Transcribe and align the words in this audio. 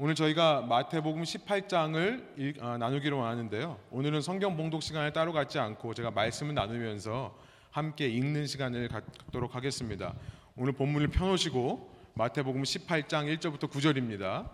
오늘 0.00 0.14
저희가 0.14 0.62
마태복음 0.62 1.24
18장을 1.24 2.62
아, 2.62 2.78
나누기로 2.78 3.20
하는데요. 3.20 3.80
오늘은 3.90 4.20
성경 4.20 4.56
봉독 4.56 4.80
시간을 4.80 5.12
따로 5.12 5.32
갖지 5.32 5.58
않고 5.58 5.92
제가 5.92 6.12
말씀을 6.12 6.54
나누면서 6.54 7.36
함께 7.72 8.06
읽는 8.06 8.46
시간을 8.46 8.86
갖도록 8.86 9.56
하겠습니다. 9.56 10.14
오늘 10.54 10.70
본문을 10.70 11.08
펴놓으시고 11.08 11.96
마태복음 12.14 12.62
18장 12.62 13.26
1절부터 13.40 13.68
9절입니다. 13.68 14.48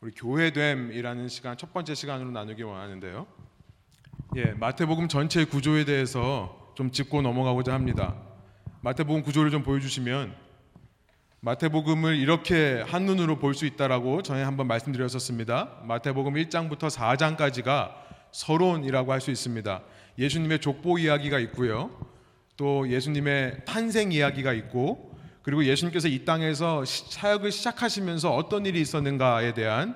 우리 0.00 0.12
교회됨이라는 0.12 1.28
시간 1.28 1.58
첫 1.58 1.74
번째 1.74 1.94
시간으로 1.94 2.30
나누기 2.30 2.62
원하는데요. 2.62 3.26
예, 4.36 4.44
마태복음 4.52 5.08
전체 5.08 5.44
구조에 5.44 5.84
대해서 5.84 6.72
좀 6.74 6.90
짚고 6.90 7.20
넘어가고자 7.20 7.74
합니다. 7.74 8.16
마태복음 8.80 9.24
구조를 9.24 9.50
좀 9.50 9.62
보여주시면 9.62 10.45
마태복음을 11.40 12.16
이렇게 12.16 12.82
한눈으로 12.86 13.38
볼 13.38 13.54
수 13.54 13.66
있다라고 13.66 14.22
전에 14.22 14.42
한번 14.42 14.66
말씀드렸었습니다. 14.66 15.80
마태복음 15.84 16.34
1장부터 16.34 16.90
4장까지가 16.90 17.92
서론이라고 18.32 19.12
할 19.12 19.20
수 19.20 19.30
있습니다. 19.30 19.82
예수님의 20.18 20.60
족보 20.60 20.98
이야기가 20.98 21.38
있고요. 21.40 21.90
또 22.56 22.88
예수님의 22.88 23.64
탄생 23.66 24.12
이야기가 24.12 24.52
있고 24.54 25.14
그리고 25.42 25.64
예수님께서 25.64 26.08
이 26.08 26.24
땅에서 26.24 26.84
사역을 26.84 27.52
시작하시면서 27.52 28.34
어떤 28.34 28.66
일이 28.66 28.80
있었는가에 28.80 29.54
대한 29.54 29.94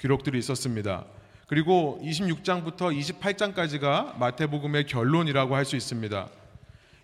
기록들이 0.00 0.38
있었습니다. 0.38 1.04
그리고 1.46 2.00
26장부터 2.02 2.94
28장까지가 2.98 4.18
마태복음의 4.18 4.86
결론이라고 4.86 5.54
할 5.54 5.64
수 5.64 5.76
있습니다. 5.76 6.28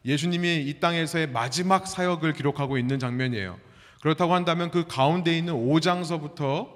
예수님이 0.04 0.64
이 0.66 0.80
땅에서의 0.80 1.28
마지막 1.28 1.86
사역을 1.86 2.32
기록하고 2.34 2.76
있는 2.76 2.98
장면이에요. 2.98 3.58
그렇다고 4.04 4.34
한다면 4.34 4.70
그 4.70 4.86
가운데 4.86 5.34
있는 5.34 5.54
5장서부터 5.54 6.68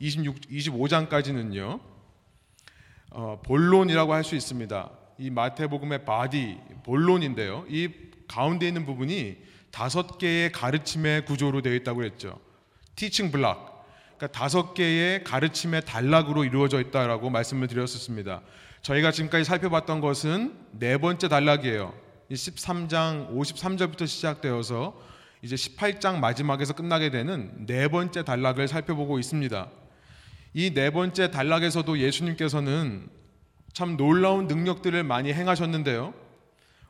26, 0.00 0.36
25장까지는요, 0.50 1.80
어, 3.10 3.40
본론이라고 3.42 4.12
할 4.12 4.22
수 4.22 4.34
있습니다. 4.34 4.90
이 5.16 5.30
마태복음의 5.30 6.04
body, 6.04 6.58
본론인데요. 6.84 7.64
이 7.70 7.88
가운데 8.28 8.68
있는 8.68 8.84
부분이 8.84 9.38
다섯 9.70 10.18
개의 10.18 10.52
가르침의 10.52 11.24
구조로 11.24 11.62
되어 11.62 11.72
있다고 11.72 12.04
했죠. 12.04 12.38
teaching 12.96 13.30
block. 13.30 13.86
그러니까 14.18 14.38
다섯 14.38 14.74
개의 14.74 15.24
가르침의 15.24 15.86
단락으로 15.86 16.44
이루어져 16.44 16.82
있다라고 16.82 17.30
말씀을 17.30 17.66
드렸었습니다. 17.66 18.42
저희가 18.82 19.10
지금까지 19.10 19.44
살펴봤던 19.44 20.02
것은 20.02 20.54
네 20.72 20.98
번째 20.98 21.28
단락이에요. 21.28 21.94
13장 22.30 23.34
53절부터 23.34 24.06
시작되어서 24.06 25.13
이제 25.44 25.56
18장 25.56 26.20
마지막에서 26.20 26.72
끝나게 26.72 27.10
되는 27.10 27.66
네 27.66 27.86
번째 27.88 28.24
단락을 28.24 28.66
살펴보고 28.66 29.18
있습니다. 29.18 29.68
이 30.54 30.72
네 30.72 30.88
번째 30.90 31.30
단락에서도 31.30 31.98
예수님께서는 31.98 33.08
참 33.74 33.98
놀라운 33.98 34.46
능력들을 34.46 35.04
많이 35.04 35.34
행하셨는데요. 35.34 36.14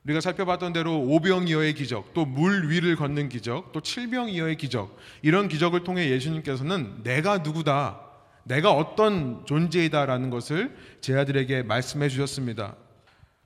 우리가 0.04 0.20
살펴봤던 0.20 0.72
대로 0.72 1.00
오병이어의 1.00 1.74
기적, 1.74 2.14
또 2.14 2.26
물 2.26 2.70
위를 2.70 2.94
걷는 2.94 3.28
기적, 3.28 3.72
또 3.72 3.80
칠병이어의 3.80 4.56
기적, 4.56 4.96
이런 5.22 5.48
기적을 5.48 5.82
통해 5.82 6.08
예수님께서는 6.10 7.02
내가 7.02 7.38
누구다, 7.38 8.02
내가 8.44 8.70
어떤 8.70 9.44
존재이다라는 9.46 10.30
것을 10.30 10.76
제 11.00 11.16
아들에게 11.16 11.64
말씀해 11.64 12.08
주셨습니다. 12.08 12.76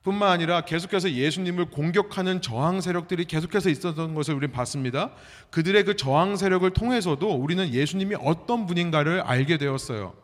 뿐만 0.03 0.31
아니라 0.31 0.63
계속해서 0.63 1.13
예수님을 1.13 1.67
공격하는 1.67 2.41
저항 2.41 2.81
세력들이 2.81 3.25
계속해서 3.27 3.69
있었던 3.69 4.15
것을 4.15 4.35
우리는 4.35 4.53
봤습니다. 4.53 5.11
그들의 5.51 5.85
그 5.85 5.97
저항 5.97 6.37
세력을 6.37 6.69
통해서도 6.71 7.29
우리는 7.35 7.73
예수님이 7.73 8.17
어떤 8.21 8.67
분인가를 8.67 9.21
알게 9.23 9.59
되었어요. 9.59 10.15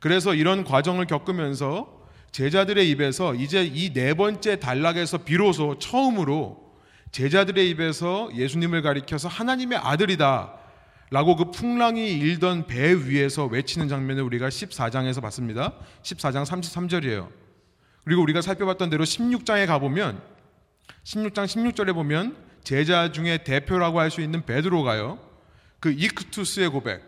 그래서 0.00 0.34
이런 0.34 0.64
과정을 0.64 1.06
겪으면서 1.06 2.04
제자들의 2.32 2.90
입에서 2.90 3.34
이제 3.34 3.64
이 3.64 3.92
네 3.92 4.12
번째 4.14 4.58
단락에서 4.58 5.18
비로소 5.18 5.78
처음으로 5.78 6.64
제자들의 7.12 7.70
입에서 7.70 8.28
예수님을 8.34 8.82
가리켜서 8.82 9.28
하나님의 9.28 9.78
아들이다. 9.78 10.52
라고 11.10 11.36
그 11.36 11.52
풍랑이 11.52 12.12
일던 12.18 12.66
배 12.66 12.92
위에서 12.92 13.46
외치는 13.46 13.88
장면을 13.88 14.24
우리가 14.24 14.48
14장에서 14.48 15.22
봤습니다. 15.22 15.74
14장 16.02 16.44
33절이에요. 16.44 17.43
그리고 18.04 18.22
우리가 18.22 18.42
살펴봤던 18.42 18.90
대로 18.90 19.04
16장에 19.04 19.66
가보면 19.66 20.20
16장 21.04 21.46
16절에 21.46 21.94
보면 21.94 22.36
제자 22.62 23.12
중에 23.12 23.38
대표라고 23.44 24.00
할 24.00 24.10
수 24.10 24.20
있는 24.20 24.44
베드로가요. 24.44 25.18
그 25.80 25.90
이크투스의 25.92 26.70
고백. 26.70 27.02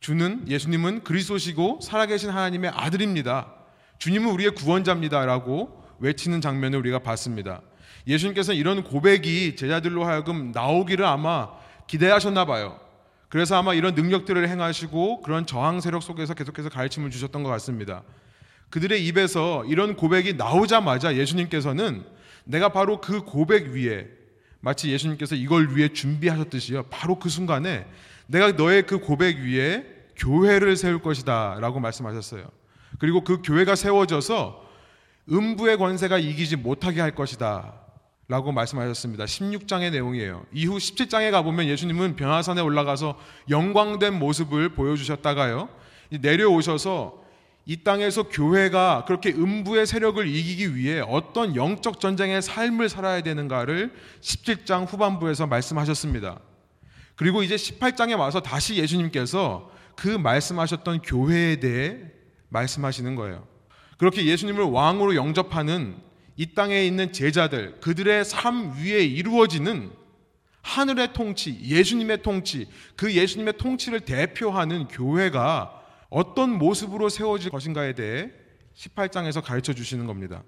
주는 0.00 0.46
예수님은 0.48 1.04
그리스도시고 1.04 1.80
살아계신 1.82 2.30
하나님의 2.30 2.70
아들입니다. 2.74 3.52
주님은 3.98 4.30
우리의 4.30 4.50
구원자입니다라고 4.52 5.84
외치는 5.98 6.40
장면을 6.40 6.78
우리가 6.78 6.98
봤습니다. 6.98 7.62
예수님께서는 8.06 8.58
이런 8.58 8.84
고백이 8.84 9.56
제자들로 9.56 10.04
하여금 10.04 10.52
나오기를 10.52 11.04
아마 11.04 11.48
기대하셨나 11.86 12.44
봐요. 12.44 12.78
그래서 13.28 13.56
아마 13.56 13.74
이런 13.74 13.94
능력들을 13.94 14.48
행하시고 14.48 15.22
그런 15.22 15.46
저항 15.46 15.80
세력 15.80 16.02
속에서 16.02 16.34
계속해서 16.34 16.68
가르침을 16.68 17.10
주셨던 17.10 17.42
것 17.42 17.48
같습니다. 17.50 18.02
그들의 18.70 19.06
입에서 19.06 19.64
이런 19.66 19.96
고백이 19.96 20.34
나오자마자 20.34 21.16
예수님께서는 21.16 22.04
내가 22.44 22.70
바로 22.70 23.00
그 23.00 23.22
고백 23.22 23.68
위에 23.68 24.08
마치 24.60 24.90
예수님께서 24.90 25.34
이걸 25.34 25.76
위해 25.76 25.92
준비하셨듯이요. 25.92 26.84
바로 26.84 27.18
그 27.18 27.28
순간에 27.28 27.86
내가 28.26 28.52
너의 28.52 28.86
그 28.86 28.98
고백 28.98 29.38
위에 29.38 29.84
교회를 30.16 30.76
세울 30.76 31.00
것이다 31.00 31.58
라고 31.60 31.78
말씀하셨어요. 31.78 32.48
그리고 32.98 33.22
그 33.22 33.42
교회가 33.42 33.74
세워져서 33.74 34.64
음부의 35.30 35.76
권세가 35.76 36.18
이기지 36.18 36.56
못하게 36.56 37.00
할 37.00 37.14
것이다 37.14 37.74
라고 38.28 38.50
말씀하셨습니다. 38.50 39.24
16장의 39.24 39.92
내용이에요. 39.92 40.44
이후 40.52 40.78
17장에 40.78 41.30
가보면 41.30 41.66
예수님은 41.66 42.16
변화산에 42.16 42.60
올라가서 42.60 43.18
영광된 43.50 44.18
모습을 44.18 44.70
보여주셨다가요. 44.70 45.68
내려오셔서 46.20 47.25
이 47.68 47.82
땅에서 47.82 48.22
교회가 48.22 49.04
그렇게 49.08 49.30
음부의 49.30 49.86
세력을 49.86 50.24
이기기 50.24 50.76
위해 50.76 51.00
어떤 51.00 51.56
영적 51.56 51.98
전쟁의 51.98 52.40
삶을 52.40 52.88
살아야 52.88 53.22
되는가를 53.22 53.92
17장 54.20 54.90
후반부에서 54.90 55.48
말씀하셨습니다. 55.48 56.38
그리고 57.16 57.42
이제 57.42 57.56
18장에 57.56 58.16
와서 58.16 58.40
다시 58.40 58.76
예수님께서 58.76 59.68
그 59.96 60.06
말씀하셨던 60.06 61.02
교회에 61.02 61.56
대해 61.56 61.98
말씀하시는 62.50 63.16
거예요. 63.16 63.48
그렇게 63.98 64.24
예수님을 64.26 64.62
왕으로 64.62 65.16
영접하는 65.16 65.96
이 66.36 66.54
땅에 66.54 66.84
있는 66.84 67.12
제자들, 67.12 67.80
그들의 67.80 68.24
삶 68.24 68.76
위에 68.76 69.02
이루어지는 69.04 69.90
하늘의 70.62 71.14
통치, 71.14 71.58
예수님의 71.62 72.22
통치, 72.22 72.68
그 72.94 73.12
예수님의 73.12 73.54
통치를 73.56 74.00
대표하는 74.00 74.86
교회가 74.86 75.82
어떤 76.08 76.50
모습으로 76.58 77.08
세워질 77.08 77.50
것인가에 77.50 77.94
대해 77.94 78.30
18장에서 78.74 79.42
가르쳐 79.42 79.72
주시는 79.72 80.06
겁니다. 80.06 80.42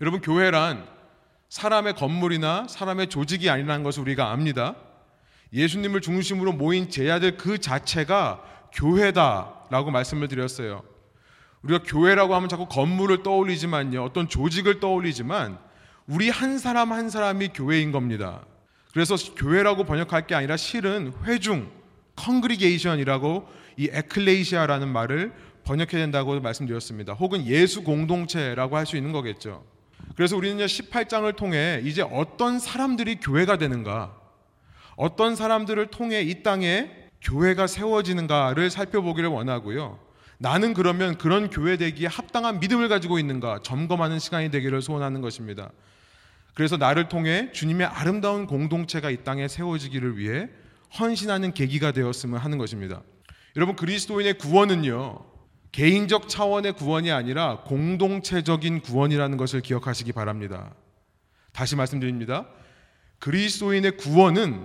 여러분, 0.00 0.20
교회란 0.20 0.86
사람의 1.48 1.94
건물이나 1.94 2.66
사람의 2.68 3.08
조직이 3.08 3.48
아니라는 3.50 3.82
것을 3.82 4.02
우리가 4.02 4.30
압니다. 4.30 4.76
예수님을 5.52 6.00
중심으로 6.00 6.52
모인 6.52 6.90
제자들 6.90 7.36
그 7.36 7.58
자체가 7.58 8.42
교회다라고 8.72 9.90
말씀을 9.90 10.28
드렸어요. 10.28 10.82
우리가 11.62 11.82
교회라고 11.84 12.34
하면 12.34 12.48
자꾸 12.48 12.66
건물을 12.66 13.22
떠올리지만요. 13.22 14.04
어떤 14.04 14.28
조직을 14.28 14.80
떠올리지만 14.80 15.58
우리 16.06 16.30
한 16.30 16.58
사람 16.58 16.92
한 16.92 17.10
사람이 17.10 17.48
교회인 17.48 17.92
겁니다. 17.92 18.44
그래서 18.92 19.16
교회라고 19.36 19.84
번역할 19.84 20.26
게 20.26 20.34
아니라 20.34 20.56
실은 20.56 21.12
회중, 21.24 21.70
congregation이라고 22.16 23.48
이 23.78 23.88
에클레시아라는 23.92 24.88
말을 24.88 25.32
번역해야 25.64 26.02
된다고 26.02 26.38
말씀드렸습니다. 26.40 27.12
혹은 27.14 27.46
예수 27.46 27.84
공동체라고 27.84 28.76
할 28.76 28.84
수 28.86 28.96
있는 28.96 29.12
거겠죠. 29.12 29.64
그래서 30.16 30.36
우리는 30.36 30.64
18장을 30.64 31.34
통해 31.36 31.80
이제 31.84 32.02
어떤 32.02 32.58
사람들이 32.58 33.16
교회가 33.20 33.56
되는가, 33.56 34.16
어떤 34.96 35.36
사람들을 35.36 35.86
통해 35.88 36.22
이 36.22 36.42
땅에 36.42 36.90
교회가 37.20 37.66
세워지는가를 37.68 38.70
살펴보기를 38.70 39.28
원하고요. 39.28 39.98
나는 40.38 40.74
그러면 40.74 41.16
그런 41.18 41.50
교회 41.50 41.76
되기에 41.76 42.08
합당한 42.08 42.58
믿음을 42.60 42.88
가지고 42.88 43.18
있는가 43.18 43.60
점검하는 43.62 44.18
시간이 44.18 44.50
되기를 44.50 44.82
소원하는 44.82 45.20
것입니다. 45.20 45.70
그래서 46.54 46.76
나를 46.76 47.08
통해 47.08 47.50
주님의 47.52 47.86
아름다운 47.86 48.46
공동체가 48.46 49.10
이 49.10 49.18
땅에 49.22 49.46
세워지기를 49.46 50.16
위해 50.16 50.48
헌신하는 50.98 51.54
계기가 51.54 51.92
되었으면 51.92 52.40
하는 52.40 52.58
것입니다. 52.58 53.02
여러분 53.58 53.74
그리스도인의 53.74 54.38
구원은요. 54.38 55.18
개인적 55.72 56.28
차원의 56.28 56.74
구원이 56.74 57.10
아니라 57.10 57.62
공동체적인 57.64 58.82
구원이라는 58.82 59.36
것을 59.36 59.62
기억하시기 59.62 60.12
바랍니다. 60.12 60.76
다시 61.52 61.74
말씀드립니다. 61.74 62.46
그리스도인의 63.18 63.96
구원은 63.96 64.64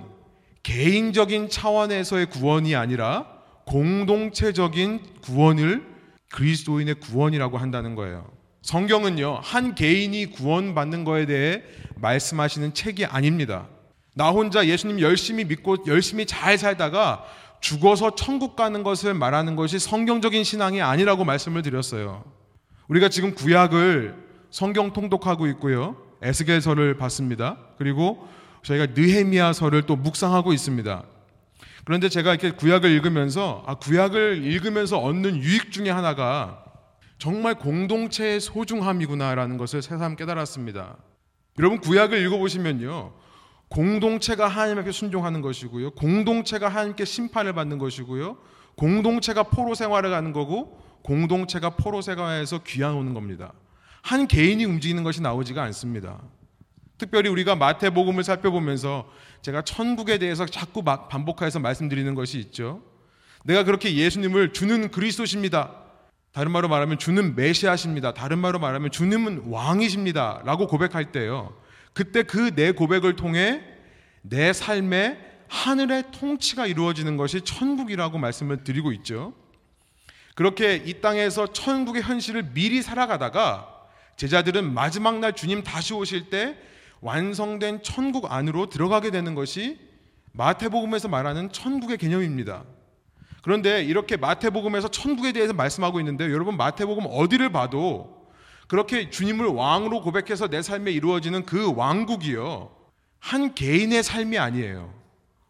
개인적인 0.61 1.49
차원에서의 1.49 2.27
구원이 2.27 2.75
아니라 2.75 3.25
공동체적인 3.65 5.01
구원을 5.23 5.87
그리스도인의 6.31 6.95
구원이라고 6.99 7.57
한다는 7.57 7.95
거예요. 7.95 8.29
성경은요, 8.61 9.39
한 9.41 9.73
개인이 9.73 10.23
구원받는 10.27 11.03
거에 11.03 11.25
대해 11.25 11.63
말씀하시는 11.95 12.75
책이 12.75 13.05
아닙니다. 13.05 13.67
나 14.13 14.29
혼자 14.29 14.67
예수님 14.67 14.99
열심히 14.99 15.45
믿고 15.45 15.77
열심히 15.87 16.27
잘 16.27 16.59
살다가 16.59 17.25
죽어서 17.63 18.13
천국 18.13 18.57
가는 18.57 18.83
것을 18.83 19.13
말하는 19.13 19.55
것이 19.55 19.79
성경적인 19.79 20.43
신앙이 20.43 20.81
아니라고 20.81 21.23
말씀을 21.23 21.61
드렸어요. 21.61 22.25
우리가 22.89 23.07
지금 23.07 23.33
구약을 23.33 24.15
성경 24.51 24.91
통독하고 24.91 25.47
있고요. 25.47 25.95
에스겔서를 26.21 26.97
봤습니다. 26.97 27.57
그리고 27.77 28.27
저희가 28.63 28.87
느헤미야서를 28.93 29.83
또 29.83 29.95
묵상하고 29.95 30.51
있습니다. 30.51 31.03
그런데 31.85 32.09
제가 32.09 32.31
이렇게 32.31 32.51
구약을 32.51 32.89
읽으면서 32.91 33.63
아 33.65 33.75
구약을 33.75 34.43
읽으면서 34.43 34.99
얻는 34.99 35.37
유익 35.37 35.71
중에 35.71 35.89
하나가 35.89 36.65
정말 37.17 37.55
공동체의 37.55 38.41
소중함이구나라는 38.41 39.57
것을 39.57 39.81
새삼 39.81 40.17
깨달았습니다. 40.17 40.97
여러분 41.59 41.79
구약을 41.79 42.25
읽어보시면요. 42.25 43.13
공동체가 43.73 44.47
하나님께 44.47 44.91
순종하는 44.91 45.41
것이고요. 45.41 45.91
공동체가 45.91 46.69
하나님께 46.69 47.05
심판을 47.05 47.53
받는 47.53 47.79
것이고요. 47.79 48.37
공동체가 48.75 49.43
포로 49.43 49.73
생활을 49.73 50.13
하는 50.13 50.31
거고 50.31 50.79
공동체가 51.01 51.71
포로 51.71 52.01
생활에서 52.01 52.59
귀환 52.59 52.93
오는 52.93 53.15
겁니다. 53.15 53.51
한 54.03 54.27
개인이 54.27 54.63
움직이는 54.63 55.03
것이 55.03 55.23
나오지가 55.23 55.63
않습니다. 55.63 56.21
특별히 56.99 57.29
우리가 57.29 57.55
마태복음을 57.55 58.23
살펴보면서 58.23 59.09
제가 59.41 59.63
천국에 59.63 60.19
대해서 60.19 60.45
자꾸 60.45 60.83
반복해서 60.83 61.59
말씀드리는 61.59 62.13
것이 62.13 62.37
있죠. 62.39 62.83
내가 63.43 63.63
그렇게 63.63 63.95
예수님을 63.95 64.53
주는 64.53 64.91
그리스도십니다. 64.91 65.71
다른 66.31 66.51
말로 66.51 66.67
말하면 66.67 66.99
주는 66.99 67.35
메시아십니다. 67.35 68.13
다른 68.13 68.37
말로 68.37 68.59
말하면 68.59 68.91
주님은 68.91 69.45
왕이십니다. 69.47 70.43
라고 70.45 70.67
고백할 70.67 71.11
때요. 71.11 71.55
그때 71.93 72.23
그 72.23 72.51
내 72.55 72.71
고백을 72.71 73.15
통해 73.15 73.63
내 74.21 74.53
삶에 74.53 75.17
하늘의 75.47 76.05
통치가 76.11 76.65
이루어지는 76.65 77.17
것이 77.17 77.41
천국이라고 77.41 78.17
말씀을 78.17 78.63
드리고 78.63 78.91
있죠. 78.93 79.33
그렇게 80.35 80.75
이 80.75 80.99
땅에서 81.01 81.53
천국의 81.53 82.01
현실을 82.01 82.53
미리 82.53 82.81
살아가다가 82.81 83.69
제자들은 84.15 84.73
마지막 84.73 85.19
날 85.19 85.33
주님 85.33 85.63
다시 85.63 85.93
오실 85.93 86.29
때 86.29 86.57
완성된 87.01 87.83
천국 87.83 88.31
안으로 88.31 88.69
들어가게 88.69 89.11
되는 89.11 89.35
것이 89.35 89.77
마태복음에서 90.31 91.09
말하는 91.09 91.51
천국의 91.51 91.97
개념입니다. 91.97 92.63
그런데 93.43 93.83
이렇게 93.83 94.17
마태복음에서 94.17 94.87
천국에 94.87 95.33
대해서 95.33 95.53
말씀하고 95.53 95.99
있는데 95.99 96.31
여러분 96.31 96.57
마태복음 96.57 97.05
어디를 97.09 97.51
봐도 97.51 98.22
그렇게 98.73 99.11
주님을 99.11 99.45
왕으로 99.45 100.01
고백해서 100.01 100.47
내 100.47 100.63
삶에 100.63 100.91
이루어지는 100.91 101.45
그 101.45 101.75
왕국이요. 101.75 102.75
한 103.19 103.53
개인의 103.53 104.01
삶이 104.01 104.39
아니에요. 104.39 104.91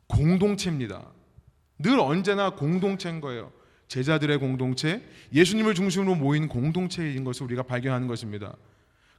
공동체입니다. 0.07 1.01
늘 1.79 2.01
언제나 2.01 2.49
공동체인 2.49 3.21
거예요. 3.21 3.53
제자들의 3.87 4.39
공동체, 4.39 5.01
예수님을 5.31 5.73
중심으로 5.73 6.15
모인 6.15 6.49
공동체인 6.49 7.23
것을 7.23 7.43
우리가 7.43 7.63
발견하는 7.63 8.09
것입니다. 8.09 8.57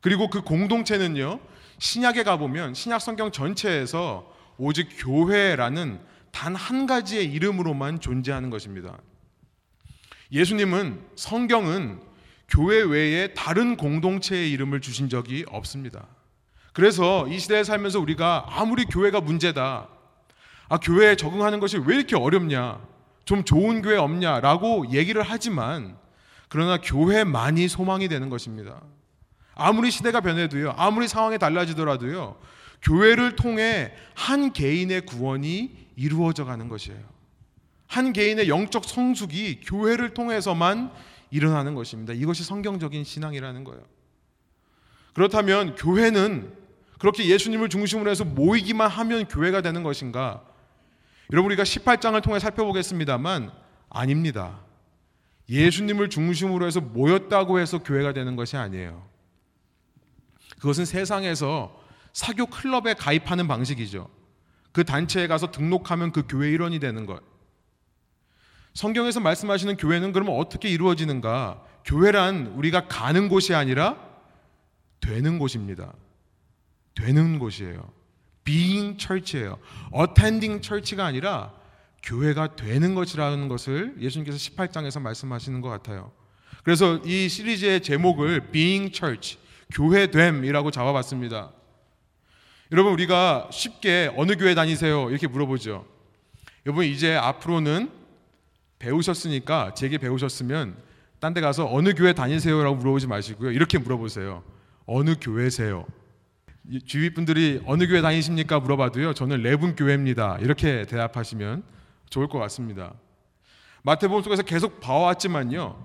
그리고 0.03 0.29
그 0.29 0.43
공동체는요, 0.43 1.41
신약에 1.79 2.25
가보면 2.25 2.75
신약 2.75 3.01
성경 3.01 3.33
전체에서 3.33 4.31
오직 4.59 4.87
교회라는 4.99 5.99
단 6.31 6.55
한 6.57 6.85
가지의 6.85 7.33
이름으로만 7.33 8.01
존재하는 8.01 8.51
것입니다. 8.51 8.99
예수님은 10.31 11.01
성경은 11.17 12.13
교회 12.49 12.83
외에 12.83 13.35
다른 13.35 13.77
공동체의 13.77 14.51
이름을 14.53 14.81
주신 14.81 15.09
적이 15.09 15.45
없습니다. 15.49 16.07
그래서 16.73 17.27
이 17.29 17.39
시대에 17.39 17.65
살면서 17.65 18.01
우리가 18.01 18.47
아무리 18.49 18.85
교회가 18.85 19.21
문제다, 19.21 19.89
아, 20.69 20.79
교회에 20.79 21.17
적응하는 21.17 21.61
것이 21.61 21.79
왜 21.79 21.97
이렇게 21.97 22.17
어렵냐, 22.17 22.81
좀 23.25 23.45
좋은 23.45 23.81
교회 23.81 23.97
없냐 23.97 24.41
라고 24.41 24.91
얘기를 24.91 25.23
하지만, 25.23 25.97
그러나 26.49 26.79
교회만이 26.79 27.69
소망이 27.69 28.09
되는 28.09 28.29
것입니다. 28.29 28.83
아무리 29.55 29.91
시대가 29.91 30.21
변해도요, 30.21 30.75
아무리 30.77 31.07
상황이 31.07 31.39
달라지더라도요, 31.39 32.37
교회를 32.83 33.37
통해 33.37 33.93
한 34.15 34.53
개인의 34.53 35.07
구원이 35.07 35.71
이루어져 35.97 36.45
가는 36.45 36.69
것이에요. 36.69 37.01
한 37.87 38.13
개인의 38.13 38.49
영적 38.49 38.85
성숙이 38.85 39.61
교회를 39.61 40.15
통해서만 40.15 40.91
일어나는 41.35 41.75
것입니다. 41.75 42.13
이것이 42.13 42.45
성경적인 42.45 43.03
신앙이라는 43.03 43.65
거예요. 43.65 43.83
그렇다면 45.15 45.75
교회는 45.75 46.53
그렇게 47.01 47.27
예수님을 47.27 47.69
중심으로 47.69 48.09
해서 48.09 48.25
모이기만 48.25 48.89
하면 48.89 49.27
교회가 49.27 49.61
되는 49.61 49.83
것인가? 49.83 50.45
여러분 51.33 51.51
우리가 51.51 51.65
18장을 51.65 52.23
통해 52.23 52.39
살펴보겠습니다만 52.39 53.51
아닙니다. 53.91 54.61
예수님을 55.49 56.09
중심으로 56.09 56.67
해서 56.67 56.81
모였다고 56.81 57.59
해서 57.59 57.83
교회가 57.83 58.13
되는 58.13 58.37
것이 58.37 58.57
아니에요. 58.57 59.05
그것은 60.61 60.85
세상에서 60.85 61.83
사교 62.13 62.47
클럽에 62.47 62.95
가입하는 62.95 63.49
방식이죠. 63.49 64.09
그 64.71 64.85
단체에 64.85 65.27
가서 65.27 65.51
등록하면 65.51 66.13
그 66.13 66.23
교회 66.29 66.51
일원이 66.51 66.79
되는 66.79 67.07
것. 67.07 67.34
성경에서 68.75 69.21
말씀하시는 69.21 69.77
교회는 69.77 70.13
그러면 70.13 70.37
어떻게 70.37 70.69
이루어지는가? 70.69 71.63
교회란 71.85 72.55
우리가 72.57 72.89
가는 72.89 73.29
곳이 73.29 73.55
아니라 73.55 73.97
되는 75.01 75.39
곳입니다. 75.39 75.93
되는 76.95 77.39
곳이에요. 77.39 77.89
being 78.43 78.99
church예요. 78.99 79.59
attending 79.97 80.61
church가 80.63 81.05
아니라 81.05 81.53
교회가 82.03 82.57
되는 82.57 82.95
것이라는 82.95 83.49
것을 83.49 83.95
예수님께서 84.01 84.39
18장에서 84.39 85.01
말씀하시는 85.01 85.61
것 85.61 85.69
같아요. 85.69 86.13
그래서 86.65 86.99
이 87.05 87.29
시리즈의 87.29 87.83
제목을 87.83 88.51
being 88.51 88.93
church, 88.93 89.39
교회됨이라고 89.73 90.71
잡아봤습니다. 90.71 91.53
여러분 92.73 92.93
우리가 92.93 93.49
쉽게 93.53 94.11
어느 94.17 94.37
교회 94.37 94.55
다니세요? 94.55 95.11
이렇게 95.11 95.27
물어보죠. 95.27 95.87
여러분 96.67 96.85
이제 96.87 97.15
앞으로는 97.15 98.04
배우셨으니까 98.85 99.75
제게 99.75 99.99
배우셨으면 99.99 100.77
딴 101.21 101.33
데 101.33 101.41
가서 101.41 101.67
어느 101.73 101.95
교회 101.95 102.13
다니세요라고 102.13 102.77
물어보지 102.77 103.07
마시고요. 103.07 103.51
이렇게 103.51 103.79
물어보세요. 103.79 104.43
어느 104.87 105.15
교회세요? 105.19 105.87
주위 106.87 107.15
분들이 107.15 107.63
어느 107.67 107.87
교회 107.87 108.03
다니십니까 108.03 108.61
물어봐도요. 108.61 109.15
저는 109.15 109.43
레분 109.43 109.75
교회입니다. 109.75 110.39
이렇게 110.41 110.85
대답하시면 110.85 111.63
좋을 112.11 112.29
것 112.29 112.39
같습니다. 112.41 112.93
마태복음 113.83 114.23
속에서 114.23 114.43
계속 114.43 114.81
봐왔지만요. 114.81 115.77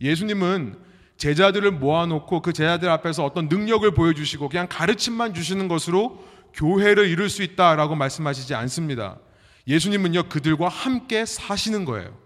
예수님은 0.00 0.76
제자들을 1.18 1.70
모아놓고 1.72 2.40
그 2.40 2.54
제자들 2.54 2.88
앞에서 2.88 3.24
어떤 3.24 3.48
능력을 3.48 3.90
보여주시고 3.92 4.48
그냥 4.48 4.66
가르침만 4.68 5.34
주시는 5.34 5.68
것으로 5.68 6.24
교회를 6.54 7.08
이룰 7.08 7.28
수 7.28 7.42
있다라고 7.42 7.94
말씀하시지 7.96 8.54
않습니다. 8.54 9.18
예수님은요 9.66 10.24
그들과 10.24 10.68
함께 10.68 11.26
사시는 11.26 11.84
거예요. 11.84 12.16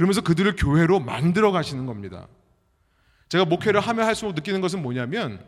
그러면서 0.00 0.22
그들을 0.22 0.56
교회로 0.56 0.98
만들어 0.98 1.52
가시는 1.52 1.84
겁니다. 1.84 2.26
제가 3.28 3.44
목회를 3.44 3.82
하면 3.82 4.06
할수록 4.06 4.34
느끼는 4.34 4.62
것은 4.62 4.80
뭐냐면 4.80 5.44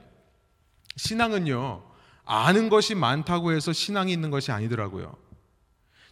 신앙은요 0.96 1.82
아는 2.26 2.68
것이 2.68 2.94
많다고 2.94 3.52
해서 3.52 3.72
신앙이 3.72 4.12
있는 4.12 4.30
것이 4.30 4.52
아니더라고요. 4.52 5.16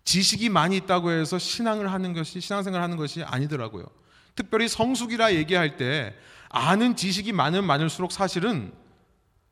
지식이 0.05 0.49
많이 0.49 0.79
있다고 0.79 1.11
해서 1.11 1.39
신앙을 1.39 1.93
하는 1.93 2.15
것이 2.15 2.41
신앙생활 2.41 2.81
하는 2.81 2.97
것이 2.97 3.23
아니더라고요. 3.23 3.85
특별히 4.35 4.69
성숙이라 4.69 5.35
얘기할 5.35 5.77
때 5.77 6.17
아는 6.49 6.97
지식이 6.97 7.33
많으면 7.33 7.67
많을수록 7.67 8.11
사실은 8.11 8.73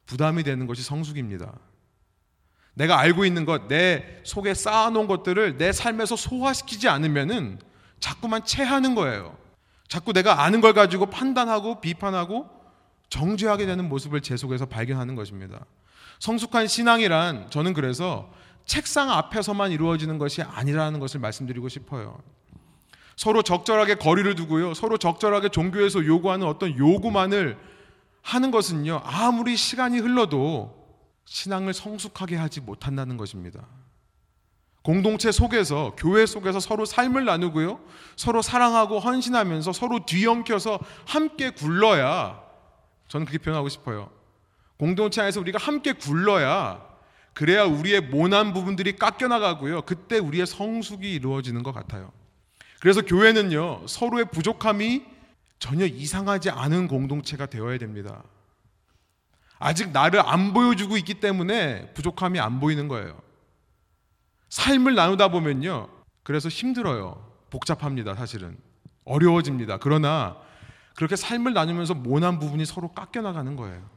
부담이 0.07 0.45
되는 0.45 0.67
것이 0.67 0.83
성숙입니다. 0.83 1.53
내가 2.73 2.99
알고 2.99 3.27
있는 3.27 3.45
것, 3.45 3.69
내 3.69 4.23
속에 4.25 4.55
쌓아놓은 4.55 5.09
것들을 5.09 5.59
내 5.59 5.73
삶에서 5.73 6.17
소화시키지 6.17 6.89
않으면은 6.89 7.59
자꾸만 8.01 8.45
체하는 8.45 8.95
거예요. 8.95 9.37
자꾸 9.89 10.13
내가 10.13 10.43
아는 10.43 10.61
걸 10.61 10.75
가지고 10.75 11.07
판단하고 11.07 11.81
비판하고 11.81 12.49
정죄하게 13.09 13.67
되는 13.67 13.89
모습을 13.89 14.21
제 14.21 14.37
속에서 14.37 14.67
발견하는 14.67 15.15
것입니다. 15.15 15.65
성숙한 16.19 16.67
신앙이란 16.67 17.51
저는 17.51 17.75
그래서 17.75 18.31
책상 18.67 19.11
앞에서만 19.11 19.73
이루어지는 19.73 20.19
것이 20.19 20.43
아니라는 20.43 21.01
것을 21.01 21.21
말씀드리고 21.21 21.69
싶어요. 21.69 22.19
서로 23.17 23.43
적절하게 23.43 23.97
거리를 23.97 24.33
두고요. 24.35 24.75
서로 24.75 24.99
적절하게 24.99 25.49
종교에서 25.49 26.05
요구하는 26.05 26.47
어떤 26.47 26.77
요구만을 26.77 27.59
하는 28.23 28.51
것은요. 28.51 29.01
아무리 29.05 29.57
시간이 29.57 29.99
흘러도 29.99 30.77
신앙을 31.25 31.73
성숙하게 31.73 32.37
하지 32.37 32.61
못한다는 32.61 33.17
것입니다. 33.17 33.67
공동체 34.89 35.31
속에서 35.31 35.95
교회 35.99 36.25
속에서 36.25 36.61
서로 36.61 36.87
삶을 36.87 37.27
나누고요. 37.27 37.79
서로 38.17 38.41
사랑하고 38.41 39.01
헌신하면서 39.01 39.75
서로 39.75 40.07
뒤엉켜서 40.07 40.79
함께 41.07 41.51
굴러야 41.51 42.41
저는 43.09 43.27
그렇게 43.27 43.37
표현하고 43.45 43.69
싶어요. 43.69 44.09
공동체 44.79 45.21
안에서 45.21 45.41
우리가 45.41 45.59
함께 45.59 45.93
굴러야 45.93 46.83
그래야 47.35 47.65
우리의 47.65 48.01
모난 48.01 48.55
부분들이 48.55 48.97
깎여 48.97 49.29
나가고요. 49.29 49.83
그때 49.83 50.17
우리의 50.17 50.47
성숙이 50.47 51.13
이루어지는 51.13 51.63
것 51.63 51.73
같아요. 51.73 52.11
그래서 52.81 53.03
교회는요. 53.03 53.87
서로의 53.87 54.25
부족함이 54.31 55.05
전혀 55.59 55.85
이상하지 55.85 56.49
않은 56.49 56.89
공동체가 56.89 57.45
되어야 57.45 57.77
됩니다. 57.77 58.23
아직 59.59 59.91
나를 59.91 60.23
안 60.25 60.55
보여주고 60.55 60.97
있기 60.97 61.21
때문에 61.21 61.93
부족함이 61.93 62.41
안 62.41 62.59
보이는 62.59 62.89
거예요. 62.89 63.28
삶을 64.49 64.95
나누다 64.95 65.29
보면요. 65.29 65.89
그래서 66.23 66.49
힘들어요. 66.49 67.25
복잡합니다, 67.51 68.15
사실은. 68.15 68.57
어려워집니다. 69.05 69.79
그러나 69.79 70.37
그렇게 70.95 71.17
삶을 71.17 71.55
나누면서 71.55 71.95
모난 71.95 72.39
부분이 72.39 72.67
서로 72.67 72.89
깎여 72.93 73.23
나가는 73.23 73.57
거예요. 73.57 73.89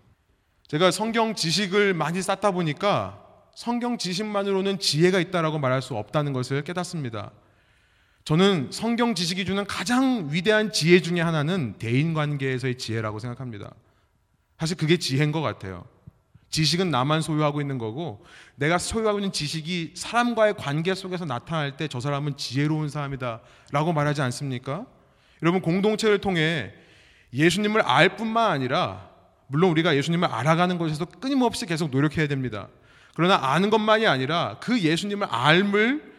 제가 0.67 0.91
성경 0.91 1.35
지식을 1.35 1.93
많이 1.93 2.21
쌓다 2.21 2.51
보니까 2.51 3.19
성경 3.55 3.97
지식만으로는 3.97 4.79
지혜가 4.79 5.19
있다라고 5.19 5.59
말할 5.59 5.81
수 5.81 5.95
없다는 5.95 6.31
것을 6.31 6.63
깨닫습니다. 6.63 7.31
저는 8.23 8.69
성경 8.71 9.15
지식이 9.15 9.45
주는 9.45 9.65
가장 9.65 10.29
위대한 10.31 10.71
지혜 10.71 11.01
중의 11.01 11.23
하나는 11.23 11.73
대인 11.79 12.13
관계에서의 12.13 12.77
지혜라고 12.77 13.19
생각합니다. 13.19 13.73
사실 14.59 14.77
그게 14.77 14.97
지혜인 14.97 15.31
것 15.31 15.41
같아요. 15.41 15.83
지식은 16.51 16.91
나만 16.91 17.21
소유하고 17.21 17.61
있는 17.61 17.77
거고 17.77 18.23
내가 18.55 18.77
소유하고 18.77 19.19
있는 19.19 19.31
지식이 19.31 19.93
사람과의 19.95 20.55
관계 20.55 20.93
속에서 20.93 21.25
나타날 21.25 21.77
때 21.77 21.87
저 21.87 21.99
사람은 21.99 22.37
지혜로운 22.37 22.89
사람이다라고 22.89 23.93
말하지 23.93 24.21
않습니까? 24.21 24.85
여러분 25.41 25.61
공동체를 25.61 26.19
통해 26.19 26.73
예수님을 27.33 27.81
알 27.81 28.15
뿐만 28.15 28.51
아니라 28.51 29.09
물론 29.47 29.71
우리가 29.71 29.95
예수님을 29.95 30.27
알아가는 30.27 30.77
것에서 30.77 31.05
끊임없이 31.05 31.65
계속 31.65 31.89
노력해야 31.89 32.27
됩니다. 32.27 32.67
그러나 33.15 33.35
아는 33.41 33.69
것만이 33.69 34.05
아니라 34.07 34.57
그 34.61 34.79
예수님을 34.79 35.27
알을 35.29 36.11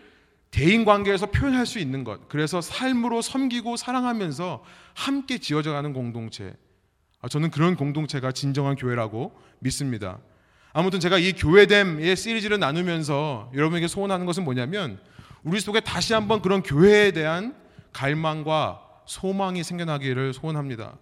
대인 0.50 0.84
관계에서 0.84 1.26
표현할 1.26 1.64
수 1.64 1.78
있는 1.78 2.04
것. 2.04 2.28
그래서 2.28 2.60
삶으로 2.60 3.22
섬기고 3.22 3.76
사랑하면서 3.76 4.62
함께 4.94 5.38
지어져 5.38 5.72
가는 5.72 5.94
공동체. 5.94 6.54
아, 7.22 7.28
저는 7.28 7.50
그런 7.50 7.76
공동체가 7.76 8.32
진정한 8.32 8.76
교회라고 8.76 9.32
믿습니다. 9.62 10.18
아무튼 10.72 11.00
제가 11.00 11.18
이 11.18 11.32
교회됨의 11.32 12.16
시리즈를 12.16 12.58
나누면서 12.58 13.50
여러분에게 13.54 13.88
소원하는 13.88 14.26
것은 14.26 14.44
뭐냐면 14.44 14.98
우리 15.44 15.60
속에 15.60 15.80
다시 15.80 16.14
한번 16.14 16.40
그런 16.40 16.62
교회에 16.62 17.12
대한 17.12 17.54
갈망과 17.92 18.80
소망이 19.06 19.62
생겨나기를 19.62 20.32
소원합니다. 20.32 20.96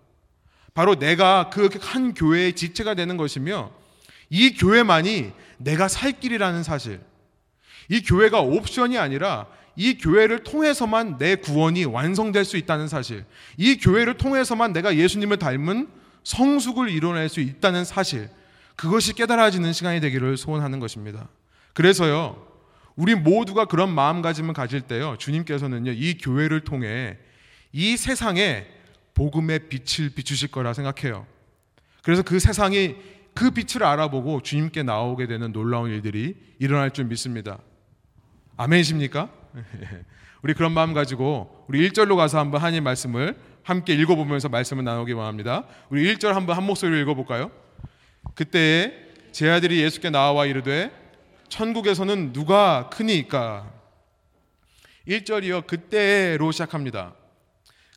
바로 0.74 0.98
내가 0.98 1.50
그 1.50 1.68
한 1.80 2.14
교회의 2.14 2.54
지체가 2.54 2.94
되는 2.94 3.16
것이며 3.16 3.70
이 4.28 4.54
교회만이 4.54 5.32
내가 5.58 5.88
살 5.88 6.12
길이라는 6.12 6.62
사실. 6.62 7.00
이 7.88 8.02
교회가 8.02 8.40
옵션이 8.40 8.98
아니라 8.98 9.46
이 9.76 9.98
교회를 9.98 10.44
통해서만 10.44 11.18
내 11.18 11.36
구원이 11.36 11.84
완성될 11.84 12.44
수 12.44 12.56
있다는 12.56 12.88
사실. 12.88 13.24
이 13.56 13.76
교회를 13.76 14.16
통해서만 14.16 14.72
내가 14.72 14.96
예수님을 14.96 15.38
닮은 15.38 15.88
성숙을 16.22 16.90
이뤄낼 16.90 17.28
수 17.28 17.40
있다는 17.40 17.84
사실. 17.84 18.30
그것이 18.80 19.12
깨달아지는 19.12 19.74
시간이 19.74 20.00
되기를 20.00 20.38
소원하는 20.38 20.80
것입니다. 20.80 21.28
그래서요, 21.74 22.42
우리 22.96 23.14
모두가 23.14 23.66
그런 23.66 23.94
마음가짐을 23.94 24.54
가질 24.54 24.80
때요, 24.80 25.16
주님께서는요, 25.18 25.92
이 25.92 26.16
교회를 26.16 26.60
통해 26.60 27.18
이 27.72 27.98
세상에 27.98 28.66
복음의 29.12 29.68
빛을 29.68 30.14
비추실 30.14 30.50
거라 30.50 30.72
생각해요. 30.72 31.26
그래서 32.02 32.22
그 32.22 32.38
세상이 32.38 32.96
그 33.34 33.50
빛을 33.50 33.84
알아보고 33.84 34.40
주님께 34.40 34.82
나오게 34.82 35.26
되는 35.26 35.52
놀라운 35.52 35.90
일들이 35.90 36.34
일어날 36.58 36.90
줄 36.90 37.04
믿습니다. 37.04 37.58
아멘이십니까? 38.56 39.28
우리 40.40 40.54
그런 40.54 40.72
마음 40.72 40.94
가지고 40.94 41.66
우리 41.68 41.86
1절로 41.86 42.16
가서 42.16 42.38
한번 42.38 42.62
하나님 42.62 42.84
말씀을 42.84 43.36
함께 43.62 43.92
읽어보면서 43.92 44.48
말씀을 44.48 44.84
나누기 44.84 45.12
원합니다. 45.12 45.66
우리 45.90 46.14
1절 46.14 46.32
한번 46.32 46.56
한 46.56 46.64
목소리로 46.64 46.98
읽어볼까요? 47.02 47.50
그때에 48.34 48.92
제 49.32 49.48
아들이 49.48 49.80
예수께 49.82 50.10
나와 50.10 50.46
이르되 50.46 50.90
천국에서는 51.48 52.32
누가 52.32 52.88
크니까 52.90 53.72
1절이요 55.06 55.66
그때로 55.66 56.52
시작합니다. 56.52 57.14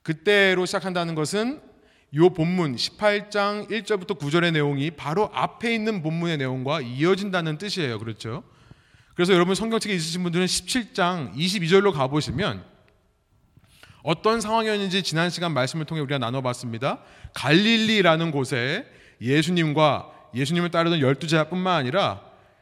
그때로 0.02 0.66
시작한다는 0.66 1.16
것은 1.16 1.62
요 2.16 2.30
본문 2.30 2.76
18장 2.76 3.70
1절부터 3.70 4.20
9절의 4.20 4.54
내용이 4.54 4.92
바로 4.92 5.30
앞에 5.34 5.74
있는 5.74 6.04
본문의 6.04 6.38
내용과 6.38 6.82
이어진다는 6.82 7.58
뜻이에요. 7.58 8.00
그렇죠? 8.00 8.44
그래서 9.16 9.34
여러분 9.34 9.56
성경책에 9.56 9.94
있으신 9.94 10.24
분들은 10.24 10.46
17장 10.46 11.34
22절로 11.36 11.94
가보시면 11.94 12.64
어떤 14.04 14.42
상황이었는지 14.42 15.02
지난 15.02 15.30
시간 15.30 15.54
말씀을 15.54 15.86
통해 15.86 16.02
우리가 16.02 16.18
나눠봤습니다. 16.18 17.00
갈릴리라는 17.34 18.32
곳에 18.32 18.86
예수님과 19.22 20.13
예수님을 20.36 20.72
따르던 20.72 21.00
열두 21.00 21.28
제자뿐만 21.28 21.76
아니라 21.76 22.22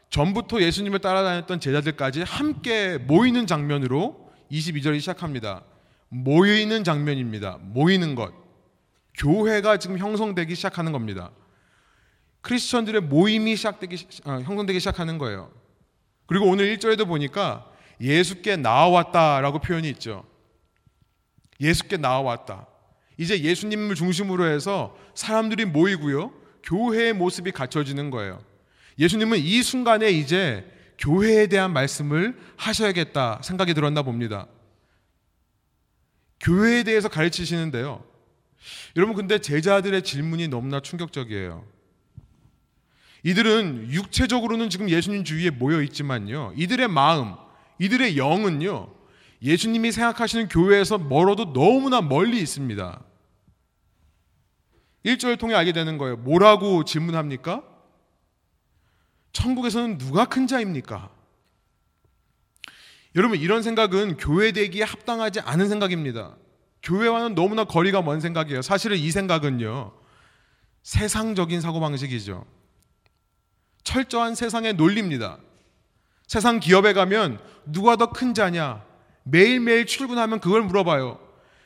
전부터 0.10 0.62
예수님을 0.62 1.00
따라다녔던 1.00 1.60
제자들까지 1.60 2.24
함께 2.24 2.98
모이는 2.98 3.48
장면으로 3.48 4.30
22절이 4.52 5.00
시작합니다. 5.00 5.64
모이는 6.10 6.84
장면입니다. 6.84 7.58
모이는 7.62 8.16
것. 8.16 8.34
교회가 9.16 9.78
지금 9.78 9.98
형성되기 9.98 10.56
시작하는 10.56 10.92
겁니다. 10.92 11.32
크리스천들의 12.42 13.02
모임이 13.02 13.56
시작되기 13.56 14.08
어, 14.26 14.42
형성되기 14.44 14.80
시작하는 14.80 15.18
거예요. 15.18 15.52
그리고 16.26 16.48
오늘 16.48 16.76
1절에도 16.76 17.08
보니까 17.08 17.70
예수께 18.02 18.58
나와왔다라고 18.58 19.60
표현이 19.60 19.90
있죠. 19.92 20.26
예수께 21.60 21.98
나와왔다. 21.98 22.68
이제 23.18 23.40
예수님을 23.40 23.96
중심으로 23.96 24.46
해서 24.46 24.98
사람들이 25.14 25.66
모이고요. 25.66 26.41
교회의 26.64 27.14
모습이 27.14 27.52
갖춰지는 27.52 28.12
거예요. 28.12 28.44
예수님은 29.00 29.40
이 29.40 29.64
순간에 29.64 30.12
이제 30.12 30.66
교회에 30.98 31.48
대한 31.48 31.74
말씀을 31.74 32.38
하셔야겠다 32.58 33.42
생각이 33.44 33.74
들었나 33.74 34.04
봅니다. 34.04 34.48
교회에 36.40 36.84
대해서 36.84 37.10
가르치시는데요. 37.10 38.04
여러분 38.96 39.16
근데 39.16 39.40
제자들의 39.40 40.04
질문이 40.04 40.48
너무나 40.48 40.80
충격적이에요. 40.80 41.66
이들은 43.24 43.92
육체적으로는 43.92 44.70
지금 44.70 44.90
예수님 44.90 45.24
주위에 45.24 45.52
모여 45.52 45.82
있지만요. 45.84 46.54
이들의 46.56 46.88
마음, 46.88 47.36
이들의 47.80 48.18
영은요. 48.18 48.94
예수님이 49.44 49.92
생각하시는 49.92 50.50
교회에서 50.50 50.98
멀어도 50.98 51.54
너무나 51.54 52.02
멀리 52.02 52.40
있습니다. 52.40 53.04
1절 55.06 55.40
통해 55.40 55.56
알게 55.56 55.72
되는 55.72 55.98
거예요. 55.98 56.18
뭐라고 56.18 56.84
질문합니까? 56.84 57.64
천국에서는 59.34 59.98
누가 59.98 60.26
큰 60.26 60.46
자입니까? 60.48 61.10
여러분 63.16 63.40
이런 63.40 63.62
생각은 63.64 64.18
교회 64.18 64.52
되기에 64.52 64.84
합당하지 64.84 65.42
않은 65.42 65.70
생각입니다. 65.70 66.36
교회와는 66.84 67.36
너무나 67.36 67.64
거리가 67.64 68.02
먼 68.02 68.20
생각이에요. 68.22 68.62
사실은 68.62 68.98
이 68.98 69.12
생각은요. 69.12 69.94
세상적인 70.84 71.62
사고방식이죠. 71.62 72.46
철저한 73.84 74.36
세상의 74.36 74.74
논리입니다. 74.74 75.38
세상 76.28 76.60
기업에 76.60 76.94
가면 76.94 77.40
누가 77.66 77.96
더 77.98 78.12
큰 78.12 78.34
자냐? 78.34 78.84
매일매일 79.24 79.86
출근하면 79.86 80.40
그걸 80.40 80.62
물어봐요. 80.64 81.20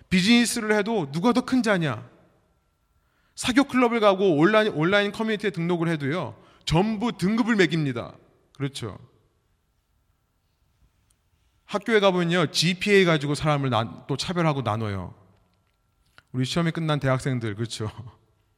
비즈니스를 0.10 0.76
해도 0.76 1.12
누가 1.12 1.32
더 1.34 1.42
큰 1.42 1.62
자냐? 1.64 2.04
사교 3.36 3.66
클럽을 3.66 4.00
가고 4.00 4.38
온라인, 4.38 4.70
온라인 4.70 5.12
커뮤니티에 5.12 5.50
등록을 5.50 5.90
해도요. 5.90 6.36
전부 6.64 7.12
등급을 7.18 7.56
매깁니다. 7.56 8.16
그렇죠. 8.54 8.98
학교에 11.66 12.00
가보면요. 12.00 12.52
GPA 12.52 13.06
가지고 13.06 13.36
사람을 13.36 13.70
나, 13.70 14.06
또 14.08 14.16
차별하고 14.18 14.62
나눠요. 14.62 15.14
우리 16.32 16.46
시험이 16.46 16.72
끝난 16.72 17.00
대학생들, 17.00 17.56
그렇죠. 17.56 17.92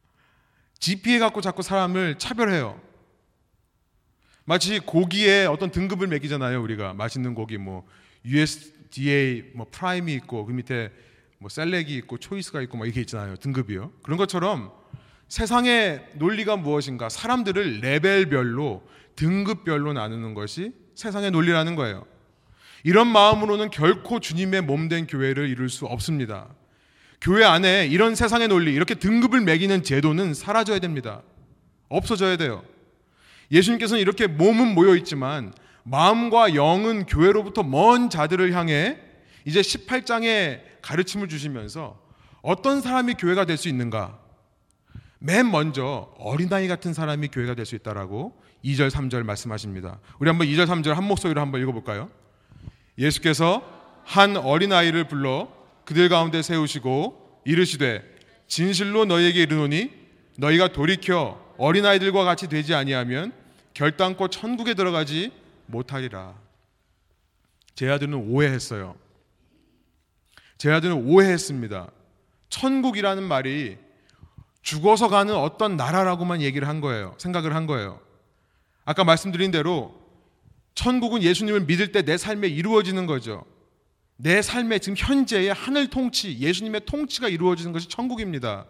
GPA 0.80 1.20
갖고 1.20 1.42
자꾸 1.42 1.64
사람을 1.64 2.18
차별해요. 2.18 2.80
마치 4.46 4.80
고기에 4.80 5.46
어떤 5.46 5.72
등급을 5.72 6.08
매기잖아요. 6.08 6.62
우리가 6.62 6.94
맛있는 6.94 7.34
고기 7.34 7.58
뭐 7.58 7.86
USDA 8.24 9.52
뭐 9.56 9.68
Prime이 9.70 10.14
있고 10.14 10.46
그 10.46 10.54
밑에 10.54 10.92
뭐 11.40 11.50
Select이 11.50 11.94
있고 11.96 12.18
Choice가 12.18 12.62
있고 12.62 12.78
막 12.78 12.88
이게 12.88 13.02
있잖아요. 13.02 13.36
등급이요. 13.36 13.92
그런 14.04 14.18
것처럼 14.18 14.72
세상의 15.28 16.08
논리가 16.16 16.56
무엇인가? 16.58 17.10
사람들을 17.10 17.82
레벨별로 17.82 18.84
등급별로 19.16 19.94
나누는 19.94 20.34
것이 20.34 20.72
세상의 20.96 21.32
논리라는 21.32 21.76
거예요. 21.76 22.06
이런 22.84 23.08
마음으로는 23.08 23.70
결코 23.70 24.20
주님의 24.20 24.62
몸된 24.62 25.08
교회를 25.08 25.50
이룰 25.50 25.70
수 25.70 25.86
없습니다. 25.86 26.48
교회 27.20 27.44
안에 27.44 27.88
이런 27.88 28.16
세상의 28.16 28.48
논리, 28.48 28.74
이렇게 28.74 28.96
등급을 28.96 29.42
매기는 29.42 29.84
제도는 29.84 30.34
사라져야 30.34 30.80
됩니다. 30.80 31.24
없어져야 31.90 32.38
돼요. 32.38 32.64
예수님께서는 33.52 34.02
이렇게 34.02 34.28
몸은 34.28 34.74
모여 34.76 34.96
있지만 34.96 35.54
마음과 35.84 36.54
영은 36.56 37.06
교회로부터 37.06 37.64
먼 37.64 38.10
자들을 38.10 38.54
향해 38.54 39.00
이제 39.46 39.62
18장의 39.62 40.62
가르침을 40.88 41.28
주시면서 41.28 42.00
어떤 42.42 42.82
사람이 42.82 43.16
교회가 43.16 43.44
될 43.46 43.58
수 43.58 43.68
있는가? 43.68 44.20
맨 45.20 45.50
먼저 45.52 46.14
어린아이 46.18 46.68
같은 46.70 46.94
사람이 46.94 47.28
교회가 47.30 47.56
될 47.56 47.66
수 47.66 47.76
있다라고 47.76 48.42
2절 48.64 48.90
3절 48.90 49.24
말씀하십니다. 49.24 50.00
우리 50.20 50.30
한번 50.30 50.48
2절 50.48 50.66
3절 50.66 50.94
한 50.94 51.04
목소리로 51.04 51.42
한번 51.42 51.62
읽어 51.62 51.74
볼까요? 51.74 52.10
예수께서 52.98 53.62
한 54.06 54.38
어린아이를 54.38 55.08
불러 55.10 55.50
그들 55.84 56.08
가운데 56.08 56.42
세우시고 56.42 57.42
이르시되 57.44 58.04
진실로 58.48 59.04
너희에게 59.06 59.42
이르노니 59.44 59.92
너희가 60.38 60.72
돌이켜 60.72 61.42
어린아이들과 61.58 62.24
같이 62.24 62.48
되지 62.48 62.74
아니하면 62.74 63.34
결단코 63.74 64.30
천국에 64.30 64.74
들어가지 64.74 65.34
못하리라. 65.66 66.36
제 67.76 67.90
아들은 67.90 68.14
오해했어요. 68.14 68.96
제 70.58 70.72
아들은 70.72 71.08
오해했습니다. 71.08 71.90
천국이라는 72.50 73.24
말이 73.24 73.78
죽어서 74.62 75.08
가는 75.08 75.36
어떤 75.36 75.78
나라라고만 75.78 76.42
얘기를 76.42 76.68
한 76.68 76.82
거예요. 76.82 77.16
생각을 77.18 77.56
한 77.56 77.68
거예요. 77.68 78.00
아까 78.86 79.04
말씀드린 79.04 79.52
대로 79.52 79.94
천국은 80.76 81.24
예수님을 81.24 81.62
믿을 81.62 81.92
때 81.92 82.02
내 82.02 82.18
삶에 82.18 82.48
이루어지는 82.48 83.06
거죠. 83.06 83.46
내 84.16 84.42
삶의 84.42 84.80
지금 84.80 84.96
현재의 84.98 85.54
하늘 85.54 85.90
통치, 85.90 86.40
예수님의 86.40 86.82
통치가 86.86 87.28
이루어지는 87.28 87.72
것이 87.72 87.88
천국입니다. 87.88 88.66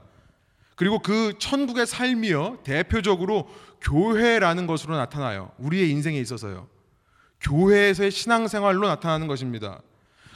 그리고 0.76 1.00
그 1.00 1.34
천국의 1.40 1.88
삶이요, 1.88 2.60
대표적으로 2.64 3.50
교회라는 3.82 4.68
것으로 4.68 4.96
나타나요. 4.98 5.52
우리의 5.58 5.90
인생에 5.90 6.20
있어서요. 6.20 6.68
교회에서의 7.42 8.12
신앙생활로 8.12 8.88
나타나는 8.88 9.28
것입니다. 9.28 9.82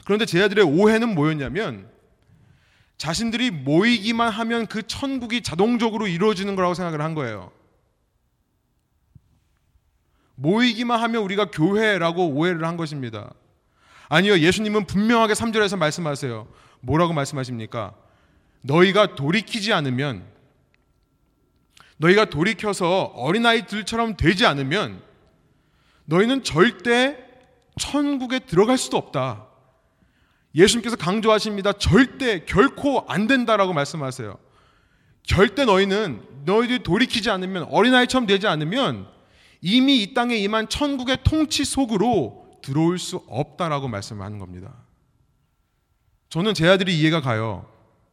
그런데 0.04 0.26
제 0.26 0.42
아들의 0.42 0.64
오해는 0.64 1.14
뭐였냐면 1.14 1.90
자신들이 2.98 3.50
모이기만 3.50 4.30
하면 4.30 4.66
그 4.66 4.86
천국이 4.86 5.42
자동적으로 5.42 6.06
이루어지는 6.06 6.54
거라고 6.54 6.74
생각을 6.74 7.00
한 7.00 7.14
거예요. 7.14 7.50
모이기만 10.36 11.00
하면 11.00 11.22
우리가 11.22 11.50
교회라고 11.50 12.28
오해를 12.28 12.64
한 12.64 12.76
것입니다. 12.76 13.32
아니요, 14.08 14.38
예수님은 14.38 14.86
분명하게 14.86 15.34
3절에서 15.34 15.78
말씀하세요. 15.78 16.46
뭐라고 16.80 17.12
말씀하십니까? 17.12 17.94
너희가 18.60 19.14
돌이키지 19.14 19.72
않으면, 19.72 20.24
너희가 21.96 22.26
돌이켜서 22.26 23.04
어린아이들처럼 23.14 24.16
되지 24.16 24.46
않으면, 24.46 25.02
너희는 26.04 26.44
절대 26.44 27.16
천국에 27.78 28.40
들어갈 28.40 28.76
수도 28.76 28.96
없다. 28.96 29.46
예수님께서 30.54 30.96
강조하십니다. 30.96 31.72
절대 31.72 32.44
결코 32.44 33.04
안 33.08 33.26
된다라고 33.26 33.72
말씀하세요. 33.72 34.38
절대 35.24 35.64
너희는 35.64 36.22
너희들이 36.44 36.82
돌이키지 36.82 37.30
않으면 37.30 37.64
어린아이처럼 37.70 38.26
되지 38.26 38.46
않으면 38.46 39.06
이미 39.60 40.02
이 40.02 40.14
땅에 40.14 40.36
임한 40.36 40.68
천국의 40.68 41.18
통치 41.24 41.64
속으로 41.64 42.58
들어올 42.62 42.98
수 42.98 43.22
없다라고 43.28 43.88
말씀하는 43.88 44.38
겁니다. 44.38 44.74
저는 46.28 46.54
제 46.54 46.68
아들이 46.68 46.98
이해가 46.98 47.20
가요. 47.20 47.66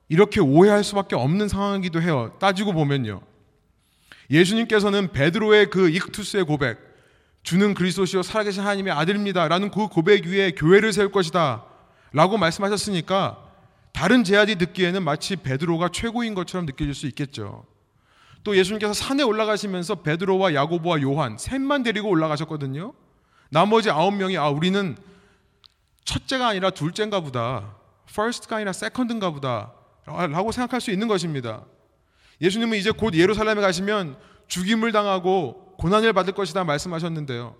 이렇게 0.08 0.40
오해할 0.40 0.84
수밖에 0.84 1.16
없는 1.16 1.48
상황이기도 1.48 2.02
해요. 2.02 2.36
따지고 2.40 2.74
보면요. 2.74 3.22
예수님께서는 4.30 5.12
베드로의 5.12 5.70
그 5.70 5.90
익투스의 5.90 6.46
고백, 6.46 6.78
주는 7.42 7.74
그리스도시요 7.74 8.22
살아계신 8.22 8.62
하나님의 8.62 8.94
아들입니다라는 8.94 9.72
그 9.72 9.88
고백 9.88 10.26
위에 10.26 10.52
교회를 10.52 10.94
세울 10.94 11.12
것이다. 11.12 11.66
라고 12.12 12.38
말씀하셨으니까 12.38 13.46
다른 13.94 14.24
제자들이 14.24 14.58
듣기에는 14.58 15.04
마치 15.04 15.36
베드로가 15.36 15.90
최고인 15.90 16.34
것처럼 16.34 16.66
느껴질 16.66 16.94
수 16.94 17.08
있겠죠. 17.08 17.66
또 18.44 18.56
예수님께서 18.56 18.94
산에 18.94 19.24
올라가시면서 19.24 19.96
베드로와 19.96 20.54
야고보와 20.54 21.02
요한 21.02 21.38
셋만 21.38 21.84
데리고 21.84 22.10
올라가셨거든요. 22.10 22.94
나머지 23.50 23.90
아홉 23.90 24.14
명이 24.14 24.38
아 24.38 24.50
우리는 24.50 24.98
첫째가 26.06 26.48
아니라 26.48 26.70
둘째인가 26.70 27.20
보다. 27.20 27.76
first가 28.10 28.58
아니라 28.58 28.72
second인가 28.72 29.32
보다. 29.32 29.74
라고 30.06 30.52
생각할 30.52 30.82
수 30.82 30.92
있는 30.92 31.08
것입니다. 31.08 31.66
예수님은 32.42 32.78
이제 32.78 32.92
곧 32.92 33.14
예루살렘에 33.14 33.62
가시면 33.62 34.18
죽임을 34.48 34.92
당하고 34.92 35.76
고난을 35.78 36.14
받을 36.14 36.34
것이다 36.34 36.64
말씀하셨는데요. 36.64 37.56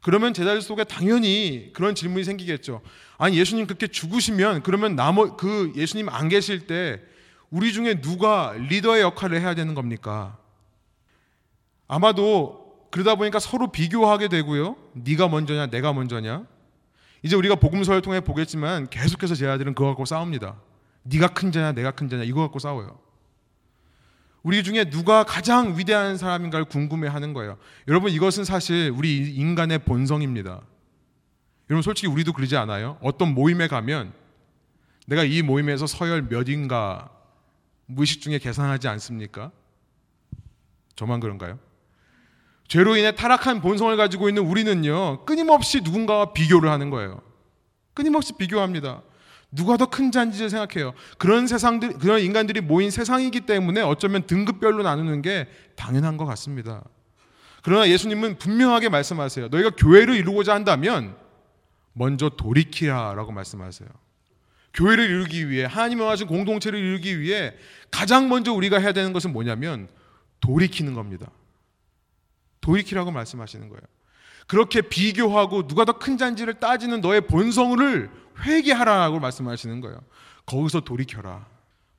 그러면 0.00 0.32
제자들 0.32 0.62
속에 0.62 0.84
당연히 0.84 1.70
그런 1.74 1.94
질문이 1.94 2.24
생기겠죠. 2.24 2.80
아니 3.18 3.36
예수님 3.36 3.66
그렇게 3.66 3.86
죽으시면 3.86 4.62
그러면 4.62 4.96
나머 4.96 5.36
그 5.36 5.72
예수님 5.76 6.08
안 6.08 6.28
계실 6.28 6.66
때 6.66 7.02
우리 7.50 7.72
중에 7.72 8.00
누가 8.00 8.54
리더의 8.56 9.02
역할을 9.02 9.40
해야 9.40 9.54
되는 9.54 9.74
겁니까? 9.74 10.38
아마도 11.86 12.86
그러다 12.90 13.16
보니까 13.16 13.38
서로 13.38 13.70
비교하게 13.70 14.28
되고요. 14.28 14.76
네가 14.94 15.28
먼저냐, 15.28 15.66
내가 15.66 15.92
먼저냐. 15.92 16.44
이제 17.22 17.36
우리가 17.36 17.56
복음서를 17.56 18.00
통해 18.00 18.20
보겠지만 18.20 18.88
계속해서 18.88 19.34
제 19.34 19.46
아들은 19.46 19.74
그거 19.74 19.88
갖고 19.88 20.04
싸웁니다. 20.04 20.56
네가 21.02 21.28
큰 21.28 21.52
자냐, 21.52 21.72
내가 21.72 21.90
큰 21.90 22.08
자냐 22.08 22.24
이거 22.24 22.40
갖고 22.40 22.58
싸워요. 22.58 22.98
우리 24.42 24.62
중에 24.62 24.84
누가 24.84 25.24
가장 25.24 25.76
위대한 25.76 26.16
사람인가를 26.16 26.64
궁금해 26.64 27.08
하는 27.08 27.34
거예요. 27.34 27.58
여러분 27.88 28.10
이것은 28.10 28.44
사실 28.44 28.92
우리 28.94 29.34
인간의 29.34 29.80
본성입니다. 29.80 30.62
여러분 31.68 31.82
솔직히 31.82 32.08
우리도 32.08 32.32
그러지 32.32 32.56
않아요? 32.56 32.98
어떤 33.02 33.34
모임에 33.34 33.68
가면 33.68 34.12
내가 35.06 35.24
이 35.24 35.42
모임에서 35.42 35.86
서열 35.86 36.22
몇인가 36.22 37.10
무의식 37.86 38.22
중에 38.22 38.38
계산하지 38.38 38.88
않습니까? 38.88 39.50
저만 40.96 41.20
그런가요? 41.20 41.58
죄로 42.66 42.96
인해 42.96 43.14
타락한 43.14 43.60
본성을 43.60 43.94
가지고 43.96 44.28
있는 44.28 44.44
우리는요 44.44 45.24
끊임없이 45.24 45.80
누군가와 45.82 46.32
비교를 46.32 46.70
하는 46.70 46.88
거예요. 46.90 47.20
끊임없이 47.94 48.32
비교합니다. 48.38 49.02
누가 49.52 49.76
더 49.76 49.86
큰 49.86 50.12
잔지를 50.12 50.48
생각해요. 50.48 50.94
그런 51.18 51.46
세상들, 51.46 51.94
그런 51.94 52.20
인간들이 52.20 52.60
모인 52.60 52.90
세상이기 52.90 53.40
때문에 53.42 53.80
어쩌면 53.82 54.22
등급별로 54.26 54.82
나누는 54.82 55.22
게 55.22 55.48
당연한 55.74 56.16
것 56.16 56.24
같습니다. 56.26 56.84
그러나 57.62 57.88
예수님은 57.88 58.38
분명하게 58.38 58.88
말씀하세요. 58.88 59.48
너희가 59.48 59.70
교회를 59.70 60.14
이루고자 60.14 60.54
한다면 60.54 61.16
먼저 61.92 62.28
돌이키라라고 62.30 63.32
말씀하세요. 63.32 63.88
교회를 64.72 65.10
이루기 65.10 65.50
위해 65.50 65.64
하나님의 65.64 66.06
하신 66.06 66.28
공동체를 66.28 66.78
이루기 66.78 67.20
위해 67.20 67.52
가장 67.90 68.28
먼저 68.28 68.52
우리가 68.52 68.78
해야 68.78 68.92
되는 68.92 69.12
것은 69.12 69.32
뭐냐면 69.32 69.88
돌이키는 70.40 70.94
겁니다. 70.94 71.28
돌이키라고 72.60 73.10
말씀하시는 73.10 73.68
거예요. 73.68 73.80
그렇게 74.46 74.80
비교하고 74.80 75.66
누가 75.66 75.84
더 75.84 75.94
큰 75.94 76.16
잔지를 76.18 76.54
따지는 76.54 77.00
너의 77.00 77.22
본성을 77.22 78.10
회개하라고 78.40 79.20
말씀하시는 79.20 79.80
거예요. 79.80 80.00
거기서 80.46 80.80
돌이켜라. 80.80 81.46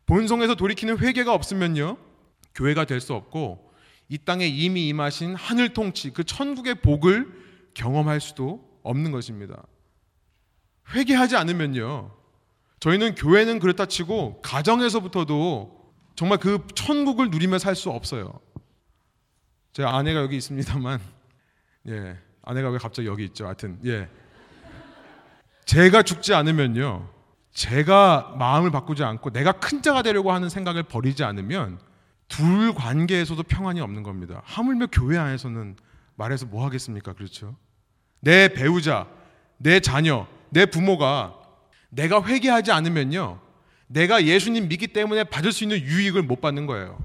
본성에서 0.05 0.55
돌이키는 0.55 0.97
회개가 0.99 1.33
없으면요. 1.33 1.97
교회가 2.55 2.85
될 2.85 2.99
수 2.99 3.13
없고 3.13 3.71
이 4.09 4.17
땅에 4.17 4.45
이미 4.47 4.87
임하신 4.89 5.35
하늘 5.35 5.73
통치 5.73 6.11
그 6.11 6.23
천국의 6.23 6.75
복을 6.81 7.31
경험할 7.73 8.19
수도 8.19 8.69
없는 8.83 9.11
것입니다. 9.11 9.63
회개하지 10.93 11.37
않으면요. 11.37 12.11
저희는 12.81 13.15
교회는 13.15 13.59
그렇다 13.59 13.85
치고 13.85 14.41
가정에서부터도 14.41 15.79
정말 16.15 16.39
그 16.39 16.65
천국을 16.75 17.29
누리며 17.29 17.59
살 17.59 17.75
수 17.75 17.89
없어요. 17.89 18.39
제 19.71 19.83
아내가 19.83 20.19
여기 20.21 20.35
있습니다만, 20.35 20.99
예, 21.87 22.17
아내가 22.41 22.69
왜 22.69 22.77
갑자기 22.77 23.07
여기 23.07 23.23
있죠? 23.25 23.45
하여튼, 23.45 23.79
예. 23.85 24.09
제가 25.65 26.03
죽지 26.03 26.33
않으면요. 26.33 27.09
제가 27.53 28.35
마음을 28.37 28.71
바꾸지 28.71 29.03
않고 29.03 29.31
내가 29.31 29.51
큰 29.53 29.81
자가 29.81 30.01
되려고 30.01 30.31
하는 30.31 30.49
생각을 30.49 30.83
버리지 30.83 31.23
않으면 31.23 31.79
둘 32.27 32.73
관계에서도 32.73 33.43
평안이 33.43 33.81
없는 33.81 34.03
겁니다. 34.03 34.41
하물며 34.45 34.87
교회 34.91 35.17
안에서는 35.17 35.75
말해서 36.15 36.45
뭐 36.45 36.65
하겠습니까? 36.65 37.13
그렇죠? 37.13 37.55
내 38.21 38.47
배우자, 38.53 39.07
내 39.57 39.79
자녀, 39.79 40.27
내 40.49 40.65
부모가 40.65 41.35
내가 41.89 42.23
회개하지 42.23 42.71
않으면요. 42.71 43.39
내가 43.87 44.23
예수님 44.23 44.69
믿기 44.69 44.87
때문에 44.87 45.25
받을 45.25 45.51
수 45.51 45.65
있는 45.65 45.79
유익을 45.79 46.23
못 46.23 46.39
받는 46.39 46.65
거예요. 46.65 46.97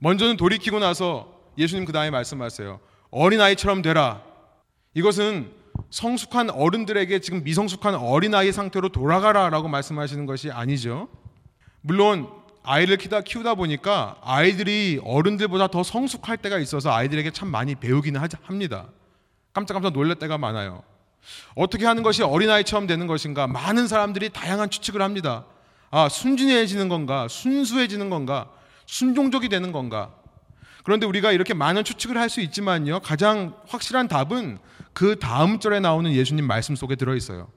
먼저는 0.00 0.36
돌이키고 0.36 0.80
나서 0.80 1.32
예수님 1.56 1.84
그 1.84 1.92
다음에 1.92 2.10
말씀하세요. 2.10 2.80
어린아이처럼 3.10 3.82
되라. 3.82 4.22
이것은 4.94 5.52
성숙한 5.90 6.50
어른들에게 6.50 7.20
지금 7.20 7.44
미성숙한 7.44 7.94
어린아이 7.94 8.52
상태로 8.52 8.90
돌아가라 8.90 9.48
라고 9.50 9.68
말씀하시는 9.68 10.26
것이 10.26 10.50
아니죠. 10.50 11.08
물론 11.80 12.28
아이를 12.64 12.96
키다 12.96 13.20
키우다 13.20 13.54
보니까 13.54 14.16
아이들이 14.22 15.00
어른들보다 15.04 15.68
더 15.68 15.82
성숙할 15.82 16.38
때가 16.38 16.58
있어서 16.58 16.92
아이들에게 16.92 17.30
참 17.30 17.48
많이 17.48 17.74
배우기는 17.74 18.20
합니다. 18.42 18.86
깜짝깜짝 19.52 19.92
놀랄 19.92 20.16
때가 20.16 20.38
많아요. 20.38 20.82
어떻게 21.54 21.86
하는 21.86 22.02
것이 22.02 22.22
어린아이처럼 22.22 22.86
되는 22.86 23.06
것인가? 23.06 23.46
많은 23.46 23.86
사람들이 23.86 24.30
다양한 24.30 24.70
추측을 24.70 25.00
합니다. 25.02 25.44
아, 25.90 26.08
순진해지는 26.08 26.88
건가? 26.88 27.28
순수해지는 27.28 28.10
건가? 28.10 28.50
순종적이 28.86 29.48
되는 29.48 29.70
건가? 29.70 30.12
그런데 30.82 31.06
우리가 31.06 31.32
이렇게 31.32 31.54
많은 31.54 31.84
추측을 31.84 32.18
할 32.18 32.28
수 32.28 32.40
있지만요. 32.40 33.00
가장 33.00 33.54
확실한 33.68 34.08
답은 34.08 34.58
그 34.94 35.18
다음 35.18 35.58
절에 35.58 35.80
나오는 35.80 36.10
예수님 36.12 36.46
말씀 36.46 36.74
속에 36.76 36.94
들어 36.96 37.14
있어요. 37.14 37.48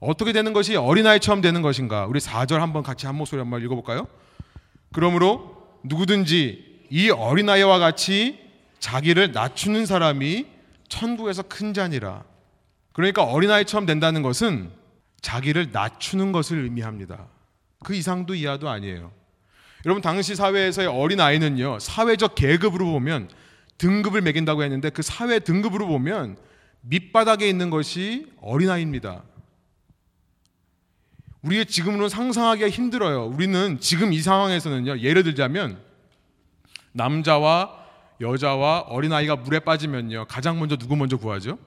어떻게 0.00 0.32
되는 0.32 0.52
것이 0.52 0.76
어린아이처럼 0.76 1.40
되는 1.40 1.62
것인가? 1.62 2.06
우리 2.06 2.20
4절 2.20 2.58
한번 2.58 2.82
같이 2.82 3.06
한 3.06 3.14
목소리 3.14 3.38
한번 3.38 3.62
읽어 3.62 3.74
볼까요? 3.74 4.08
그러므로 4.92 5.56
누구든지 5.84 6.86
이 6.90 7.10
어린아이와 7.10 7.78
같이 7.78 8.40
자기를 8.80 9.32
낮추는 9.32 9.86
사람이 9.86 10.46
천국에서 10.88 11.42
큰 11.42 11.72
자니라. 11.72 12.24
그러니까 12.92 13.22
어린아이처럼 13.22 13.86
된다는 13.86 14.22
것은 14.22 14.70
자기를 15.20 15.68
낮추는 15.70 16.32
것을 16.32 16.64
의미합니다. 16.64 17.26
그 17.84 17.94
이상도 17.94 18.34
이하도 18.34 18.68
아니에요. 18.68 19.12
여러분 19.86 20.02
당시 20.02 20.34
사회에서의 20.34 20.88
어린아이는요. 20.88 21.78
사회적 21.78 22.34
계급으로 22.34 22.86
보면 22.86 23.28
등급을 23.78 24.22
매긴다고 24.22 24.62
했는데 24.62 24.90
그 24.90 25.02
사회 25.02 25.38
등급으로 25.38 25.86
보면 25.86 26.36
밑바닥에 26.82 27.48
있는 27.48 27.70
것이 27.70 28.32
어린아이입니다. 28.40 29.22
우리의 31.42 31.66
지금으로 31.66 32.08
상상하기가 32.08 32.68
힘들어요. 32.68 33.26
우리는 33.26 33.78
지금 33.80 34.12
이 34.12 34.20
상황에서는요. 34.20 35.00
예를 35.00 35.22
들자면 35.22 35.80
남자와 36.92 37.78
여자와 38.20 38.80
어린아이가 38.80 39.36
물에 39.36 39.60
빠지면요. 39.60 40.26
가장 40.28 40.58
먼저 40.58 40.76
누구 40.76 40.96
먼저 40.96 41.16
구하죠? 41.16 41.58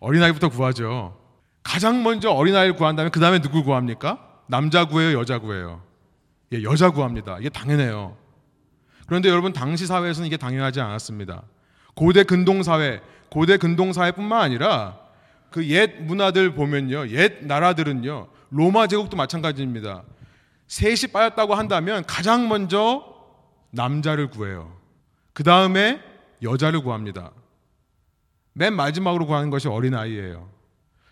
어린아이부터 0.00 0.48
구하죠. 0.48 1.20
가장 1.62 2.02
먼저 2.02 2.30
어린아이를 2.30 2.76
구한 2.76 2.96
다음에 2.96 3.10
그 3.10 3.20
다음에 3.20 3.40
누구 3.40 3.62
구합니까? 3.62 4.42
남자 4.48 4.86
구해요, 4.86 5.18
여자 5.18 5.38
구해요. 5.38 5.82
예, 6.52 6.62
여자 6.62 6.90
구합니다. 6.90 7.38
이게 7.38 7.48
당연해요. 7.48 8.16
그런데 9.06 9.28
여러분 9.28 9.52
당시 9.52 9.86
사회에서는 9.86 10.26
이게 10.26 10.36
당연하지 10.36 10.80
않았습니다. 10.80 11.42
고대 11.98 12.22
근동 12.22 12.62
사회, 12.62 13.00
고대 13.28 13.56
근동 13.56 13.92
사회뿐만 13.92 14.40
아니라 14.40 15.00
그 15.50 15.68
옛 15.68 16.00
문화들 16.04 16.54
보면요, 16.54 17.08
옛 17.08 17.44
나라들은요, 17.44 18.28
로마 18.50 18.86
제국도 18.86 19.16
마찬가지입니다. 19.16 20.04
셋이 20.68 21.10
빠졌다고 21.12 21.56
한다면 21.56 22.04
가장 22.06 22.48
먼저 22.48 23.04
남자를 23.72 24.30
구해요. 24.30 24.76
그 25.32 25.42
다음에 25.42 26.00
여자를 26.40 26.82
구합니다. 26.82 27.32
맨 28.52 28.74
마지막으로 28.74 29.26
구하는 29.26 29.50
것이 29.50 29.66
어린아이예요. 29.66 30.48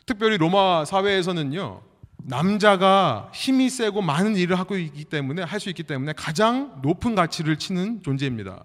특별히 0.07 0.37
로마 0.37 0.85
사회에서는요. 0.85 1.83
남자가 2.18 3.29
힘이 3.35 3.70
세고 3.70 4.03
많은 4.03 4.37
일을 4.37 4.57
하고 4.57 4.77
있기 4.77 5.05
때문에 5.07 5.42
할 5.42 5.59
수 5.59 5.68
있기 5.68 5.83
때문에 5.83 6.12
가장 6.12 6.79
높은 6.83 7.16
가치를 7.16 7.57
치는 7.57 8.05
존재입니다. 8.05 8.62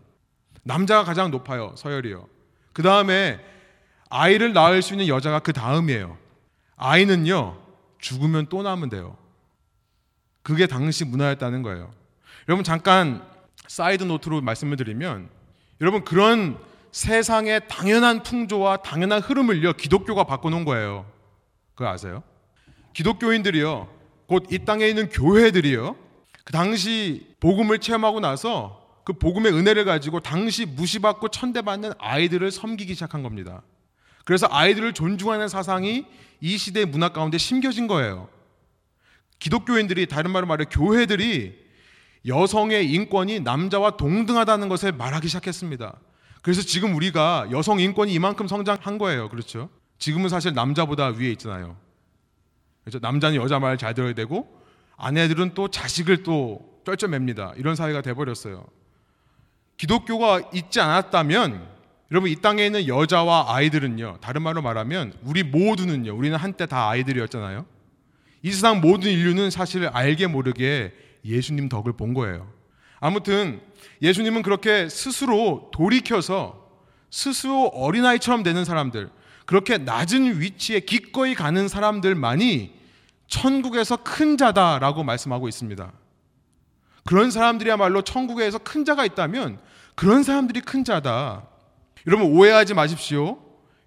남자가 0.63 1.04
가장 1.04 1.32
높아요. 1.32 1.74
서열이요. 1.78 2.28
그 2.74 2.84
다음에 2.84 3.39
아이를 4.10 4.54
낳을 4.54 4.82
수 4.82 4.93
있는 4.93 5.08
여자가 5.08 5.39
그 5.39 5.54
다음이에요. 5.54 6.17
아이는요. 6.78 7.58
죽으면 8.00 8.47
또 8.47 8.63
낳으면 8.63 8.89
돼요. 8.89 9.17
그게 10.43 10.67
당시 10.67 11.06
문화였다는 11.06 11.62
거예요. 11.62 11.93
여러분 12.50 12.63
잠깐 12.63 13.24
side 13.67 14.04
note로 14.04 14.41
말씀을 14.41 14.76
드리면 14.78 15.30
여러분 15.80 16.04
그런 16.04 16.58
세상의 16.91 17.67
당연한 17.69 18.24
풍조와 18.24 18.78
당연한 18.78 19.21
흐름을요 19.21 19.74
기독교가 19.74 20.24
바꿔놓은 20.26 20.65
거예요. 20.65 21.06
그거 21.76 21.89
아세요? 21.89 22.24
기독교인들이요 22.93 23.88
곧 24.28 24.52
이 24.52 24.60
땅에 24.65 24.88
있는 24.88 25.10
교회들이요 25.10 25.95
그 26.43 26.52
당시 26.54 27.36
복음을 27.39 27.80
체험하고 27.80 28.19
나서 28.19 28.81
그 29.04 29.14
복음의 29.14 29.54
은혜를 29.54 29.86
가지고 29.86 30.20
당시 30.20 30.66
무시받고 30.66 31.30
천대받는 31.30 31.94
아이들을 31.98 32.52
섬기기 32.52 32.94
시작한 32.94 33.24
겁니다. 33.24 33.62
그래서 34.26 34.48
아이들을 34.50 34.94
존중하는 34.94 35.48
사상이 35.48 36.06
이 36.40 36.58
시대의 36.58 36.86
문화 36.86 37.10
가운데 37.10 37.38
심겨진 37.38 37.88
거예요. 37.88 38.30
기독교인들이 39.40 40.06
다른 40.06 40.32
말로 40.32 40.46
말해 40.46 40.66
교회들이 40.70 41.60
여성의 42.28 42.92
인권이 42.92 43.40
남자와 43.40 43.98
동등하다는 43.98 44.70
것을 44.70 44.92
말하기 44.92 45.28
시작했습니다. 45.28 46.00
그래서 46.44 46.62
지금 46.62 46.96
우리가 46.96 47.48
여성 47.52 47.80
인권이 47.80 48.14
이만큼 48.14 48.48
성장한 48.48 49.00
거예요. 49.00 49.30
그렇죠? 49.30 49.70
지금은 49.98 50.30
사실 50.30 50.54
남자보다 50.54 51.08
위에 51.08 51.32
있잖아요. 51.32 51.78
그렇죠? 52.84 53.00
남자는 53.00 53.36
여자 53.38 53.60
말 53.60 53.78
잘 53.78 53.94
들어야 53.94 54.14
되고 54.14 54.62
아내들은 54.98 55.56
또 55.56 55.68
자식을 55.68 56.22
또 56.24 56.82
쩔쩔맵니다. 56.86 57.54
이런 57.58 57.76
사회가 57.76 58.02
돼버렸어요. 58.02 58.66
기독교가 59.82 60.44
있지 60.54 60.80
않았다면 60.80 61.67
여러분 62.12 62.30
이 62.30 62.36
땅에 62.36 62.67
있는 62.67 62.86
여자와 62.86 63.56
아이들은요. 63.56 64.20
다른 64.22 64.44
말로 64.44 64.62
말하면 64.62 65.13
우리 65.24 65.41
모두는요. 65.41 66.15
우리는 66.15 66.38
한때 66.38 66.67
다 66.67 66.88
아이들이었잖아요. 66.89 67.65
이 68.44 68.52
세상 68.52 68.80
모든 68.80 69.10
인류는 69.10 69.50
사실 69.50 69.88
알게 69.88 70.28
모르게 70.28 70.94
예수님 71.26 71.67
덕을 71.67 71.94
본 71.94 72.13
거예요. 72.13 72.48
아무튼 73.00 73.60
예수님은 74.04 74.44
그렇게 74.44 74.88
스스로 74.88 75.72
돌이켜서 75.74 76.70
스스로 77.10 77.65
어린아이처럼 77.70 78.44
되는 78.44 78.63
사람들, 78.63 79.10
그렇게 79.48 79.80
낮은 79.80 80.39
위치에 80.39 80.82
기꺼이 80.82 81.34
가는 81.34 81.67
사람들만이 81.67 82.76
천국에서 83.26 83.98
큰 83.98 84.38
자다라고 84.38 85.04
말씀하고 85.04 85.48
있습니다. 85.48 85.91
그런 87.04 87.32
사람들이야말로 87.32 88.04
천국에서 88.04 88.60
큰 88.60 88.86
자가 88.86 89.06
있다면 89.06 89.71
그런 89.95 90.23
사람들이 90.23 90.62
큰 90.62 90.84
자다. 90.84 91.43
여러분 92.08 92.27
오해하지 92.27 92.73
마십시오. 92.73 93.38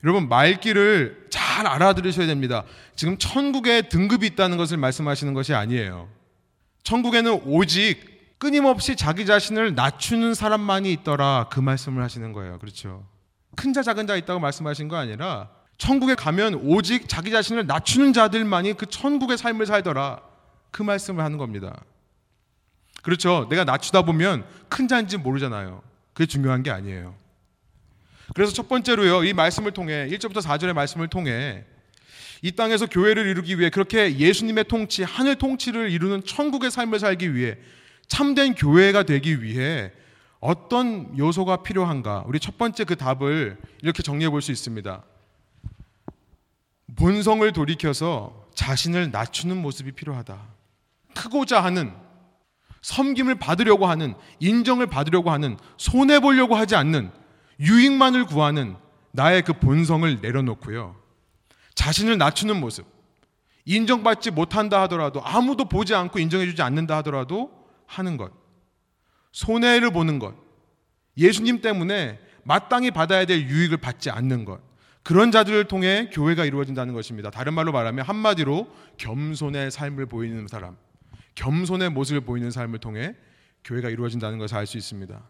여러분 0.04 0.28
말귀를 0.28 1.28
잘 1.30 1.66
알아들으셔야 1.66 2.26
됩니다. 2.26 2.64
지금 2.94 3.16
천국에 3.18 3.82
등급이 3.88 4.26
있다는 4.28 4.56
것을 4.56 4.76
말씀하시는 4.76 5.32
것이 5.34 5.54
아니에요. 5.54 6.08
천국에는 6.82 7.42
오직 7.46 8.12
끊임없이 8.38 8.94
자기 8.96 9.24
자신을 9.24 9.74
낮추는 9.74 10.34
사람만이 10.34 10.92
있더라 10.92 11.48
그 11.50 11.60
말씀을 11.60 12.02
하시는 12.02 12.32
거예요. 12.32 12.58
그렇죠. 12.58 13.06
큰 13.56 13.72
자 13.72 13.82
작은 13.82 14.06
자 14.06 14.16
있다고 14.16 14.40
말씀하신 14.40 14.88
거 14.88 14.96
아니라 14.96 15.48
천국에 15.78 16.14
가면 16.14 16.54
오직 16.54 17.08
자기 17.08 17.30
자신을 17.30 17.66
낮추는 17.66 18.12
자들만이 18.12 18.74
그 18.74 18.86
천국의 18.86 19.38
삶을 19.38 19.66
살더라 19.66 20.20
그 20.70 20.82
말씀을 20.82 21.24
하는 21.24 21.38
겁니다. 21.38 21.74
그렇죠. 23.02 23.46
내가 23.48 23.64
낮추다 23.64 24.02
보면 24.02 24.44
큰 24.68 24.88
자인지 24.88 25.16
모르잖아요. 25.18 25.82
그게 26.14 26.26
중요한 26.26 26.62
게 26.62 26.70
아니에요. 26.70 27.14
그래서 28.34 28.52
첫 28.52 28.68
번째로요. 28.68 29.24
이 29.24 29.32
말씀을 29.34 29.72
통해 29.72 30.08
1절부터 30.10 30.40
4절의 30.40 30.72
말씀을 30.72 31.08
통해 31.08 31.64
이 32.40 32.52
땅에서 32.52 32.86
교회를 32.86 33.26
이루기 33.26 33.58
위해 33.58 33.70
그렇게 33.70 34.16
예수님의 34.16 34.64
통치, 34.64 35.02
하늘 35.02 35.36
통치를 35.36 35.90
이루는 35.90 36.24
천국의 36.24 36.70
삶을 36.70 36.98
살기 36.98 37.34
위해 37.34 37.56
참된 38.06 38.54
교회가 38.54 39.02
되기 39.04 39.42
위해 39.42 39.92
어떤 40.40 41.16
요소가 41.16 41.62
필요한가? 41.62 42.22
우리 42.26 42.38
첫 42.38 42.58
번째 42.58 42.84
그 42.84 42.96
답을 42.96 43.56
이렇게 43.82 44.02
정리해 44.02 44.30
볼 44.30 44.42
수 44.42 44.52
있습니다. 44.52 45.02
본성을 46.96 47.50
돌이켜서 47.52 48.46
자신을 48.54 49.10
낮추는 49.10 49.56
모습이 49.56 49.92
필요하다. 49.92 50.38
크고자 51.14 51.62
하는 51.62 51.92
섬김을 52.84 53.36
받으려고 53.36 53.86
하는 53.86 54.14
인정을 54.40 54.88
받으려고 54.88 55.30
하는 55.30 55.56
손해 55.78 56.20
보려고 56.20 56.54
하지 56.54 56.76
않는 56.76 57.10
유익만을 57.58 58.26
구하는 58.26 58.76
나의 59.10 59.40
그 59.40 59.54
본성을 59.54 60.18
내려놓고요. 60.20 60.94
자신을 61.74 62.18
낮추는 62.18 62.60
모습. 62.60 62.86
인정받지 63.64 64.32
못한다 64.32 64.82
하더라도 64.82 65.22
아무도 65.24 65.64
보지 65.64 65.94
않고 65.94 66.18
인정해 66.18 66.44
주지 66.44 66.60
않는다 66.60 66.98
하더라도 66.98 67.50
하는 67.86 68.18
것, 68.18 68.30
손해를 69.32 69.90
보는 69.90 70.18
것, 70.18 70.34
예수님 71.16 71.62
때문에 71.62 72.20
마땅히 72.42 72.90
받아야 72.90 73.24
될 73.24 73.48
유익을 73.48 73.78
받지 73.78 74.10
않는 74.10 74.44
것, 74.44 74.60
그런 75.02 75.30
자들을 75.30 75.64
통해 75.68 76.10
교회가 76.12 76.44
이루어진다는 76.44 76.92
것입니다. 76.92 77.30
다른 77.30 77.54
말로 77.54 77.72
말하면 77.72 78.04
한마디로 78.04 78.68
겸손의 78.98 79.70
삶을 79.70 80.04
보이는 80.04 80.46
사람, 80.48 80.76
겸손의 81.34 81.90
모습을 81.90 82.20
보이는 82.20 82.50
삶을 82.50 82.78
통해 82.78 83.14
교회가 83.64 83.88
이루어진다는 83.90 84.38
것을 84.38 84.56
알 84.56 84.66
수 84.66 84.76
있습니다. 84.76 85.22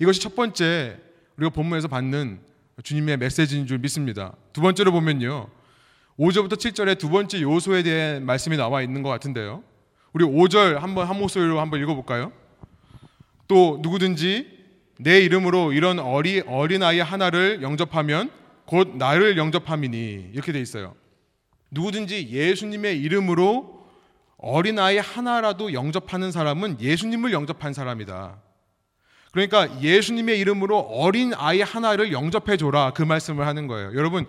이것이 0.00 0.20
첫 0.20 0.34
번째 0.34 0.98
우리가 1.36 1.50
본문에서 1.50 1.88
받는 1.88 2.40
주님의 2.82 3.18
메시지인 3.18 3.66
줄 3.66 3.78
믿습니다. 3.78 4.34
두 4.52 4.60
번째로 4.60 4.92
보면요. 4.92 5.48
5절부터 6.18 6.54
7절에 6.54 6.98
두 6.98 7.08
번째 7.08 7.40
요소에 7.40 7.82
대한 7.82 8.24
말씀이 8.24 8.56
나와 8.56 8.82
있는 8.82 9.02
것 9.02 9.08
같은데요. 9.10 9.62
우리 10.12 10.24
5절 10.24 10.78
한번 10.78 11.08
한 11.08 11.18
목소리로 11.18 11.60
한번 11.60 11.80
읽어볼까요? 11.80 12.32
또 13.48 13.78
누구든지 13.82 14.54
내 14.98 15.20
이름으로 15.20 15.72
이런 15.72 15.98
어리 15.98 16.40
어린 16.46 16.82
아이 16.82 17.00
하나를 17.00 17.62
영접하면 17.62 18.30
곧 18.64 18.96
나를 18.96 19.36
영접함이니 19.36 20.30
이렇게 20.32 20.52
돼 20.52 20.60
있어요. 20.60 20.94
누구든지 21.70 22.28
예수님의 22.30 23.00
이름으로 23.00 23.83
어린 24.46 24.78
아이 24.78 24.98
하나라도 24.98 25.72
영접하는 25.72 26.30
사람은 26.30 26.78
예수님을 26.78 27.32
영접한 27.32 27.72
사람이다. 27.72 28.36
그러니까 29.32 29.80
예수님의 29.80 30.38
이름으로 30.38 30.78
어린 30.78 31.32
아이 31.34 31.62
하나를 31.62 32.12
영접해 32.12 32.58
줘라 32.58 32.92
그 32.92 33.02
말씀을 33.02 33.46
하는 33.46 33.66
거예요. 33.66 33.94
여러분 33.94 34.26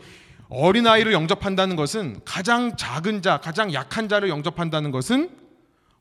어린 0.47 0.87
아이를 0.87 1.11
영접한다는 1.11 1.75
것은 1.75 2.21
가장 2.23 2.77
작은 2.77 3.23
자, 3.23 3.41
가장 3.41 3.73
약한 3.73 4.07
자를 4.07 4.29
영접한다는 4.29 4.91
것은 4.91 5.29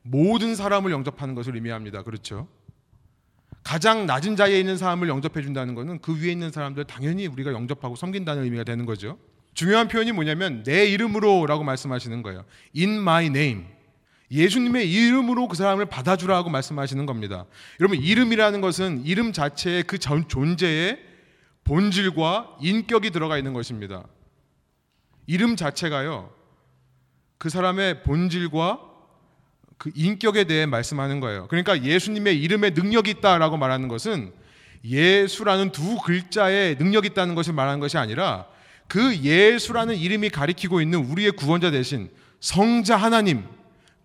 모든 0.01 0.55
사람을 0.55 0.93
영접하는 0.93 1.35
것을 1.35 1.55
의미합니다. 1.55 2.03
그렇죠? 2.03 2.47
가장 3.63 4.05
낮은 4.05 4.37
자리에 4.37 4.57
있는 4.57 4.77
사람을 4.77 5.09
영접해 5.09 5.41
준다는 5.41 5.75
것은 5.75 5.99
그 5.99 6.17
위에 6.21 6.31
있는 6.31 6.51
사람들 6.51 6.85
당연히 6.85 7.27
우리가 7.27 7.51
영접하고 7.51 7.97
섬긴다는 7.97 8.43
의미가 8.43 8.63
되는 8.63 8.85
거죠. 8.85 9.17
중요한 9.55 9.89
표현이 9.89 10.13
뭐냐면 10.13 10.63
내 10.63 10.85
이름으로라고 10.85 11.65
말씀하시는 11.65 12.21
거예요. 12.21 12.45
In 12.77 12.91
my 13.01 13.25
name. 13.25 13.74
예수님의 14.31 14.91
이름으로 14.91 15.47
그 15.47 15.55
사람을 15.55 15.85
받아주라고 15.85 16.49
말씀하시는 16.49 17.05
겁니다. 17.05 17.45
여러분 17.79 17.99
이름이라는 17.99 18.61
것은 18.61 19.05
이름 19.05 19.33
자체의 19.33 19.83
그 19.83 19.99
존재의 19.99 20.99
본질과 21.63 22.57
인격이 22.61 23.11
들어가 23.11 23.37
있는 23.37 23.53
것입니다. 23.53 24.03
이름 25.27 25.55
자체가요. 25.55 26.31
그 27.37 27.49
사람의 27.49 28.03
본질과 28.03 28.79
그 29.77 29.91
인격에 29.93 30.45
대해 30.45 30.65
말씀하는 30.65 31.19
거예요. 31.19 31.47
그러니까 31.47 31.83
예수님의 31.83 32.41
이름에 32.41 32.69
능력이 32.71 33.11
있다라고 33.11 33.57
말하는 33.57 33.87
것은 33.87 34.31
예수라는 34.83 35.71
두 35.71 35.97
글자에 35.97 36.75
능력이 36.75 37.09
있다는 37.09 37.35
것을 37.35 37.53
말하는 37.53 37.79
것이 37.79 37.97
아니라 37.97 38.47
그 38.87 39.15
예수라는 39.17 39.95
이름이 39.95 40.29
가리키고 40.29 40.79
있는 40.81 40.99
우리의 40.99 41.31
구원자 41.31 41.71
대신 41.71 42.09
성자 42.39 42.95
하나님 42.95 43.43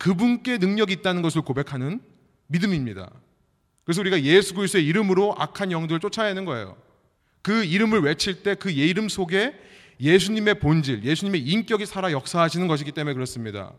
그분께 0.00 0.56
능력이 0.56 0.94
있다는 0.94 1.20
것을 1.20 1.42
고백하는 1.42 2.00
믿음입니다. 2.46 3.10
그래서 3.84 4.00
우리가 4.00 4.22
예수 4.22 4.54
그리스도의 4.54 4.86
이름으로 4.86 5.34
악한 5.36 5.72
영들을 5.72 6.00
쫓아내는 6.00 6.46
거예요. 6.46 6.76
그 7.42 7.64
이름을 7.64 8.00
외칠 8.00 8.42
때 8.42 8.54
그 8.54 8.70
이름 8.70 9.10
속에 9.10 9.54
예수님의 10.00 10.60
본질, 10.60 11.04
예수님의 11.04 11.42
인격이 11.42 11.84
살아 11.84 12.12
역사하시는 12.12 12.66
것이기 12.66 12.92
때문에 12.92 13.12
그렇습니다. 13.12 13.74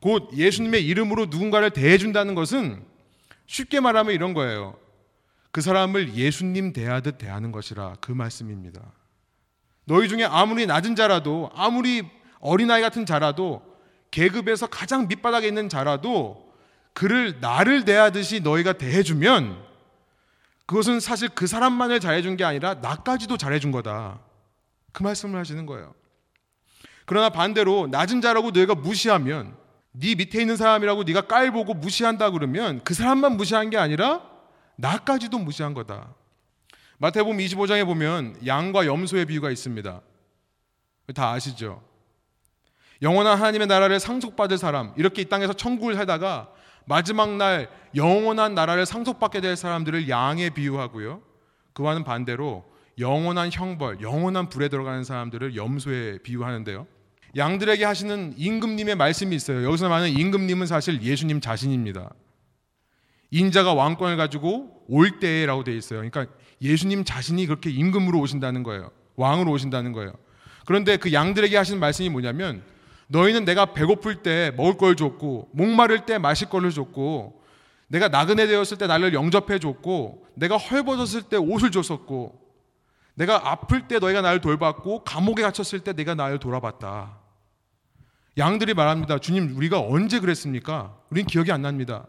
곧 0.00 0.30
예수님의 0.32 0.86
이름으로 0.86 1.26
누군가를 1.26 1.70
대해준다는 1.70 2.36
것은 2.36 2.84
쉽게 3.46 3.80
말하면 3.80 4.14
이런 4.14 4.34
거예요. 4.34 4.78
그 5.50 5.60
사람을 5.60 6.14
예수님 6.14 6.72
대하듯 6.72 7.18
대하는 7.18 7.50
것이라 7.50 7.96
그 8.00 8.12
말씀입니다. 8.12 8.80
너희 9.86 10.08
중에 10.08 10.22
아무리 10.22 10.66
낮은 10.66 10.94
자라도 10.94 11.50
아무리 11.52 12.08
어린아이 12.38 12.80
같은 12.80 13.04
자라도 13.06 13.68
계급에서 14.10 14.66
가장 14.66 15.08
밑바닥에 15.08 15.46
있는 15.46 15.68
자라도 15.68 16.52
그를 16.92 17.38
나를 17.40 17.84
대하듯이 17.84 18.40
너희가 18.40 18.72
대해주면 18.74 19.68
그것은 20.66 21.00
사실 21.00 21.28
그 21.28 21.46
사람만을 21.46 22.00
잘해준 22.00 22.36
게 22.36 22.44
아니라 22.44 22.74
나까지도 22.74 23.36
잘해준 23.36 23.70
거다. 23.70 24.20
그 24.92 25.02
말씀을 25.02 25.38
하시는 25.38 25.64
거예요. 25.64 25.94
그러나 27.06 27.30
반대로 27.30 27.86
낮은 27.90 28.20
자라고 28.20 28.50
너희가 28.50 28.74
무시하면 28.74 29.56
네 29.92 30.14
밑에 30.14 30.40
있는 30.40 30.56
사람이라고 30.56 31.04
네가 31.04 31.22
깔보고 31.22 31.74
무시한다 31.74 32.30
그러면 32.30 32.82
그 32.84 32.92
사람만 32.92 33.36
무시한 33.36 33.70
게 33.70 33.78
아니라 33.78 34.22
나까지도 34.76 35.38
무시한 35.38 35.72
거다. 35.72 36.14
마태복음 36.98 37.38
25장에 37.38 37.86
보면 37.86 38.36
양과 38.46 38.86
염소의 38.86 39.26
비유가 39.26 39.50
있습니다. 39.50 40.00
다 41.14 41.30
아시죠? 41.30 41.82
영원한 43.02 43.38
하나님의 43.38 43.66
나라를 43.66 44.00
상속받을 44.00 44.58
사람, 44.58 44.92
이렇게 44.96 45.22
이 45.22 45.24
땅에서 45.26 45.52
천국을 45.52 45.94
살다가 45.94 46.48
마지막 46.84 47.36
날 47.36 47.68
영원한 47.94 48.54
나라를 48.54 48.86
상속받게 48.86 49.40
될 49.40 49.56
사람들을 49.56 50.08
양에 50.08 50.50
비유하고요. 50.50 51.22
그와는 51.74 52.02
반대로 52.02 52.64
영원한 52.98 53.50
형벌, 53.52 54.00
영원한 54.00 54.48
불에 54.48 54.68
들어가는 54.68 55.04
사람들을 55.04 55.54
염소에 55.54 56.18
비유하는데요. 56.18 56.86
양들에게 57.36 57.84
하시는 57.84 58.34
임금님의 58.36 58.96
말씀이 58.96 59.36
있어요. 59.36 59.64
여기서 59.64 59.88
말하는 59.88 60.10
임금님은 60.18 60.66
사실 60.66 61.02
예수님 61.02 61.40
자신입니다. 61.40 62.10
인자가 63.30 63.74
왕권을 63.74 64.16
가지고 64.16 64.82
올 64.88 65.20
때라고 65.20 65.62
되어 65.62 65.74
있어요. 65.74 66.00
그러니까 66.00 66.26
예수님 66.62 67.04
자신이 67.04 67.46
그렇게 67.46 67.70
임금으로 67.70 68.18
오신다는 68.18 68.62
거예요. 68.62 68.90
왕으로 69.16 69.52
오신다는 69.52 69.92
거예요. 69.92 70.12
그런데 70.64 70.96
그 70.96 71.12
양들에게 71.12 71.56
하시는 71.56 71.78
말씀이 71.78 72.08
뭐냐면 72.08 72.62
너희는 73.08 73.44
내가 73.44 73.72
배고플 73.72 74.22
때 74.22 74.52
먹을 74.56 74.76
걸 74.76 74.96
줬고 74.96 75.48
목마를 75.52 76.06
때 76.06 76.18
마실 76.18 76.48
걸을 76.48 76.70
줬고 76.70 77.42
내가 77.88 78.08
나그네 78.08 78.46
되었을 78.46 78.78
때 78.78 78.86
나를 78.86 79.14
영접해 79.14 79.58
줬고 79.58 80.26
내가 80.34 80.56
헐벗었을 80.56 81.22
때 81.22 81.36
옷을 81.36 81.70
줬었고 81.70 82.38
내가 83.14 83.50
아플 83.50 83.88
때 83.88 83.98
너희가 83.98 84.20
나를 84.20 84.40
돌봤고 84.40 85.04
감옥에 85.04 85.42
갇혔을 85.42 85.80
때 85.80 85.92
내가 85.92 86.14
나를 86.14 86.38
돌아봤다. 86.38 87.18
양들이 88.36 88.74
말합니다. 88.74 89.18
주님, 89.18 89.56
우리가 89.56 89.80
언제 89.80 90.20
그랬습니까? 90.20 90.96
우린 91.10 91.26
기억이 91.26 91.50
안 91.50 91.62
납니다. 91.62 92.06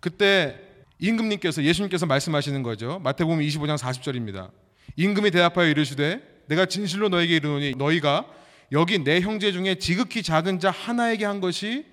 그때 0.00 0.60
임금님께서 0.98 1.62
예수님께서 1.62 2.04
말씀하시는 2.04 2.62
거죠. 2.62 2.98
마태복음 3.02 3.38
25장 3.40 3.78
40절입니다. 3.78 4.50
임금이 4.96 5.30
대답하여 5.30 5.68
이르시되 5.68 6.20
내가 6.46 6.66
진실로 6.66 7.08
너에게 7.08 7.36
이르노니 7.36 7.76
너희가 7.78 8.26
여기 8.72 9.02
내 9.02 9.20
형제 9.20 9.52
중에 9.52 9.76
지극히 9.76 10.22
작은 10.22 10.60
자 10.60 10.70
하나에게 10.70 11.24
한 11.24 11.40
것이 11.40 11.86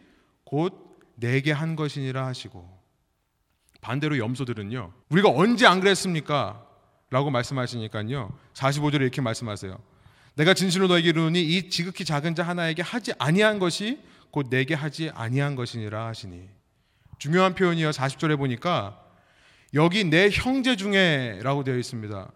곧 0.43 0.99
내게 1.15 1.51
한 1.51 1.75
것이니라 1.75 2.25
하시고 2.27 2.77
반대로 3.81 4.17
염소들은요. 4.17 4.93
우리가 5.09 5.29
언제 5.29 5.65
안 5.65 5.79
그랬습니까? 5.79 6.63
라고 7.09 7.31
말씀하시니까요. 7.31 8.37
45절에 8.53 9.01
이렇게 9.01 9.21
말씀하세요. 9.21 9.77
내가 10.35 10.53
진실로 10.53 10.87
너에게 10.87 11.09
이르노니 11.09 11.41
이 11.41 11.69
지극히 11.69 12.05
작은 12.05 12.35
자 12.35 12.43
하나에게 12.43 12.81
하지 12.81 13.13
아니한 13.17 13.59
것이 13.59 13.99
곧 14.29 14.47
내게 14.49 14.75
하지 14.75 15.09
아니한 15.15 15.55
것이니라 15.55 16.05
하시니. 16.07 16.47
중요한 17.17 17.55
표현이요. 17.55 17.89
40절에 17.89 18.37
보니까 18.37 19.01
여기 19.73 20.03
내 20.03 20.29
형제 20.29 20.75
중에라고 20.75 21.63
되어 21.63 21.77
있습니다. 21.77 22.31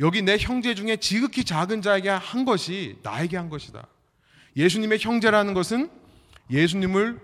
여기 0.00 0.22
내 0.22 0.36
형제 0.38 0.74
중에 0.74 0.96
지극히 0.96 1.44
작은 1.44 1.82
자에게 1.82 2.10
한 2.10 2.44
것이 2.44 2.98
나에게 3.02 3.36
한 3.36 3.48
것이다. 3.48 3.86
예수님의 4.56 4.98
형제라는 5.00 5.54
것은 5.54 5.90
예수님을 6.50 7.18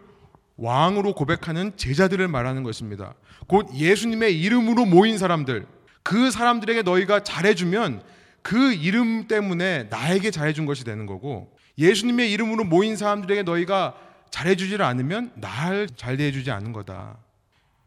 왕으로 0.57 1.15
고백하는 1.15 1.77
제자들을 1.77 2.27
말하는 2.29 2.63
것입니다. 2.63 3.15
곧 3.47 3.69
예수님의 3.75 4.41
이름으로 4.41 4.85
모인 4.87 5.19
사람들, 5.19 5.67
그 6.03 6.31
사람들에게 6.31 6.83
너희가 6.83 7.25
잘해주면 7.25 8.03
그 8.43 8.73
이름 8.73 9.29
때문에 9.29 9.85
나에게 9.85 10.31
잘해준 10.31 10.67
것이 10.67 10.85
되는 10.85 11.07
거고 11.07 11.55
예수님의 11.79 12.33
이름으로 12.33 12.65
모인 12.65 12.97
사람들에게 12.97 13.45
너희가 13.45 13.95
잘해주지를 14.31 14.85
않으면 14.85 15.33
날 15.37 15.87
잘 15.97 16.17
대해주지 16.17 16.51
않은 16.51 16.73
거다. 16.73 17.19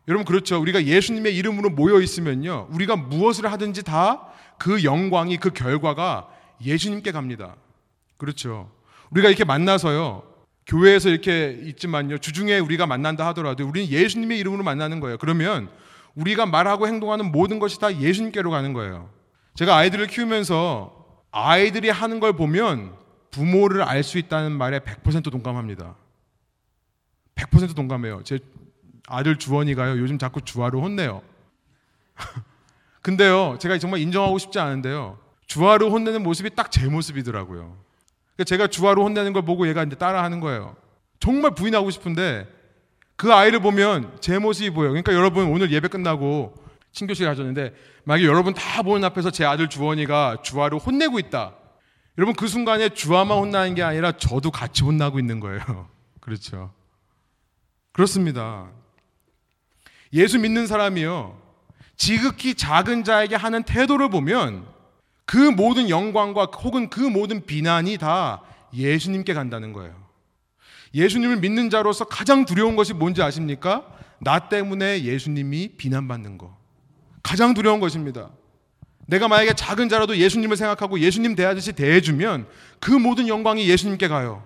여러분 0.07 0.25
그렇죠. 0.25 0.61
우리가 0.61 0.85
예수님의 0.85 1.35
이름으로 1.35 1.71
모여 1.71 1.99
있으면요, 1.99 2.67
우리가 2.71 2.95
무엇을 2.95 3.51
하든지 3.51 3.83
다 3.83 4.27
그 4.57 4.83
영광이 4.83 5.37
그 5.37 5.51
결과가 5.51 6.29
예수님께 6.63 7.11
갑니다. 7.11 7.55
그렇죠. 8.17 8.71
우리가 9.11 9.29
이렇게 9.29 9.43
만나서요, 9.43 10.23
교회에서 10.67 11.09
이렇게 11.09 11.59
있지만요, 11.63 12.17
주중에 12.17 12.59
우리가 12.59 12.87
만난다 12.87 13.27
하더라도 13.27 13.67
우리는 13.67 13.89
예수님의 13.89 14.39
이름으로 14.39 14.63
만나는 14.63 14.99
거예요. 14.99 15.17
그러면 15.17 15.69
우리가 16.15 16.45
말하고 16.45 16.87
행동하는 16.87 17.31
모든 17.31 17.59
것이 17.59 17.79
다 17.79 17.93
예수님께로 17.95 18.49
가는 18.49 18.73
거예요. 18.73 19.09
제가 19.55 19.75
아이들을 19.75 20.07
키우면서 20.07 20.93
아이들이 21.31 21.89
하는 21.89 22.19
걸 22.19 22.33
보면 22.33 22.95
부모를 23.31 23.83
알 23.83 24.01
수 24.03 24.17
있다는 24.17 24.53
말에 24.53 24.79
100% 24.79 25.29
동감합니다. 25.31 25.95
100% 27.35 27.75
동감해요. 27.75 28.23
제 28.23 28.39
아들 29.07 29.37
주원이가요. 29.37 29.99
요즘 29.99 30.17
자꾸 30.17 30.41
주아를 30.41 30.79
혼내요. 30.79 31.21
근데요, 33.05 33.57
제가 33.59 33.77
정말 33.77 33.99
인정하고 33.99 34.39
싶지 34.39 34.57
않은데요. 34.57 35.19
주아를 35.45 35.91
혼내는 35.91 36.23
모습이 36.23 36.55
딱 36.55 36.71
제 36.71 36.87
모습이더라고요. 36.87 37.77
그러니까 38.33 38.43
제가 38.45 38.65
주아를 38.65 39.03
혼내는 39.03 39.31
걸 39.31 39.43
보고 39.43 39.67
얘가 39.67 39.83
이제 39.83 39.95
따라하는 39.95 40.39
거예요. 40.39 40.75
정말 41.19 41.53
부인하고 41.53 41.91
싶은데 41.91 42.47
그 43.15 43.31
아이를 43.31 43.59
보면 43.59 44.17
제 44.21 44.39
모습이 44.39 44.71
보여요. 44.71 44.89
그러니까 44.89 45.13
여러분 45.13 45.45
오늘 45.45 45.71
예배 45.71 45.89
끝나고 45.89 46.55
친교실 46.93 47.27
가졌는데 47.27 47.75
만약에 48.05 48.25
여러분 48.25 48.55
다 48.55 48.81
보는 48.81 49.03
앞에서 49.03 49.29
제 49.29 49.45
아들 49.45 49.69
주원이가 49.69 50.37
주아를 50.41 50.79
혼내고 50.79 51.19
있다. 51.19 51.53
여러분 52.17 52.33
그 52.33 52.47
순간에 52.47 52.89
주아만 52.89 53.37
혼나는 53.37 53.75
게 53.75 53.83
아니라 53.83 54.13
저도 54.13 54.49
같이 54.49 54.83
혼나고 54.83 55.19
있는 55.19 55.39
거예요. 55.39 55.87
그렇죠. 56.21 56.73
그렇습니다. 57.91 58.71
예수 60.11 60.39
믿는 60.39 60.65
사람이요. 60.65 61.44
지극히 61.97 62.55
작은 62.55 63.03
자에게 63.03 63.35
하는 63.35 63.63
태도를 63.63 64.09
보면 64.09 64.65
그 65.25 65.37
모든 65.37 65.89
영광과 65.89 66.45
혹은 66.45 66.89
그 66.89 66.99
모든 66.99 67.45
비난이 67.45 67.97
다 67.97 68.41
예수님께 68.73 69.33
간다는 69.33 69.73
거예요. 69.73 69.95
예수님을 70.93 71.37
믿는 71.37 71.69
자로서 71.69 72.05
가장 72.05 72.45
두려운 72.45 72.75
것이 72.75 72.93
뭔지 72.93 73.21
아십니까? 73.21 73.85
나 74.19 74.49
때문에 74.49 75.03
예수님이 75.03 75.69
비난받는 75.77 76.37
거. 76.37 76.57
가장 77.23 77.53
두려운 77.53 77.79
것입니다. 77.79 78.29
내가 79.07 79.27
만약에 79.27 79.53
작은 79.53 79.89
자라도 79.89 80.17
예수님을 80.17 80.57
생각하고 80.57 80.99
예수님 80.99 81.35
대하듯이 81.35 81.73
대해주면 81.73 82.47
그 82.79 82.91
모든 82.91 83.27
영광이 83.27 83.67
예수님께 83.69 84.07
가요. 84.07 84.43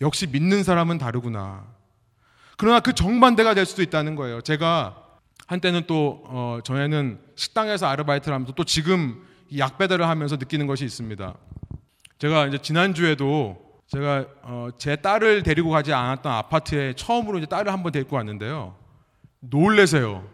역시 0.00 0.26
믿는 0.26 0.64
사람은 0.64 0.98
다르구나. 0.98 1.66
그러나 2.56 2.80
그 2.80 2.94
정반대가 2.94 3.54
될 3.54 3.66
수도 3.66 3.82
있다는 3.82 4.16
거예요. 4.16 4.40
제가 4.40 4.99
한때는 5.50 5.82
또 5.88 6.22
어, 6.26 6.60
전에는 6.62 7.18
식당에서 7.34 7.88
아르바이트를 7.88 8.32
하면서 8.32 8.52
또 8.52 8.62
지금 8.62 9.26
약 9.58 9.78
배달을 9.78 10.06
하면서 10.06 10.36
느끼는 10.36 10.68
것이 10.68 10.84
있습니다. 10.84 11.34
제가 12.18 12.46
이제 12.46 12.58
지난 12.58 12.94
주에도 12.94 13.60
제가 13.88 14.26
어, 14.42 14.68
제 14.78 14.94
딸을 14.94 15.42
데리고 15.42 15.70
가지 15.70 15.92
않았던 15.92 16.32
아파트에 16.32 16.92
처음으로 16.92 17.38
이제 17.38 17.48
딸을 17.48 17.72
한번 17.72 17.90
데리고 17.90 18.14
왔는데요. 18.14 18.76
놀래세요. 19.40 20.24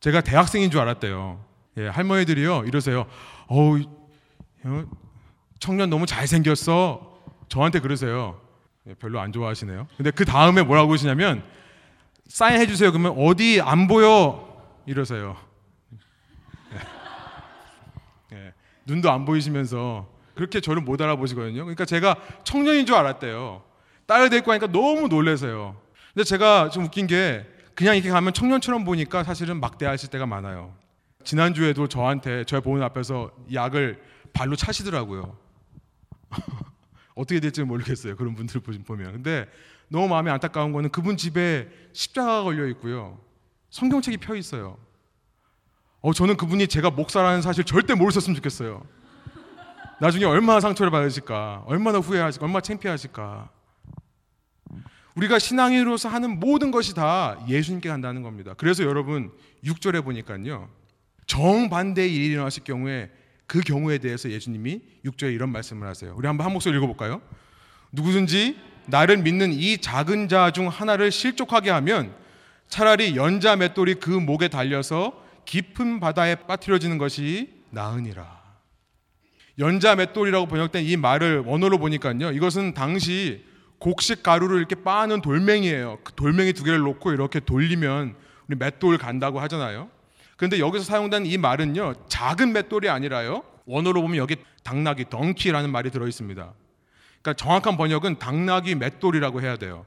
제가 0.00 0.22
대학생인 0.22 0.72
줄 0.72 0.80
알았대요. 0.80 1.44
예, 1.76 1.86
할머니들이요 1.86 2.64
이러세요. 2.64 3.06
어우 3.46 3.84
청년 5.60 5.90
너무 5.90 6.06
잘 6.06 6.26
생겼어. 6.26 7.20
저한테 7.48 7.78
그러세요. 7.78 8.40
예, 8.88 8.94
별로 8.94 9.20
안 9.20 9.30
좋아하시네요. 9.30 9.86
근데 9.96 10.10
그 10.10 10.24
다음에 10.24 10.62
뭐라고 10.62 10.92
하시냐면 10.92 11.44
사인해 12.28 12.66
주세요. 12.66 12.92
그러면 12.92 13.14
어디 13.18 13.60
안 13.60 13.88
보여 13.88 14.46
이러세요. 14.86 15.36
예. 18.32 18.36
예, 18.36 18.54
눈도 18.86 19.10
안 19.10 19.24
보이시면서 19.24 20.06
그렇게 20.34 20.60
저를 20.60 20.82
못 20.82 21.00
알아보시거든요. 21.00 21.64
그러니까 21.64 21.84
제가 21.84 22.16
청년인 22.44 22.86
줄 22.86 22.94
알았대요. 22.94 23.62
딸을 24.06 24.30
데리고 24.30 24.52
하니까 24.52 24.68
너무 24.68 25.08
놀래서요. 25.08 25.76
근데 26.14 26.24
제가 26.24 26.70
좀 26.70 26.84
웃긴 26.84 27.06
게 27.06 27.46
그냥 27.74 27.96
이렇게 27.96 28.10
가면 28.10 28.32
청년처럼 28.32 28.84
보니까 28.84 29.24
사실은 29.24 29.60
막대하실 29.60 30.10
때가 30.10 30.26
많아요. 30.26 30.74
지난주에도 31.24 31.88
저한테 31.88 32.44
저의 32.44 32.62
보는 32.62 32.82
앞에서 32.84 33.30
약을 33.52 34.02
발로 34.32 34.56
차시더라고요. 34.56 35.36
어떻게 37.18 37.40
될지 37.40 37.62
모르겠어요. 37.64 38.16
그런 38.16 38.34
분들을 38.34 38.60
보면. 38.60 39.12
근데 39.12 39.46
너무 39.88 40.08
마음이 40.08 40.30
안타까운 40.30 40.72
거는 40.72 40.90
그분 40.90 41.16
집에 41.16 41.68
십자가가 41.92 42.44
걸려 42.44 42.66
있고요. 42.68 43.20
성경책이 43.70 44.18
펴 44.18 44.36
있어요. 44.36 44.78
어, 46.00 46.12
저는 46.12 46.36
그분이 46.36 46.68
제가 46.68 46.90
목사라는 46.90 47.42
사실 47.42 47.64
절대 47.64 47.94
모르셨으면 47.94 48.36
좋겠어요. 48.36 48.86
나중에 50.00 50.24
얼마나 50.24 50.60
상처를 50.60 50.92
받으실까, 50.92 51.64
얼마나 51.66 51.98
후회하실까, 51.98 52.46
얼마나 52.46 52.60
창피하실까. 52.60 53.50
우리가 55.16 55.40
신앙인으로서 55.40 56.08
하는 56.08 56.38
모든 56.38 56.70
것이 56.70 56.94
다 56.94 57.44
예수님께 57.48 57.88
간다는 57.88 58.22
겁니다. 58.22 58.54
그래서 58.56 58.84
여러분 58.84 59.32
6절에 59.64 60.04
보니까요. 60.04 60.68
정반대의 61.26 62.14
일이 62.14 62.26
일어났을 62.34 62.62
경우에 62.62 63.10
그 63.48 63.60
경우에 63.60 63.98
대해서 63.98 64.30
예수님이 64.30 64.80
6절에 65.06 65.34
이런 65.34 65.50
말씀을 65.50 65.88
하세요. 65.88 66.14
우리 66.16 66.26
한번 66.28 66.44
한 66.46 66.52
목소리 66.52 66.76
읽어볼까요? 66.76 67.20
누구든지 67.90 68.56
나를 68.86 69.16
믿는 69.16 69.52
이 69.52 69.78
작은 69.78 70.28
자 70.28 70.50
중 70.50 70.68
하나를 70.68 71.10
실족하게 71.10 71.70
하면 71.70 72.14
차라리 72.68 73.16
연자 73.16 73.56
맷돌이 73.56 73.94
그 73.94 74.10
목에 74.10 74.48
달려서 74.48 75.24
깊은 75.46 75.98
바다에 75.98 76.34
빠뜨려지는 76.34 76.98
것이 76.98 77.50
나으니라. 77.70 78.38
연자 79.58 79.96
맷돌이라고 79.96 80.46
번역된 80.46 80.84
이 80.84 80.96
말을 80.96 81.40
원어로 81.40 81.78
보니까요. 81.78 82.32
이것은 82.32 82.74
당시 82.74 83.44
곡식 83.78 84.22
가루를 84.22 84.58
이렇게 84.58 84.74
빻는 84.76 85.22
돌멩이에요. 85.22 86.00
그 86.04 86.12
돌멩이 86.12 86.52
두 86.52 86.64
개를 86.64 86.80
놓고 86.80 87.12
이렇게 87.12 87.40
돌리면 87.40 88.14
우리 88.46 88.56
맷돌 88.56 88.98
간다고 88.98 89.40
하잖아요. 89.40 89.88
그런데 90.38 90.60
여기서 90.60 90.84
사용된 90.84 91.26
이 91.26 91.36
말은요. 91.36 91.94
작은 92.08 92.52
맷돌이 92.52 92.88
아니라요. 92.88 93.42
원어로 93.66 94.00
보면 94.00 94.16
여기 94.18 94.36
당나귀 94.62 95.06
덩키라는 95.10 95.70
말이 95.70 95.90
들어 95.90 96.06
있습니다. 96.06 96.54
그러니까 97.20 97.32
정확한 97.34 97.76
번역은 97.76 98.20
당나귀 98.20 98.76
맷돌이라고 98.76 99.42
해야 99.42 99.56
돼요. 99.56 99.84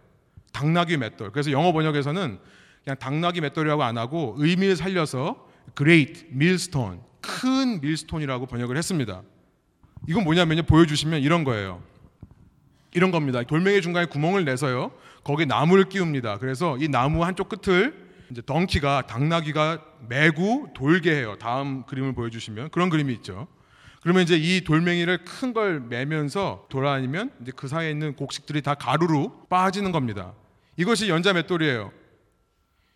당나귀 0.51 0.97
맷돌. 0.97 1.31
그래서 1.31 1.51
영어 1.51 1.71
번역에서는 1.71 2.37
그냥 2.83 2.97
당나귀 2.99 3.39
맷돌이라고 3.39 3.81
안 3.81 3.97
하고 3.97 4.35
의미를 4.37 4.75
살려서 4.75 5.47
great 5.77 6.25
millstone, 6.33 6.99
큰 7.21 7.79
밀스톤이라고 7.79 8.45
번역을 8.47 8.75
했습니다. 8.75 9.21
이건 10.09 10.25
뭐냐면요. 10.25 10.63
보여주시면 10.63 11.21
이런 11.21 11.45
거예요. 11.45 11.81
이런 12.93 13.11
겁니다. 13.11 13.41
돌멩이 13.43 13.81
중간에 13.81 14.05
구멍을 14.07 14.43
내서요. 14.43 14.91
거기에 15.23 15.45
나무를 15.45 15.85
끼웁니다. 15.85 16.39
그래서 16.39 16.77
이 16.77 16.89
나무 16.89 17.23
한쪽 17.23 17.47
끝을 17.47 18.10
이제 18.31 18.41
덩키가 18.45 19.07
당나귀가 19.07 19.79
매고 20.07 20.69
돌게 20.73 21.13
해요. 21.13 21.35
다음 21.39 21.83
그림을 21.83 22.13
보여주시면 22.13 22.69
그런 22.69 22.89
그림이 22.89 23.13
있죠. 23.15 23.47
그러면 24.01 24.23
이제 24.23 24.35
이 24.35 24.63
돌멩이를 24.63 25.25
큰 25.25 25.53
걸 25.53 25.81
매면서 25.81 26.65
돌아다니면 26.69 27.31
이제 27.41 27.51
그 27.55 27.67
사이에 27.67 27.91
있는 27.91 28.15
곡식들이 28.15 28.61
다 28.61 28.73
가루로 28.73 29.47
빠지는 29.49 29.91
겁니다. 29.91 30.33
이것이 30.77 31.09
연자 31.09 31.33
맷돌이에요. 31.33 31.91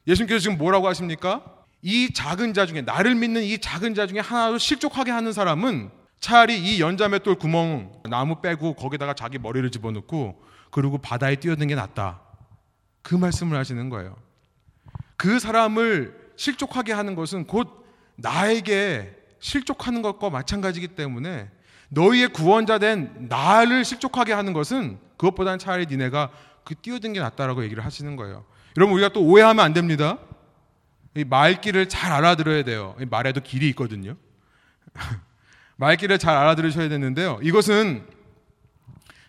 예수님께서 0.08 0.40
지금 0.40 0.58
뭐라고 0.58 0.88
하십니까? 0.88 1.44
이 1.82 2.14
작은 2.14 2.54
자 2.54 2.66
중에 2.66 2.82
나를 2.82 3.14
믿는 3.16 3.44
이 3.44 3.60
작은 3.60 3.94
자 3.94 4.08
중에 4.08 4.20
하나도 4.20 4.58
실족하게 4.58 5.12
하는 5.12 5.34
사람은 5.34 5.92
차라리 6.20 6.58
이 6.60 6.82
연자 6.82 7.10
맷돌 7.10 7.36
구멍 7.36 7.92
나무 8.10 8.42
빼고 8.42 8.74
거기다가 8.76 9.14
자기 9.14 9.38
머리를 9.38 9.70
집어넣고 9.70 10.42
그리고 10.72 10.98
바다에 10.98 11.36
뛰어드는 11.36 11.68
게 11.68 11.76
낫다. 11.76 12.22
그 13.02 13.14
말씀을 13.16 13.58
하시는 13.58 13.90
거예요. 13.90 14.16
그 15.26 15.40
사람을 15.40 16.16
실족하게 16.36 16.94
하는 16.94 17.16
것은 17.16 17.48
곧 17.48 17.84
나에게 18.16 19.12
실족하는 19.40 20.04
것과 20.04 20.30
마찬가지이기 20.30 20.90
때문에 20.90 21.50
너희의 21.90 22.28
구원자 22.28 22.78
된 22.78 23.28
나를 23.28 23.84
실족하게 23.86 24.34
하는 24.34 24.54
것은 24.54 25.00
그것보다는 25.18 25.58
차라리 25.58 25.88
니네가 25.88 26.30
그 26.64 26.76
뛰어든 26.76 27.14
게 27.14 27.20
낫다라고 27.22 27.64
얘기를 27.64 27.84
하시는 27.84 28.16
거예요. 28.16 28.46
여러분 28.78 28.94
우리가 28.94 29.10
또 29.10 29.24
오해하면 29.24 29.66
안 29.66 29.74
됩니다. 29.74 30.20
이 31.16 31.24
말귀를 31.24 31.90
잘 31.90 32.12
알아들어야 32.12 32.64
돼요. 32.64 32.96
말에도 33.10 33.42
길이 33.42 33.68
있거든요. 33.70 34.18
말귀를 35.78 36.20
잘 36.20 36.38
알아들으셔야 36.38 36.88
되는데요. 36.88 37.40
이것은 37.42 38.06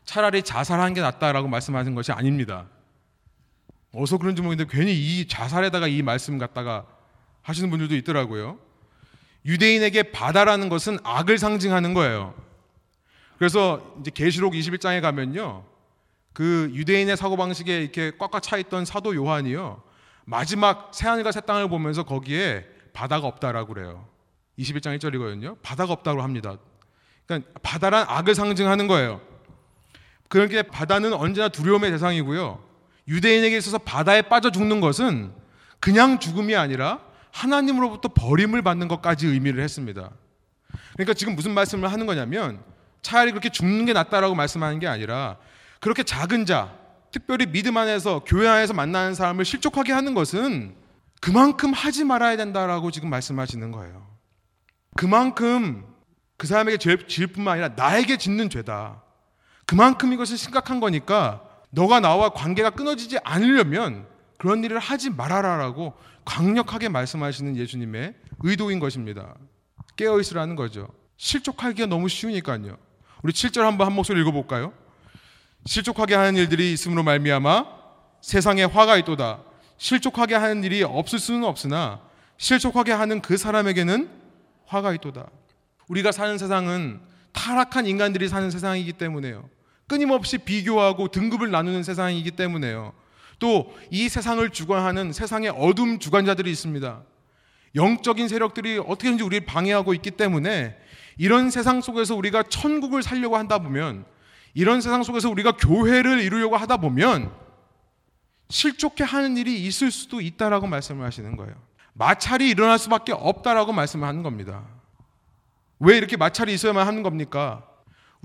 차라리 0.05 0.43
자살하는 0.43 0.93
게 0.93 1.01
낫다라고 1.01 1.49
말씀하신 1.49 1.95
것이 1.95 2.13
아닙니다. 2.13 2.67
어서 3.97 4.19
그런지 4.19 4.43
모르겠는데 4.43 4.77
괜히 4.77 4.93
이 4.93 5.27
자살에다가 5.27 5.89
이 5.89 6.03
말씀 6.03 6.37
갖다가 6.39 6.85
하시는 7.43 7.71
분들도 7.71 7.97
있더라고요. 7.97 8.59
유대인에게 9.47 10.11
바다라는 10.11 10.69
것은 10.69 10.99
악을 11.03 11.39
상징하는 11.39 11.95
거예요. 11.95 12.35
그래서 13.39 13.97
이제 14.01 14.11
계시록 14.13 14.53
21장에 14.53 15.01
가면요. 15.01 15.65
그 16.33 16.71
유대인의 16.75 17.17
사고 17.17 17.37
방식에 17.37 17.81
이렇게 17.81 18.13
꽉꽉 18.19 18.43
차 18.43 18.59
있던 18.59 18.85
사도 18.85 19.15
요한이요. 19.15 19.83
마지막 20.27 20.91
새 20.93 21.09
하늘과 21.09 21.33
새 21.33 21.41
땅을 21.41 21.69
보면서 21.69 22.03
거기에 22.03 22.67
바다가 22.93 23.27
없다라고 23.27 23.73
그래요. 23.73 24.07
21장 24.59 24.99
1절이거든요. 24.99 25.57
바다가 25.63 25.93
없다고 25.93 26.23
합니다. 26.23 26.57
그러니까 27.27 27.51
바다란 27.63 28.05
악을 28.09 28.35
상징하는 28.35 28.89
거예요. 28.89 29.21
그렇게 30.29 30.63
바다는 30.63 31.15
언제나 31.15 31.49
두려움의 31.49 31.91
대상이고요. 31.93 32.66
유대인에게 33.09 33.57
있어서 33.57 33.79
바다에 33.79 34.23
빠져 34.23 34.51
죽는 34.51 34.81
것은 34.81 35.33
그냥 35.81 36.19
죽음이 36.19 36.57
아니라 36.57 37.01
하나님으로부터 37.31 38.09
버림을 38.09 38.63
받는 38.63 38.89
것까지 38.89 39.27
의미를 39.27 39.63
했습니다. 39.63 40.11
그러니까 40.95 41.15
지금 41.15 41.35
무슨 41.35 41.53
말씀을 41.53 41.93
하는 41.93 42.07
거냐면 42.07 42.63
차라리 43.03 43.31
그렇게 43.31 43.51
죽는 43.51 43.85
게 43.85 43.93
낫다라고 43.93 44.35
말씀하는 44.35 44.79
게 44.79 44.87
아니라 44.87 45.37
그렇게 45.81 46.03
작은 46.03 46.47
자, 46.47 46.75
특별히 47.13 47.47
믿음 47.47 47.77
안에서 47.77 48.23
교회 48.27 48.49
안에서 48.49 48.73
만나는 48.73 49.15
사람을 49.15 49.45
실족하게 49.45 49.93
하는 49.93 50.15
것은 50.15 50.75
그만큼 51.21 51.73
하지 51.73 52.05
말아야 52.05 52.37
된다라고 52.37 52.91
지금 52.91 53.11
말씀하시는 53.11 53.71
거예요. 53.71 54.07
그만큼 54.97 55.87
그 56.37 56.47
사람에게 56.47 56.79
죄 56.79 57.07
지을 57.07 57.29
뿐만 57.29 57.53
아니라 57.53 57.69
나에게 57.77 58.17
짓는 58.17 58.51
죄다. 58.51 59.03
그만큼 59.67 60.13
이것은 60.13 60.37
심각한 60.37 60.81
거니까 60.81 61.43
너가 61.71 62.01
나와 62.01 62.31
관계가 62.31 62.71
끊어지지 62.71 63.19
않으려면 63.25 64.07
그런 64.39 64.63
일을 64.65 64.79
하지 64.79 65.11
말아라라고 65.11 65.95
강력하게 66.25 66.89
말씀하시는 66.89 67.57
예수님의 67.57 68.15
의도인 68.41 68.81
것입니다. 68.81 69.35
깨어 69.97 70.21
있으라는 70.21 70.57
거죠. 70.57 70.89
실족하기가 71.17 71.87
너무 71.87 72.09
쉬우니까요. 72.09 72.77
우리 73.23 73.33
7절 73.33 73.61
한번 73.61 73.87
한 73.87 73.95
목소리 73.95 74.21
읽어 74.21 74.31
볼까요? 74.33 74.73
실족하게 75.65 76.15
하는 76.15 76.37
일들이 76.37 76.73
있음으로 76.73 77.03
말미암아 77.03 77.65
세상에 78.21 78.65
화가 78.65 78.97
있도다. 78.99 79.41
실족하게 79.79 80.35
하는 80.35 80.65
일이 80.65 80.83
없을 80.83 81.19
수는 81.19 81.45
없으나 81.45 82.01
실족하게 82.39 82.93
하는 82.93 83.21
그 83.21 83.37
사람에게는 83.37 84.11
화가 84.67 84.93
있도다. 84.95 85.27
우리가 85.89 86.13
사는 86.13 86.37
세상은 86.39 87.01
타락한 87.33 87.87
인간들이 87.87 88.29
사는 88.29 88.51
세상이기 88.51 88.95
때문에요. 88.95 89.49
끊임없이 89.87 90.39
비교하고 90.39 91.09
등급을 91.09 91.51
나누는 91.51 91.83
세상이기 91.83 92.33
때문에요. 92.33 92.93
또 93.39 93.73
이 93.91 94.09
세상을 94.09 94.49
주관하는 94.51 95.13
세상의 95.13 95.51
어둠 95.51 95.99
주관자들이 95.99 96.51
있습니다. 96.51 97.03
영적인 97.75 98.29
세력들이 98.29 98.79
어떻게든지 98.79 99.23
우리를 99.23 99.45
방해하고 99.47 99.93
있기 99.95 100.13
때문에 100.13 100.77
이런 101.19 101.51
세상 101.51 101.81
속에서 101.81 102.15
우리가 102.15 102.45
천국을 102.45 103.03
살려고 103.03 103.37
한다 103.37 103.59
보면 103.59 104.05
이런 104.55 104.81
세상 104.81 105.03
속에서 105.03 105.29
우리가 105.31 105.53
교회를 105.53 106.21
이루려고 106.21 106.57
하다 106.57 106.79
보면 106.79 107.31
실족해 108.49 109.05
하는 109.05 109.37
일이 109.37 109.63
있을 109.67 109.91
수도 109.91 110.21
있다라고 110.21 110.67
말씀을 110.67 111.05
하시는 111.05 111.37
거예요. 111.37 111.55
마찰이 111.93 112.49
일어날 112.49 112.79
수밖에 112.79 113.13
없다라고 113.13 113.73
말씀을 113.73 114.07
하는 114.09 114.23
겁니다. 114.23 114.65
왜 115.79 115.97
이렇게 115.97 116.17
마찰이 116.17 116.55
있어야만 116.55 116.87
하는 116.87 117.03
겁니까? 117.03 117.67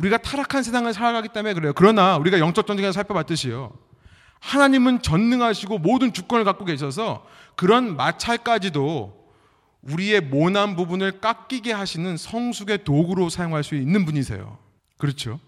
우리가 0.01 0.17
타락한 0.17 0.63
세상을 0.63 0.91
살아가기 0.93 1.29
때문에 1.29 1.53
그래요. 1.53 1.73
그러나 1.75 2.17
우리가 2.17 2.39
영적 2.39 2.65
전쟁에서 2.65 2.91
살펴봤듯이요. 2.91 3.71
하나님은 4.39 5.03
전능하시고 5.03 5.77
모든 5.77 6.13
주권을 6.13 6.43
갖고 6.43 6.65
계셔서 6.65 7.25
그런 7.55 7.95
마찰까지도 7.95 9.21
우리의 9.83 10.21
모난 10.21 10.75
부분을 10.75 11.21
깎이게 11.21 11.71
하시는 11.71 12.17
성숙의 12.17 12.83
도구로 12.83 13.29
사용할 13.29 13.63
수 13.63 13.75
있는 13.75 14.05
분이세요. 14.05 14.57
그렇죠? 14.97 15.39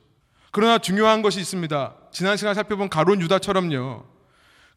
그러나 0.52 0.78
중요한 0.78 1.24
것이 1.24 1.40
있습니다. 1.40 1.96
지난 2.12 2.38
시간 2.38 2.54
살펴본 2.54 2.90
가론 2.90 3.22
유다처럼요. 3.22 4.06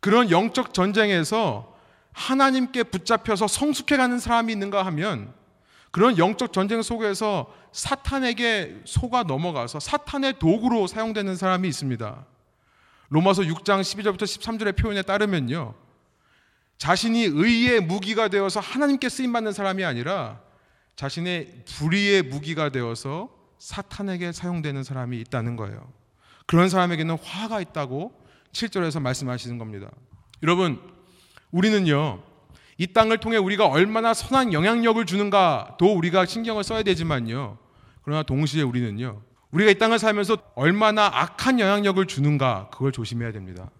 그런 0.00 0.30
영적 0.30 0.72
전쟁에서 0.72 1.74
하나님께 2.12 2.84
붙잡혀서 2.84 3.46
성숙해가는 3.46 4.18
사람이 4.18 4.52
있는가 4.52 4.84
하면 4.86 5.34
그런 5.96 6.18
영적 6.18 6.52
전쟁 6.52 6.82
속에서 6.82 7.50
사탄에게 7.72 8.82
속아 8.84 9.22
넘어가서 9.22 9.80
사탄의 9.80 10.38
도구로 10.38 10.88
사용되는 10.88 11.36
사람이 11.36 11.66
있습니다. 11.68 12.26
로마서 13.08 13.44
6장 13.44 13.80
12절부터 13.80 14.24
13절의 14.24 14.76
표현에 14.76 15.00
따르면요. 15.00 15.72
자신이 16.76 17.22
의의 17.22 17.80
무기가 17.80 18.28
되어서 18.28 18.60
하나님께 18.60 19.08
쓰임 19.08 19.32
받는 19.32 19.52
사람이 19.52 19.86
아니라 19.86 20.42
자신의 20.96 21.62
불의의 21.64 22.24
무기가 22.24 22.68
되어서 22.68 23.30
사탄에게 23.58 24.32
사용되는 24.32 24.84
사람이 24.84 25.18
있다는 25.20 25.56
거예요. 25.56 25.90
그런 26.44 26.68
사람에게는 26.68 27.16
화가 27.22 27.62
있다고 27.62 28.12
7절에서 28.52 29.00
말씀하시는 29.00 29.56
겁니다. 29.56 29.90
여러분, 30.42 30.78
우리는요, 31.52 32.22
이 32.78 32.86
땅을 32.88 33.18
통해 33.18 33.36
우리가 33.36 33.66
얼마나 33.66 34.12
선한 34.12 34.52
영향력을 34.52 35.04
주는가도 35.06 35.94
우리가 35.94 36.26
신경을 36.26 36.62
써야 36.62 36.82
되지만요. 36.82 37.58
그러나 38.02 38.22
동시에 38.22 38.62
우리는요, 38.62 39.22
우리가 39.50 39.70
이 39.70 39.78
땅을 39.78 39.98
살면서 39.98 40.38
얼마나 40.54 41.06
악한 41.06 41.58
영향력을 41.58 42.04
주는가 42.06 42.68
그걸 42.70 42.92
조심해야 42.92 43.32
됩니다. 43.32 43.70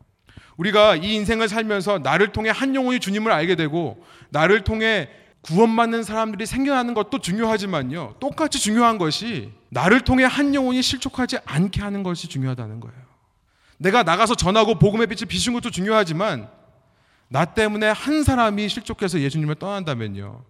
우리가 0.57 0.97
이 0.97 1.15
인생을 1.15 1.49
살면서 1.49 1.99
나를 1.99 2.33
통해 2.33 2.51
한 2.51 2.75
영혼이 2.75 2.99
주님을 3.01 3.31
알게 3.31 3.57
되고 3.57 4.03
나를 4.31 4.65
통해 4.65 5.11
구원받는 5.43 6.03
사람들이 6.03 6.47
생겨나는 6.47 6.95
것도 6.95 7.21
중요하지만요. 7.21 8.15
똑같이 8.19 8.59
중요한 8.59 8.99
것이 8.99 9.53
나를 9.71 10.01
통해 10.01 10.25
한 10.25 10.55
영혼이 10.55 10.83
실족하지 10.83 11.39
않게 11.45 11.83
하는 11.83 12.03
것이 12.03 12.29
중요하다는 12.29 12.81
거예요. 12.81 12.97
내가 13.79 14.03
나가서 14.03 14.35
전하고 14.35 14.79
복음의 14.79 15.07
빛을 15.07 15.27
비춘 15.29 15.53
것도 15.55 15.71
중요하지만 15.71 16.49
나 17.29 17.45
때문에 17.45 17.89
한 17.91 18.23
사람이 18.23 18.69
실족해서 18.69 19.21
예수님을 19.21 19.57
떠난다면요. 19.57 20.45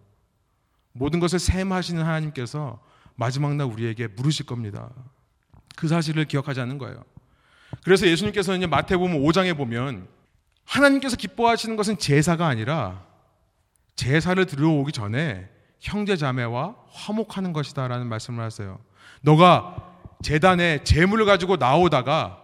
모든 0.92 1.20
것을 1.20 1.38
샘하시는 1.38 2.02
하나님께서 2.02 2.80
마지막 3.14 3.54
날 3.54 3.66
우리에게 3.66 4.08
물으실 4.08 4.46
겁니다. 4.46 4.90
그 5.76 5.88
사실을 5.88 6.24
기억하자는 6.24 6.78
거예요. 6.78 7.02
그래서 7.84 8.06
예수님께서는 8.06 8.68
마태복음 8.68 9.22
5장에 9.22 9.56
보면 9.56 10.08
하나님께서 10.64 11.16
기뻐하시는 11.16 11.76
것은 11.76 11.98
제사가 11.98 12.46
아니라 12.46 13.04
제사를 13.94 14.44
들어오기 14.44 14.92
전에 14.92 15.48
형제 15.80 16.16
자매와 16.16 16.74
화목하는 16.90 17.52
것이다라는 17.52 18.06
말씀을 18.08 18.42
하세요. 18.42 18.78
너가 19.22 19.94
재단에 20.22 20.82
재물을 20.84 21.24
가지고 21.24 21.56
나오다가 21.56 22.42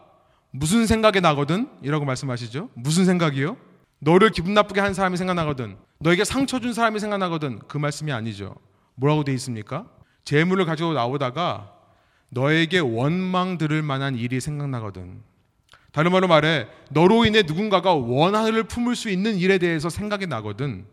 무슨 0.51 0.87
생각이 0.87 1.21
나거든? 1.21 1.69
이라고 1.83 2.05
말씀하시죠. 2.05 2.71
무슨 2.75 3.05
생각이요? 3.05 3.57
너를 4.05 4.31
기분 4.31 4.53
나쁘게 4.53 4.81
한 4.81 4.95
사람이 4.95 5.17
생각나거든. 5.17 5.77
너에게 6.01 6.25
상처 6.25 6.59
준 6.59 6.73
사람이 6.73 6.99
생각나거든. 6.99 7.61
그 7.69 7.79
말씀이 7.79 8.11
아니죠. 8.11 8.57
뭐라고 8.97 9.23
돼 9.23 9.33
있습니까? 9.35 9.87
재물을 10.25 10.65
가지고 10.65 10.93
나오다가 10.93 11.73
너에게 12.29 12.81
원망 12.81 13.59
들을 13.59 13.81
만한 13.81 14.17
일이 14.17 14.41
생각나거든. 14.41 15.23
다른 15.93 16.11
말로 16.11 16.27
말해 16.27 16.67
너로 16.91 17.27
인해 17.27 17.43
누군가가 17.43 17.95
원한을 17.95 18.65
품을 18.65 18.97
수 18.97 19.09
있는 19.09 19.37
일에 19.37 19.59
대해서 19.59 19.89
생각이 19.89 20.27
나거든. 20.27 20.85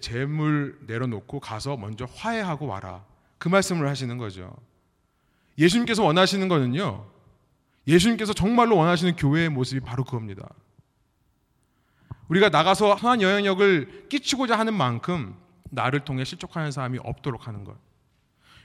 재물 0.00 0.80
내려놓고 0.88 1.38
가서 1.38 1.76
먼저 1.76 2.04
화해하고 2.12 2.66
와라. 2.66 3.04
그 3.38 3.48
말씀을 3.48 3.86
하시는 3.86 4.18
거죠. 4.18 4.52
예수님께서 5.56 6.02
원하시는 6.02 6.48
거는요. 6.48 7.06
예수님께서 7.86 8.32
정말로 8.32 8.76
원하시는 8.76 9.14
교회의 9.14 9.50
모습이 9.50 9.78
바로 9.78 10.02
그겁니다. 10.02 10.48
우리가 12.32 12.48
나가서 12.48 12.96
선한 12.96 13.20
영향력을 13.20 14.06
끼치고자 14.08 14.58
하는 14.58 14.72
만큼 14.72 15.34
나를 15.70 16.00
통해 16.00 16.24
실족하는 16.24 16.70
사람이 16.72 16.98
없도록 17.02 17.46
하는 17.46 17.62
것. 17.64 17.76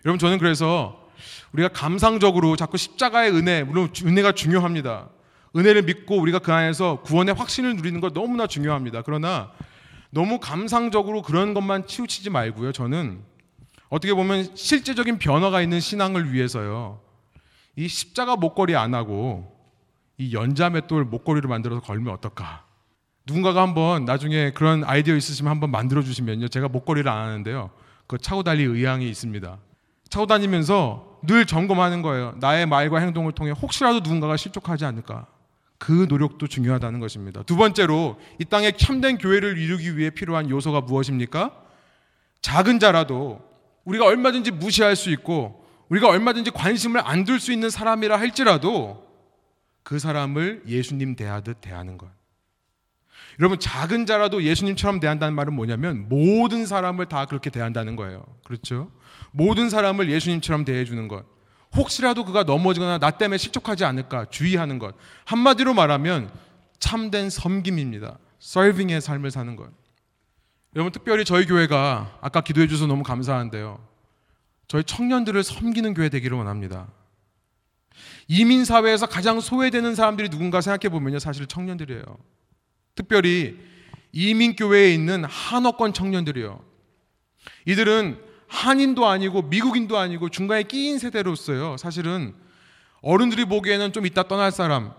여러분 0.05 0.19
저는 0.19 0.37
그래서 0.37 1.05
우리가 1.51 1.69
감상적으로 1.69 2.55
자꾸 2.55 2.77
십자가의 2.77 3.31
은혜, 3.31 3.63
물론 3.63 3.91
은혜가 4.01 4.31
중요합니다. 4.31 5.09
은혜를 5.53 5.81
믿고 5.81 6.17
우리가 6.17 6.39
그 6.39 6.53
안에서 6.53 7.01
구원의 7.01 7.35
확신을 7.35 7.75
누리는 7.75 7.99
것 7.99 8.13
너무나 8.13 8.47
중요합니다. 8.47 9.01
그러나 9.01 9.51
너무 10.11 10.39
감상적으로 10.39 11.21
그런 11.21 11.53
것만 11.53 11.87
치우치지 11.87 12.29
말고요. 12.29 12.71
저는 12.71 13.21
어떻게 13.89 14.13
보면 14.13 14.55
실제적인 14.55 15.19
변화가 15.19 15.61
있는 15.61 15.81
신앙을 15.81 16.31
위해서요. 16.31 17.01
이 17.75 17.89
십자가 17.89 18.37
목걸이 18.37 18.77
안 18.77 18.93
하고 18.93 19.53
이 20.17 20.33
연자맷돌 20.33 21.03
목걸이를 21.03 21.49
만들어서 21.49 21.81
걸면 21.81 22.13
어떨까? 22.13 22.66
누군가가 23.27 23.61
한번 23.61 24.05
나중에 24.05 24.51
그런 24.51 24.85
아이디어 24.85 25.15
있으시면 25.15 25.51
한번 25.51 25.69
만들어 25.69 26.01
주시면요. 26.01 26.47
제가 26.47 26.69
목걸이를 26.69 27.11
안 27.11 27.27
하는데요. 27.27 27.69
그 28.07 28.17
차고 28.17 28.43
달릴 28.43 28.69
의향이 28.69 29.07
있습니다. 29.09 29.57
차고 30.09 30.27
다니면서 30.27 31.19
늘 31.27 31.45
점검하는 31.45 32.01
거예요. 32.01 32.35
나의 32.39 32.65
말과 32.65 32.99
행동을 32.99 33.33
통해 33.33 33.51
혹시라도 33.51 33.99
누군가가 33.99 34.37
실족하지 34.37 34.85
않을까. 34.85 35.27
그 35.77 36.07
노력도 36.09 36.47
중요하다는 36.47 37.01
것입니다. 37.01 37.43
두 37.43 37.57
번째로 37.57 38.17
이 38.39 38.45
땅에 38.45 38.71
참된 38.71 39.17
교회를 39.17 39.57
이루기 39.57 39.97
위해 39.97 40.09
필요한 40.09 40.49
요소가 40.49 40.81
무엇입니까? 40.81 41.51
작은 42.41 42.79
자라도 42.79 43.41
우리가 43.83 44.05
얼마든지 44.05 44.51
무시할 44.51 44.95
수 44.95 45.11
있고 45.11 45.65
우리가 45.89 46.07
얼마든지 46.07 46.51
관심을 46.51 47.01
안 47.05 47.25
둘 47.25 47.39
수 47.41 47.51
있는 47.51 47.69
사람이라 47.69 48.17
할지라도 48.17 49.05
그 49.83 49.99
사람을 49.99 50.63
예수님 50.65 51.15
대하듯 51.17 51.59
대하는 51.61 51.97
것. 51.97 52.16
여러분 53.39 53.59
작은 53.59 54.05
자라도 54.05 54.43
예수님처럼 54.43 54.99
대한다는 54.99 55.35
말은 55.35 55.53
뭐냐면 55.53 56.09
모든 56.09 56.65
사람을 56.65 57.05
다 57.05 57.25
그렇게 57.25 57.49
대한다는 57.49 57.95
거예요. 57.95 58.23
그렇죠? 58.43 58.91
모든 59.31 59.69
사람을 59.69 60.09
예수님처럼 60.09 60.65
대해주는 60.65 61.07
것. 61.07 61.25
혹시라도 61.75 62.25
그가 62.25 62.43
넘어지거나 62.43 62.97
나 62.97 63.11
때문에 63.11 63.37
실족하지 63.37 63.85
않을까 63.85 64.25
주의하는 64.25 64.79
것. 64.79 64.95
한마디로 65.25 65.73
말하면 65.73 66.31
참된 66.79 67.29
섬김입니다. 67.29 68.17
서빙의 68.39 69.01
삶을 69.01 69.29
사는 69.29 69.55
것. 69.55 69.69
여러분 70.75 70.91
특별히 70.91 71.25
저희 71.25 71.45
교회가 71.45 72.19
아까 72.21 72.41
기도해 72.41 72.67
주셔서 72.67 72.87
너무 72.87 73.03
감사한데요. 73.03 73.79
저희 74.67 74.83
청년들을 74.83 75.43
섬기는 75.43 75.93
교회 75.93 76.09
되기를 76.09 76.37
원합니다. 76.37 76.87
이민 78.27 78.65
사회에서 78.65 79.05
가장 79.05 79.39
소외되는 79.39 79.95
사람들이 79.95 80.29
누군가 80.29 80.61
생각해 80.61 80.89
보면요. 80.89 81.19
사실 81.19 81.47
청년들이에요. 81.47 82.03
특별히 82.97 83.57
이민 84.11 84.55
교회에 84.57 84.93
있는 84.93 85.23
한어권 85.23 85.93
청년들이요. 85.93 86.59
이들은 87.65 88.19
한인도 88.47 89.05
아니고 89.07 89.43
미국인도 89.43 89.97
아니고 89.97 90.29
중간에 90.29 90.63
끼인 90.63 90.99
세대로서요. 90.99 91.77
사실은 91.77 92.33
어른들이 93.01 93.45
보기에는 93.45 93.93
좀 93.93 94.05
이따 94.05 94.23
떠날 94.23 94.51
사람, 94.51 94.91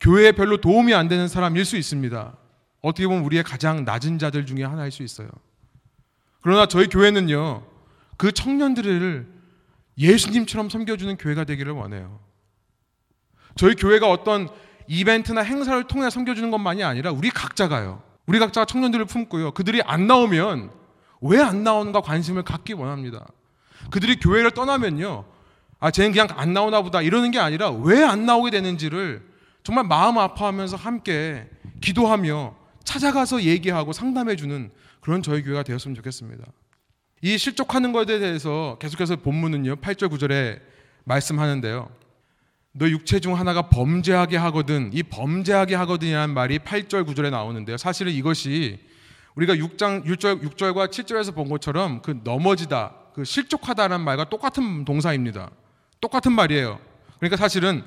교회에 0.00 0.32
별로 0.32 0.58
도움이 0.58 0.92
안 0.92 1.08
되는 1.08 1.28
사람일 1.28 1.64
수 1.64 1.76
있습니다. 1.76 2.36
어떻게 2.82 3.06
보면 3.06 3.24
우리의 3.24 3.42
가장 3.42 3.84
낮은 3.84 4.18
자들 4.18 4.44
중에 4.44 4.64
하나일 4.64 4.90
수 4.90 5.02
있어요. 5.02 5.28
그러나 6.42 6.66
저희 6.66 6.88
교회는요, 6.88 7.64
그 8.16 8.32
청년들을 8.32 9.26
예수님처럼 9.96 10.68
섬겨주는 10.68 11.16
교회가 11.16 11.44
되기를 11.44 11.72
원해요. 11.72 12.20
저희 13.56 13.74
교회가 13.74 14.10
어떤 14.10 14.48
이벤트나 14.86 15.42
행사를 15.42 15.82
통해 15.84 16.10
섬겨주는 16.10 16.50
것만이 16.50 16.82
아니라 16.84 17.10
우리 17.12 17.30
각자가요. 17.30 18.02
우리 18.26 18.38
각자가 18.38 18.64
청년들을 18.64 19.04
품고요. 19.06 19.52
그들이 19.52 19.82
안 19.82 20.06
나오면 20.06 20.70
왜 21.20 21.40
안 21.40 21.64
나오는가 21.64 22.00
관심을 22.00 22.42
갖기 22.42 22.74
원합니다. 22.74 23.26
그들이 23.90 24.16
교회를 24.16 24.50
떠나면요. 24.52 25.24
아, 25.80 25.90
쟤는 25.90 26.12
그냥 26.12 26.28
안 26.36 26.52
나오나 26.52 26.82
보다 26.82 27.02
이러는 27.02 27.30
게 27.30 27.38
아니라 27.38 27.70
왜 27.70 28.02
안 28.02 28.26
나오게 28.26 28.50
되는지를 28.50 29.22
정말 29.62 29.84
마음 29.84 30.18
아파하면서 30.18 30.76
함께 30.76 31.48
기도하며 31.80 32.54
찾아가서 32.84 33.42
얘기하고 33.42 33.92
상담해주는 33.92 34.70
그런 35.00 35.22
저희 35.22 35.42
교회가 35.42 35.62
되었으면 35.62 35.94
좋겠습니다. 35.94 36.44
이 37.22 37.38
실족하는 37.38 37.92
것에 37.92 38.18
대해서 38.18 38.76
계속해서 38.80 39.16
본문은요, 39.16 39.76
8절 39.76 40.10
9절에 40.10 40.60
말씀하는데요. 41.04 41.88
너 42.76 42.88
육체 42.88 43.20
중 43.20 43.38
하나가 43.38 43.68
범죄하게 43.68 44.36
하거든, 44.36 44.90
이 44.92 45.04
범죄하게 45.04 45.76
하거든이라는 45.76 46.34
말이 46.34 46.58
8절 46.58 47.06
9절에 47.06 47.30
나오는데요. 47.30 47.76
사실은 47.76 48.10
이것이 48.12 48.80
우리가 49.36 49.54
6장 49.54 50.04
6절 50.04 50.42
6절과 50.42 50.88
7절에서 50.90 51.36
본 51.36 51.48
것처럼 51.48 52.02
그 52.02 52.20
넘어지다, 52.24 52.94
그 53.14 53.24
실족하다라는 53.24 54.04
말과 54.04 54.28
똑같은 54.28 54.84
동사입니다. 54.84 55.50
똑같은 56.00 56.32
말이에요. 56.32 56.80
그러니까 57.18 57.36
사실은 57.36 57.84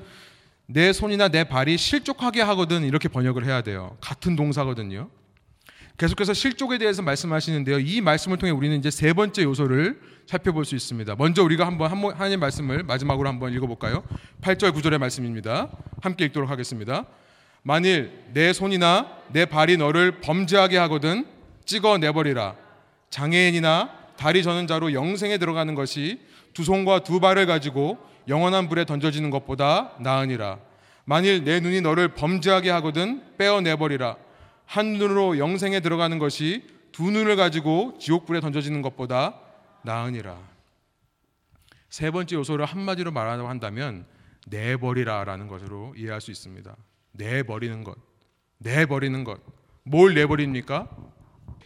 내 0.67 0.93
손이나 0.93 1.27
내 1.27 1.43
발이 1.43 1.77
실족하게 1.77 2.41
하거든 2.41 2.83
이렇게 2.83 3.09
번역을 3.09 3.43
해야 3.43 3.61
돼요. 3.61 3.97
같은 3.99 4.38
동사거든요. 4.38 5.09
계속해서 5.97 6.33
실족에 6.33 6.77
대해서 6.77 7.01
말씀하시는데요. 7.01 7.79
이 7.79 8.01
말씀을 8.01 8.37
통해 8.37 8.51
우리는 8.51 8.77
이제 8.77 8.91
세 8.91 9.13
번째 9.13 9.43
요소를 9.43 9.99
살펴볼 10.27 10.63
수 10.63 10.75
있습니다. 10.75 11.15
먼저 11.15 11.43
우리가 11.43 11.65
한번 11.65 11.91
하나님 11.91 12.39
말씀을 12.39 12.83
마지막으로 12.83 13.27
한번 13.27 13.51
읽어볼까요? 13.53 14.03
8절 14.41 14.73
9절의 14.73 14.99
말씀입니다. 14.99 15.69
함께 16.01 16.25
읽도록 16.25 16.51
하겠습니다. 16.51 17.05
만일 17.63 18.11
내 18.33 18.53
손이나 18.53 19.07
내 19.29 19.45
발이 19.45 19.77
너를 19.77 20.21
범죄하게 20.21 20.77
하거든 20.77 21.25
찍어 21.65 21.97
내버리라. 21.97 22.55
장애인이나 23.09 23.89
다리 24.17 24.43
저는 24.43 24.67
자로 24.67 24.93
영생에 24.93 25.39
들어가는 25.39 25.73
것이 25.73 26.19
두 26.53 26.63
손과 26.63 26.99
두 26.99 27.19
발을 27.19 27.47
가지고 27.47 27.97
영원한 28.27 28.69
불에 28.69 28.85
던져지는 28.85 29.31
것보다 29.31 29.93
나으니라. 29.99 30.59
만일 31.05 31.43
내 31.43 31.59
눈이 31.59 31.81
너를 31.81 32.09
범죄하게 32.09 32.69
하거든 32.69 33.23
빼어 33.37 33.61
내버리라. 33.61 34.17
한 34.68 34.93
눈으로 34.93 35.39
영생에 35.39 35.80
들어가는 35.80 36.20
것이 36.20 36.68
두 36.91 37.09
눈을 37.09 37.36
가지고 37.38 37.97
지옥불에 37.99 38.41
던져지는 38.41 38.82
것보다 38.82 39.39
나으니라. 39.84 40.38
세 41.89 42.11
번째 42.11 42.36
요소를 42.36 42.65
한마디로 42.65 43.11
말하자고 43.11 43.47
한다면 43.47 44.05
내버리라라는 44.47 45.47
것으로 45.47 45.93
이해할 45.97 46.20
수 46.22 46.32
있습니다. 46.32 46.76
내버리는 47.13 47.84
것. 47.84 47.95
내버리는 48.57 49.24
것. 49.24 49.39
뭘 49.84 50.13
내버립니까? 50.13 50.89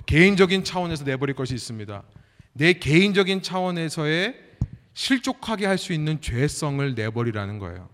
개인적인 0.06 0.64
차원에서 0.64 1.04
내버릴 1.04 1.36
것이 1.36 1.56
있습니다. 1.56 2.04
내 2.54 2.74
개인적인 2.74 3.42
차원에서의 3.42 4.36
실족하게 4.94 5.66
할 5.66 5.78
수 5.78 5.94
있는 5.94 6.22
죄성을 6.22 6.94
내버리라는 6.94 7.58
거예요. 7.58 7.90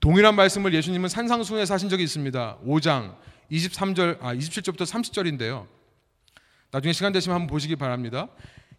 동일한 0.00 0.34
말씀을 0.34 0.74
예수님은 0.74 1.08
산상수에서 1.08 1.74
하신 1.74 1.88
적이 1.88 2.02
있습니다. 2.02 2.58
5장 2.66 3.14
23절 3.52 4.18
아 4.22 4.34
27절부터 4.34 4.86
30절인데요. 4.86 5.66
나중에 6.70 6.92
시간 6.92 7.12
되시면 7.12 7.34
한번 7.34 7.46
보시기 7.48 7.76
바랍니다. 7.76 8.28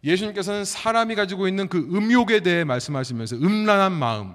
예수님께서는 0.02 0.64
사람이 0.64 1.14
가지고 1.14 1.48
있는 1.48 1.68
그 1.68 1.78
음욕에 1.78 2.40
대해 2.40 2.64
말씀하시면서 2.64 3.36
음란한 3.36 3.92
마음 3.92 4.34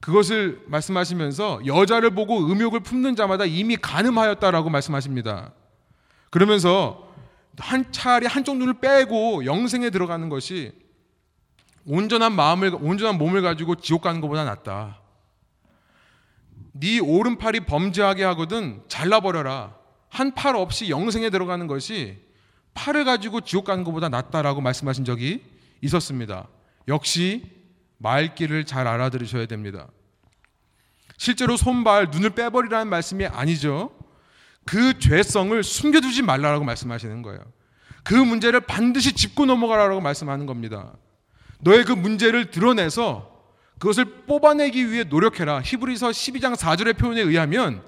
그것을 0.00 0.62
말씀하시면서 0.66 1.66
여자를 1.66 2.10
보고 2.10 2.38
음욕을 2.38 2.80
품는 2.80 3.16
자마다 3.16 3.44
이미 3.44 3.76
가늠하였다라고 3.76 4.70
말씀하십니다. 4.70 5.52
그러면서 6.30 7.08
한 7.58 7.92
차라리 7.92 8.26
한쪽 8.26 8.56
눈을 8.56 8.74
빼고 8.80 9.44
영생에 9.44 9.90
들어가는 9.90 10.28
것이 10.30 10.72
온전한 11.84 12.32
마음을 12.32 12.74
온전한 12.80 13.18
몸을 13.18 13.42
가지고 13.42 13.74
지옥 13.74 14.02
가는 14.02 14.20
것보다 14.20 14.44
낫다. 14.44 14.99
네 16.72 16.98
오른팔이 17.00 17.60
범죄하게 17.60 18.24
하거든 18.24 18.82
잘라버려라. 18.88 19.76
한 20.08 20.34
팔 20.34 20.56
없이 20.56 20.90
영생에 20.90 21.30
들어가는 21.30 21.66
것이 21.66 22.18
팔을 22.74 23.04
가지고 23.04 23.40
지옥 23.40 23.64
가는 23.64 23.84
것보다 23.84 24.08
낫다라고 24.08 24.60
말씀하신 24.60 25.04
적이 25.04 25.42
있었습니다. 25.82 26.48
역시 26.88 27.44
말귀를 27.98 28.64
잘 28.64 28.86
알아들으셔야 28.86 29.46
됩니다. 29.46 29.88
실제로 31.16 31.56
손발, 31.56 32.08
눈을 32.10 32.30
빼버리라는 32.30 32.88
말씀이 32.88 33.26
아니죠. 33.26 33.90
그 34.64 34.98
죄성을 34.98 35.62
숨겨두지 35.62 36.22
말라라고 36.22 36.64
말씀하시는 36.64 37.22
거예요. 37.22 37.40
그 38.02 38.14
문제를 38.14 38.60
반드시 38.60 39.12
짚고 39.12 39.44
넘어가라고 39.46 40.00
말씀하는 40.00 40.46
겁니다. 40.46 40.94
너의 41.60 41.84
그 41.84 41.92
문제를 41.92 42.50
드러내서 42.50 43.29
그것을 43.80 44.04
뽑아내기 44.04 44.92
위해 44.92 45.04
노력해라. 45.04 45.62
히브리서 45.62 46.10
12장 46.10 46.54
4절의 46.54 46.98
표현에 46.98 47.22
의하면 47.22 47.82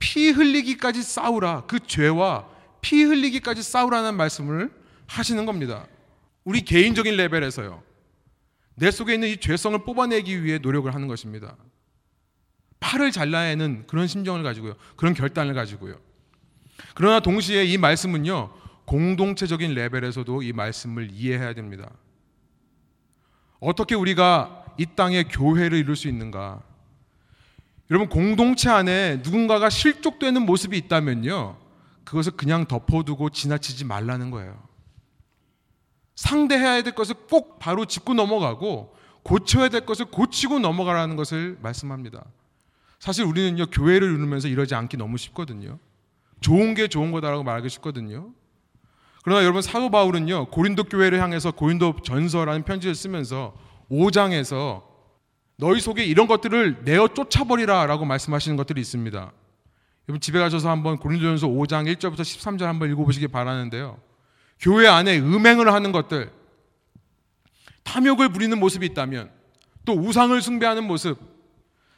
피 0.00 0.30
흘리기까지 0.30 1.04
싸우라. 1.04 1.66
그 1.66 1.78
죄와 1.78 2.48
피 2.80 3.04
흘리기까지 3.04 3.62
싸우라는 3.62 4.16
말씀을 4.16 4.72
하시는 5.06 5.46
겁니다. 5.46 5.86
우리 6.42 6.62
개인적인 6.62 7.16
레벨에서요. 7.16 7.80
내 8.74 8.90
속에 8.90 9.14
있는 9.14 9.28
이 9.28 9.36
죄성을 9.36 9.78
뽑아내기 9.84 10.42
위해 10.42 10.58
노력을 10.58 10.92
하는 10.92 11.06
것입니다. 11.06 11.56
팔을 12.80 13.12
잘라내는 13.12 13.86
그런 13.86 14.08
심정을 14.08 14.42
가지고요. 14.42 14.74
그런 14.96 15.14
결단을 15.14 15.54
가지고요. 15.54 16.00
그러나 16.94 17.20
동시에 17.20 17.64
이 17.64 17.78
말씀은요. 17.78 18.52
공동체적인 18.84 19.74
레벨에서도 19.74 20.42
이 20.42 20.52
말씀을 20.52 21.10
이해해야 21.12 21.54
됩니다. 21.54 21.88
어떻게 23.60 23.94
우리가 23.94 24.59
이 24.80 24.86
땅에 24.96 25.24
교회를 25.24 25.76
이룰 25.76 25.94
수 25.94 26.08
있는가? 26.08 26.62
여러분 27.90 28.08
공동체 28.08 28.70
안에 28.70 29.20
누군가가 29.22 29.68
실족되는 29.68 30.40
모습이 30.46 30.74
있다면요. 30.78 31.58
그것을 32.04 32.32
그냥 32.32 32.64
덮어두고 32.64 33.28
지나치지 33.28 33.84
말라는 33.84 34.30
거예요. 34.30 34.58
상대해야 36.14 36.80
될 36.80 36.94
것을 36.94 37.14
꼭 37.28 37.58
바로 37.58 37.84
짚고 37.84 38.14
넘어가고 38.14 38.96
고쳐야 39.22 39.68
될 39.68 39.84
것을 39.84 40.06
고치고 40.06 40.60
넘어가라는 40.60 41.14
것을 41.14 41.58
말씀합니다. 41.60 42.24
사실 42.98 43.26
우리는요 43.26 43.66
교회를 43.66 44.08
이루면서 44.08 44.48
이러지 44.48 44.74
않기 44.74 44.96
너무 44.96 45.18
쉽거든요. 45.18 45.78
좋은 46.40 46.72
게 46.72 46.88
좋은 46.88 47.12
거다라고 47.12 47.42
말하기 47.42 47.68
쉽거든요. 47.68 48.32
그러나 49.24 49.42
여러분 49.42 49.60
사도 49.60 49.90
바울은요 49.90 50.46
고린도 50.46 50.84
교회를 50.84 51.20
향해서 51.20 51.50
고린도 51.50 51.96
전서라는 52.02 52.62
편지를 52.62 52.94
쓰면서 52.94 53.52
5장에서 53.90 54.82
너희 55.56 55.80
속에 55.80 56.04
이런 56.04 56.26
것들을 56.26 56.84
내어 56.84 57.08
쫓아버리라 57.08 57.86
라고 57.86 58.04
말씀하시는 58.04 58.56
것들이 58.56 58.80
있습니다. 58.80 59.32
여러분 60.08 60.20
집에 60.20 60.38
가셔서 60.38 60.70
한번 60.70 60.96
고린도전서 60.96 61.48
5장 61.48 61.92
1절부터 61.94 62.20
13절 62.20 62.62
한번 62.62 62.90
읽어보시기 62.90 63.28
바라는데요. 63.28 63.98
교회 64.58 64.86
안에 64.86 65.18
음행을 65.18 65.72
하는 65.72 65.92
것들, 65.92 66.32
탐욕을 67.84 68.30
부리는 68.30 68.58
모습이 68.58 68.86
있다면, 68.86 69.30
또 69.84 69.94
우상을 69.94 70.40
숭배하는 70.40 70.84
모습, 70.84 71.18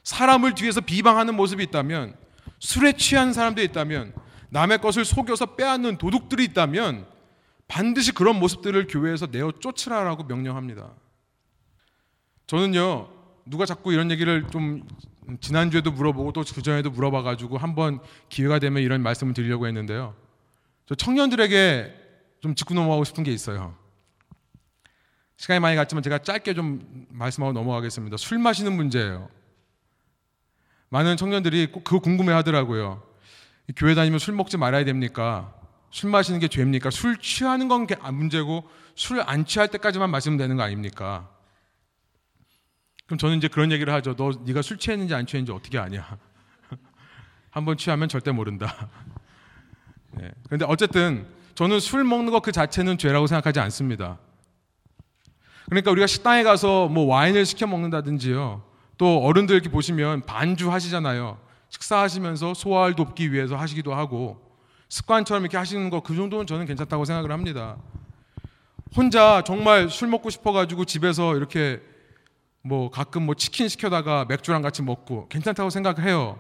사람을 0.05 0.55
뒤에서 0.55 0.81
비방하는 0.81 1.35
모습이 1.35 1.63
있다면, 1.65 2.15
술에 2.61 2.93
취한 2.93 3.33
사람들이 3.33 3.67
있다면, 3.67 4.13
남의 4.51 4.79
것을 4.79 5.05
속여서 5.05 5.57
빼앗는 5.57 5.99
도둑들이 5.99 6.45
있다면, 6.45 7.07
반드시 7.67 8.13
그런 8.13 8.39
모습들을 8.39 8.87
교회에서 8.87 9.27
내어 9.27 9.53
쫓으라라고 9.53 10.25
명령합니다. 10.25 10.91
저는요, 12.47 13.09
누가 13.47 13.67
자꾸 13.67 13.93
이런 13.93 14.11
얘기를 14.11 14.47
좀 14.51 14.87
지난주에도 15.41 15.91
물어보고 15.91 16.33
또 16.33 16.43
그전에도 16.43 16.91
물어봐가지고 16.91 17.59
한번 17.59 18.01
기회가 18.29 18.59
되면 18.59 18.83
이런 18.83 19.03
말씀을 19.03 19.35
드리려고 19.35 19.67
했는데요. 19.67 20.15
저 20.87 20.95
청년들에게 20.95 21.95
좀 22.41 22.55
짚고 22.55 22.75
넘어가고 22.75 23.05
싶은 23.05 23.25
게 23.25 23.33
있어요. 23.33 23.77
시간이 25.37 25.61
많이 25.61 25.77
갔지만 25.77 26.03
제가 26.03 26.19
짧게 26.19 26.55
좀 26.55 27.07
말씀하고 27.09 27.53
넘어가겠습니다. 27.53 28.17
술 28.17 28.39
마시는 28.39 28.73
문제예요. 28.75 29.29
많은 30.91 31.17
청년들이 31.17 31.73
꼭 31.73 31.85
그거 31.85 32.01
궁금해 32.01 32.33
하더라고요. 32.33 33.03
교회 33.77 33.95
다니면 33.95 34.19
술 34.19 34.35
먹지 34.35 34.57
말아야 34.59 34.85
됩니까? 34.85 35.55
술 35.91 36.11
마시는 36.11 36.41
게 36.41 36.49
죄입니까? 36.49 36.91
술 36.91 37.17
취하는 37.19 37.69
건 37.69 37.87
문제고 38.13 38.69
술 38.95 39.21
안 39.21 39.47
취할 39.47 39.69
때까지만 39.69 40.11
마시면 40.11 40.37
되는 40.37 40.57
거 40.57 40.63
아닙니까? 40.63 41.31
그럼 43.07 43.19
저는 43.19 43.37
이제 43.39 43.49
그런 43.49 43.73
얘기를 43.73 43.93
하죠. 43.95 44.15
너 44.17 44.31
네가 44.45 44.63
술 44.63 44.79
취했는지 44.79 45.15
안 45.15 45.27
취했는지 45.27 45.53
어떻게 45.53 45.79
아냐? 45.79 46.17
한번 47.51 47.77
취하면 47.77 48.09
절대 48.09 48.31
모른다. 48.33 48.89
예. 50.21 50.31
그런데 50.47 50.65
어쨌든 50.69 51.27
저는 51.55 51.81
술 51.81 52.05
먹는 52.05 52.33
것 52.33 52.41
그 52.41 52.53
자체는 52.53 52.99
죄라고 52.99 53.27
생각하지 53.27 53.61
않습니다. 53.61 54.19
그러니까 55.67 55.91
우리가 55.91 56.07
식당에 56.07 56.43
가서 56.43 56.89
뭐 56.89 57.07
와인을 57.07 57.45
시켜 57.47 57.67
먹는다든지요. 57.67 58.63
또 58.99 59.19
어른들 59.25 59.55
이렇게 59.55 59.71
보시면 59.71 60.23
반주 60.27 60.71
하시잖아요. 60.71 61.39
식사하시면서 61.71 62.55
소화를 62.55 62.95
돕기 62.95 63.33
위해서 63.33 63.57
하시기도 63.57 63.95
하고 63.95 64.41
습관처럼 64.89 65.43
이렇게 65.43 65.57
하시는 65.57 65.89
거 65.89 66.01
그 66.01 66.15
정도는 66.15 66.47
저는 66.47 66.67
괜찮다고 66.67 67.05
생각을 67.07 67.33
합니다. 67.33 67.77
혼자 68.95 69.43
정말 69.47 69.89
술 69.89 70.09
먹고 70.09 70.29
싶어가지고 70.29 70.85
집에서 70.85 71.35
이렇게 71.37 71.81
뭐 72.63 72.91
가끔 72.91 73.27
뭐 73.27 73.35
치킨 73.35 73.69
시켜다가 73.69 74.25
맥주랑 74.29 74.63
같이 74.63 74.83
먹고 74.83 75.29
괜찮다고 75.29 75.71
생각해요. 75.71 76.39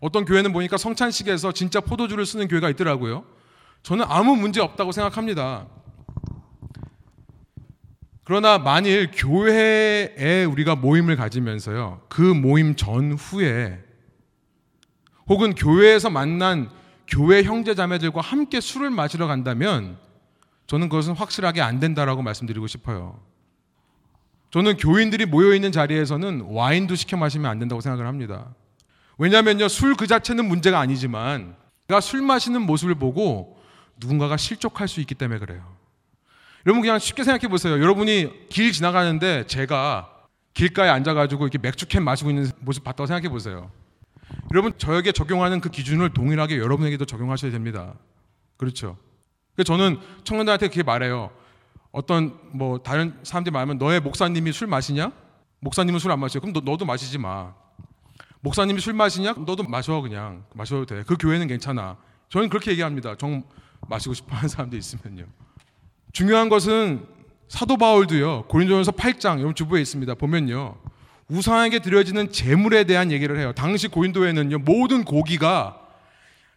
어떤 0.00 0.24
교회는 0.24 0.52
보니까 0.52 0.76
성찬식에서 0.76 1.52
진짜 1.52 1.80
포도주를 1.80 2.24
쓰는 2.24 2.48
교회가 2.48 2.70
있더라고요. 2.70 3.24
저는 3.82 4.04
아무 4.08 4.36
문제 4.36 4.60
없다고 4.60 4.92
생각합니다. 4.92 5.66
그러나 8.24 8.58
만일 8.58 9.10
교회에 9.10 10.44
우리가 10.44 10.76
모임을 10.76 11.16
가지면서요, 11.16 12.02
그 12.08 12.20
모임 12.20 12.76
전후에 12.76 13.82
혹은 15.28 15.54
교회에서 15.54 16.10
만난 16.10 16.70
교회 17.06 17.42
형제 17.42 17.74
자매들과 17.74 18.20
함께 18.20 18.60
술을 18.60 18.90
마시러 18.90 19.26
간다면 19.26 19.98
저는 20.66 20.90
그것은 20.90 21.14
확실하게 21.14 21.62
안 21.62 21.80
된다라고 21.80 22.22
말씀드리고 22.22 22.66
싶어요. 22.66 23.18
저는 24.50 24.76
교인들이 24.78 25.26
모여 25.26 25.54
있는 25.54 25.72
자리에서는 25.72 26.42
와인도 26.48 26.94
시켜 26.94 27.16
마시면 27.16 27.50
안 27.50 27.58
된다고 27.58 27.80
생각을 27.80 28.06
합니다. 28.06 28.54
왜냐하면요 29.18 29.68
술 29.68 29.94
그 29.94 30.06
자체는 30.06 30.46
문제가 30.46 30.78
아니지만 30.78 31.56
내가 31.88 32.00
술 32.00 32.22
마시는 32.22 32.62
모습을 32.62 32.94
보고 32.94 33.58
누군가가 33.98 34.36
실족할 34.36 34.88
수 34.88 35.00
있기 35.00 35.14
때문에 35.14 35.38
그래요. 35.40 35.76
여러분 36.66 36.82
그냥 36.82 36.98
쉽게 36.98 37.24
생각해 37.24 37.48
보세요. 37.48 37.74
여러분이 37.74 38.48
길 38.48 38.72
지나가는데 38.72 39.46
제가 39.46 40.10
길가에 40.54 40.88
앉아가지고 40.88 41.44
이렇게 41.44 41.58
맥주캔 41.58 42.02
마시고 42.02 42.30
있는 42.30 42.50
모습 42.60 42.84
봤다고 42.84 43.06
생각해 43.06 43.28
보세요. 43.28 43.70
여러분 44.52 44.72
저에게 44.78 45.12
적용하는 45.12 45.60
그 45.60 45.68
기준을 45.70 46.10
동일하게 46.10 46.58
여러분에게도 46.58 47.04
적용하셔야 47.04 47.50
됩니다. 47.50 47.94
그렇죠? 48.56 48.96
저는 49.64 49.98
청년들한테 50.24 50.68
그렇게 50.68 50.82
말해요. 50.82 51.30
어떤 51.92 52.38
뭐 52.52 52.78
다른 52.78 53.18
사람들이 53.22 53.52
말하면 53.52 53.78
너의 53.78 54.00
목사님이 54.00 54.52
술 54.52 54.66
마시냐? 54.66 55.10
목사님은 55.60 55.98
술 55.98 56.10
안 56.10 56.20
마셔. 56.20 56.40
그럼 56.40 56.52
너, 56.52 56.60
너도 56.60 56.84
마시지 56.84 57.18
마. 57.18 57.52
목사님이 58.40 58.80
술 58.80 58.92
마시냐? 58.92 59.34
너도 59.38 59.64
마셔 59.64 60.00
그냥 60.00 60.44
마셔도 60.54 60.86
돼. 60.86 61.02
그 61.06 61.16
교회는 61.16 61.48
괜찮아. 61.48 61.96
저는 62.28 62.48
그렇게 62.48 62.70
얘기합니다. 62.72 63.16
정 63.16 63.42
마시고 63.88 64.14
싶어하는 64.14 64.48
사람들 64.48 64.78
있으면요. 64.78 65.24
중요한 66.12 66.48
것은 66.48 67.06
사도 67.48 67.76
바울도요. 67.76 68.44
고린도전서 68.44 68.92
8장 68.92 69.38
여러분 69.38 69.54
주부에 69.54 69.80
있습니다. 69.80 70.14
보면요. 70.14 70.76
우상에게 71.28 71.80
드려지는 71.80 72.30
제물에 72.32 72.84
대한 72.84 73.10
얘기를 73.10 73.38
해요. 73.38 73.52
당시 73.54 73.88
고린도에는요. 73.88 74.58
모든 74.58 75.04
고기가 75.04 75.80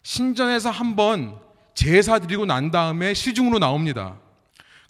신전에서 0.03 0.69
한번 0.69 1.37
제사 1.73 2.19
드리고 2.19 2.45
난 2.45 2.71
다음에 2.71 3.13
시중으로 3.13 3.59
나옵니다. 3.59 4.17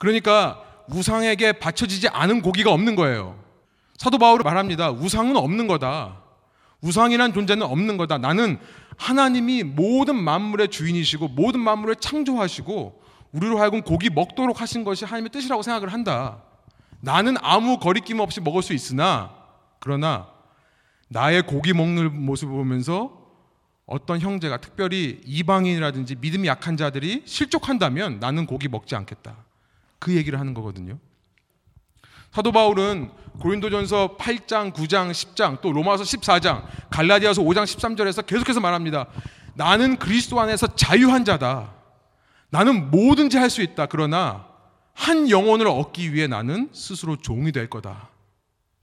그러니까 0.01 0.59
우상에게 0.87 1.53
바쳐지지 1.53 2.07
않은 2.07 2.41
고기가 2.41 2.71
없는 2.73 2.95
거예요. 2.95 3.37
사도 3.97 4.17
바울이 4.17 4.43
말합니다. 4.43 4.89
우상은 4.89 5.37
없는 5.37 5.67
거다. 5.67 6.23
우상이란 6.81 7.33
존재는 7.33 7.61
없는 7.67 7.97
거다. 7.97 8.17
나는 8.17 8.57
하나님이 8.97 9.61
모든 9.61 10.15
만물의 10.15 10.69
주인이시고 10.69 11.27
모든 11.27 11.59
만물을 11.59 11.97
창조하시고 11.97 12.99
우리로 13.31 13.59
하여금 13.59 13.83
고기 13.83 14.09
먹도록 14.09 14.59
하신 14.59 14.83
것이 14.83 15.05
하나님의 15.05 15.29
뜻이라고 15.29 15.61
생각을 15.61 15.93
한다. 15.93 16.41
나는 16.99 17.35
아무 17.39 17.77
거리낌 17.77 18.21
없이 18.21 18.41
먹을 18.41 18.63
수 18.63 18.73
있으나 18.73 19.35
그러나 19.79 20.29
나의 21.09 21.43
고기 21.43 21.73
먹는 21.73 22.25
모습을 22.25 22.51
보면서 22.55 23.21
어떤 23.85 24.19
형제가 24.19 24.57
특별히 24.61 25.21
이방인이라든지 25.25 26.15
믿음이 26.15 26.47
약한 26.47 26.75
자들이 26.75 27.21
실족한다면 27.25 28.19
나는 28.19 28.47
고기 28.47 28.67
먹지 28.67 28.95
않겠다. 28.95 29.50
그 30.01 30.15
얘기를 30.15 30.39
하는 30.39 30.53
거거든요. 30.55 30.97
사도 32.31 32.51
바울은 32.51 33.11
고린도전서 33.39 34.17
8장, 34.17 34.73
9장, 34.73 35.11
10장, 35.11 35.61
또 35.61 35.71
로마서 35.71 36.03
14장, 36.03 36.65
갈라디아서 36.89 37.43
5장 37.43 37.63
13절에서 37.63 38.25
계속해서 38.25 38.59
말합니다. 38.59 39.07
나는 39.53 39.97
그리스도 39.97 40.39
안에서 40.39 40.75
자유한 40.75 41.23
자다. 41.23 41.73
나는 42.49 42.89
뭐든지 42.89 43.37
할 43.37 43.49
수 43.49 43.61
있다. 43.61 43.85
그러나 43.85 44.47
한 44.93 45.29
영혼을 45.29 45.67
얻기 45.67 46.13
위해 46.13 46.27
나는 46.27 46.69
스스로 46.73 47.15
종이 47.15 47.51
될 47.51 47.69
거다. 47.69 48.09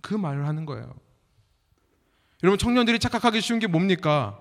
그 0.01 0.15
말을 0.15 0.47
하는 0.47 0.65
거예요. 0.65 0.95
여러분 2.45 2.59
청년들이 2.59 3.01
착각하기 3.01 3.41
쉬운 3.41 3.59
게 3.59 3.67
뭡니까? 3.67 4.39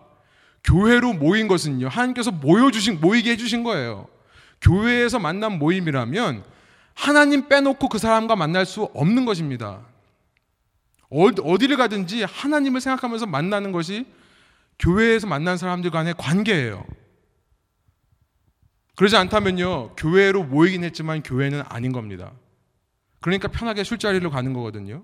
교회로 0.64 1.14
모인 1.14 1.48
것은요. 1.48 1.88
하나님께서 1.88 2.30
모여 2.32 2.70
주신 2.70 3.00
모이게 3.00 3.32
해 3.32 3.38
주신 3.38 3.64
거예요. 3.64 4.08
교회에서 4.62 5.18
만난 5.18 5.58
모임이라면 5.58 6.44
하나님 6.98 7.48
빼놓고 7.48 7.90
그 7.90 8.00
사람과 8.00 8.36
만날 8.36 8.66
수 8.66 8.84
없는 8.96 9.26
것입니다. 9.26 9.82
어디를 11.12 11.78
가든지 11.78 12.24
하나님을 12.24 12.82
생각하면서 12.82 13.28
만나는 13.28 13.72
것이 13.72 14.08
교회에서 14.80 15.28
만난 15.28 15.58
사람들 15.58 15.92
간의 15.92 16.16
관계예요. 16.18 16.84
그러지 18.96 19.16
않다면요, 19.16 19.96
교회로 19.96 20.44
모이긴 20.46 20.84
했지만 20.84 21.22
교회는 21.22 21.62
아닌 21.70 21.92
겁니다. 21.92 22.32
그러니까 23.22 23.48
편하게 23.48 23.84
술자리로 23.84 24.32
가는 24.32 24.52
거거든요. 24.54 25.04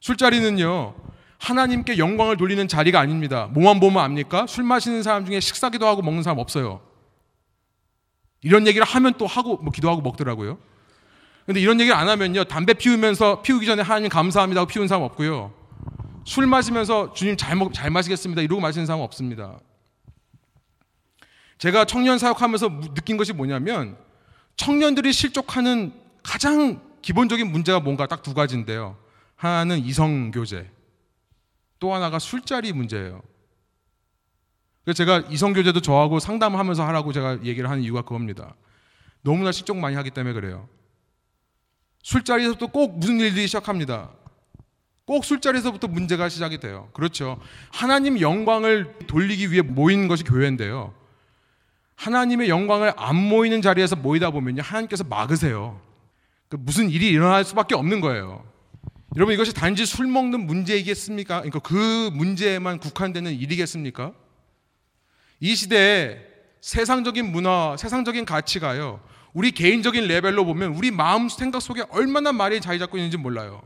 술자리는요, 0.00 0.94
하나님께 1.38 1.98
영광을 1.98 2.36
돌리는 2.36 2.66
자리가 2.66 2.98
아닙니다. 2.98 3.46
뭐만 3.52 3.78
보면 3.78 4.02
압니까? 4.02 4.48
술 4.48 4.64
마시는 4.64 5.04
사람 5.04 5.24
중에 5.24 5.38
식사기도 5.38 5.86
하고 5.86 6.02
먹는 6.02 6.24
사람 6.24 6.40
없어요. 6.40 6.82
이런 8.40 8.66
얘기를 8.66 8.84
하면 8.84 9.14
또 9.18 9.26
하고, 9.28 9.56
뭐 9.58 9.70
기도하고 9.70 10.02
먹더라고요. 10.02 10.58
근데 11.46 11.60
이런 11.60 11.80
얘기를 11.80 11.96
안 11.96 12.08
하면요. 12.08 12.44
담배 12.44 12.74
피우면서 12.74 13.42
피우기 13.42 13.66
전에 13.66 13.82
하나님 13.82 14.08
감사합니다 14.08 14.60
하고 14.60 14.68
피우는 14.68 14.88
사람 14.88 15.02
없고요. 15.02 15.52
술 16.24 16.46
마시면서 16.46 17.12
주님 17.14 17.36
잘, 17.36 17.56
먹, 17.56 17.74
잘 17.74 17.90
마시겠습니다. 17.90 18.42
이러고 18.42 18.60
마시는 18.60 18.86
사람 18.86 19.00
없습니다. 19.02 19.58
제가 21.58 21.84
청년 21.84 22.18
사역하면서 22.18 22.94
느낀 22.94 23.16
것이 23.16 23.32
뭐냐면 23.32 23.96
청년들이 24.56 25.12
실족하는 25.12 25.92
가장 26.22 26.80
기본적인 27.02 27.50
문제가 27.50 27.80
뭔가 27.80 28.06
딱 28.06 28.22
두 28.22 28.34
가지인데요. 28.34 28.96
하나는 29.34 29.78
이성 29.78 30.30
교제, 30.30 30.70
또 31.80 31.92
하나가 31.92 32.20
술자리 32.20 32.72
문제예요. 32.72 33.20
그래서 34.84 34.96
제가 34.96 35.24
이성 35.30 35.52
교제도 35.52 35.80
저하고 35.80 36.20
상담하면서 36.20 36.84
하라고 36.86 37.12
제가 37.12 37.42
얘기를 37.44 37.68
하는 37.68 37.82
이유가 37.82 38.02
그겁니다. 38.02 38.54
너무나 39.22 39.50
실족 39.50 39.76
많이 39.78 39.96
하기 39.96 40.10
때문에 40.10 40.32
그래요. 40.32 40.68
술자리에서부터 42.02 42.66
꼭 42.66 42.98
무슨 42.98 43.20
일들이 43.20 43.46
시작합니다. 43.46 44.10
꼭 45.04 45.24
술자리에서부터 45.24 45.88
문제가 45.88 46.28
시작이 46.28 46.58
돼요. 46.58 46.88
그렇죠. 46.92 47.40
하나님 47.70 48.20
영광을 48.20 48.94
돌리기 49.06 49.50
위해 49.50 49.62
모인 49.62 50.08
것이 50.08 50.24
교회인데요. 50.24 50.94
하나님의 51.96 52.48
영광을 52.48 52.92
안 52.96 53.16
모이는 53.16 53.62
자리에서 53.62 53.96
모이다 53.96 54.30
보면요. 54.30 54.62
하나님께서 54.62 55.04
막으세요. 55.04 55.80
그 56.48 56.56
무슨 56.58 56.90
일이 56.90 57.08
일어날 57.08 57.44
수밖에 57.44 57.74
없는 57.74 58.00
거예요. 58.00 58.44
여러분 59.16 59.34
이것이 59.34 59.52
단지 59.52 59.84
술 59.84 60.06
먹는 60.06 60.46
문제이겠습니까? 60.46 61.42
그러니까 61.42 61.58
그 61.60 62.10
문제에만 62.14 62.78
국한되는 62.78 63.32
일이겠습니까? 63.32 64.12
이 65.40 65.54
시대에 65.54 66.18
세상적인 66.60 67.30
문화, 67.30 67.76
세상적인 67.76 68.24
가치가요. 68.24 69.00
우리 69.32 69.50
개인적인 69.50 70.06
레벨로 70.06 70.44
보면 70.44 70.74
우리 70.74 70.90
마음 70.90 71.28
생각 71.28 71.60
속에 71.60 71.84
얼마나 71.90 72.32
말이 72.32 72.60
자리 72.60 72.78
잡고 72.78 72.96
있는지 72.98 73.16
몰라요. 73.16 73.62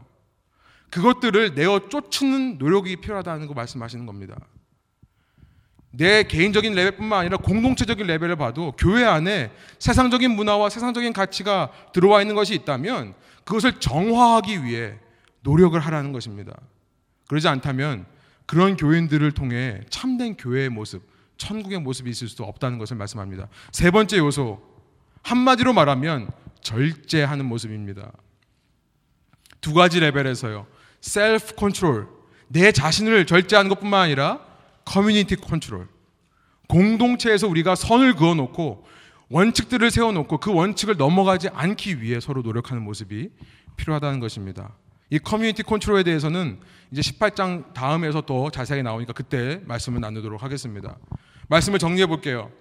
그것들을 0.90 1.54
내어 1.54 1.88
쫓는 1.88 2.58
노력이 2.58 2.96
필요하다는 2.96 3.46
거 3.48 3.54
말씀하시는 3.54 4.06
겁니다. 4.06 4.36
내 5.90 6.22
개인적인 6.24 6.74
레벨뿐만 6.74 7.20
아니라 7.20 7.38
공동체적인 7.38 8.06
레벨을 8.06 8.36
봐도 8.36 8.72
교회 8.78 9.04
안에 9.04 9.50
세상적인 9.78 10.30
문화와 10.30 10.68
세상적인 10.68 11.12
가치가 11.12 11.72
들어와 11.92 12.20
있는 12.20 12.34
것이 12.34 12.54
있다면 12.54 13.14
그것을 13.44 13.80
정화하기 13.80 14.64
위해 14.64 14.98
노력을 15.40 15.78
하라는 15.78 16.12
것입니다. 16.12 16.54
그러지 17.28 17.48
않다면 17.48 18.04
그런 18.44 18.76
교인들을 18.76 19.32
통해 19.32 19.80
참된 19.88 20.36
교회의 20.36 20.68
모습, 20.68 21.02
천국의 21.38 21.80
모습이 21.80 22.10
있을 22.10 22.28
수도 22.28 22.44
없다는 22.44 22.78
것을 22.78 22.96
말씀합니다. 22.96 23.48
세 23.72 23.90
번째 23.90 24.18
요소, 24.18 24.75
한마디로 25.26 25.72
말하면 25.72 26.30
절제하는 26.60 27.46
모습입니다. 27.46 28.12
두 29.60 29.74
가지 29.74 29.98
레벨에서요. 29.98 30.68
self 31.00 31.56
control. 31.56 32.06
내 32.46 32.70
자신을 32.70 33.26
절제하는 33.26 33.68
것뿐만 33.70 34.02
아니라 34.02 34.38
community 34.84 35.34
control. 35.34 35.88
공동체에서 36.68 37.48
우리가 37.48 37.74
선을 37.74 38.14
그어 38.14 38.34
놓고 38.34 38.86
원칙들을 39.28 39.90
세워 39.90 40.12
놓고 40.12 40.38
그 40.38 40.54
원칙을 40.54 40.96
넘어가지 40.96 41.48
않기 41.48 42.00
위해 42.00 42.20
서로 42.20 42.42
노력하는 42.42 42.84
모습이 42.84 43.30
필요하다는 43.76 44.20
것입니다. 44.20 44.76
이 45.10 45.18
community 45.18 45.64
control에 45.64 46.04
대해서는 46.04 46.60
이제 46.92 47.00
18장 47.00 47.74
다음에서 47.74 48.20
더 48.20 48.50
자세하게 48.50 48.84
나오니까 48.84 49.12
그때 49.12 49.60
말씀을 49.64 50.00
나누도록 50.00 50.44
하겠습니다. 50.44 50.96
말씀을 51.48 51.80
정리해 51.80 52.06
볼게요. 52.06 52.52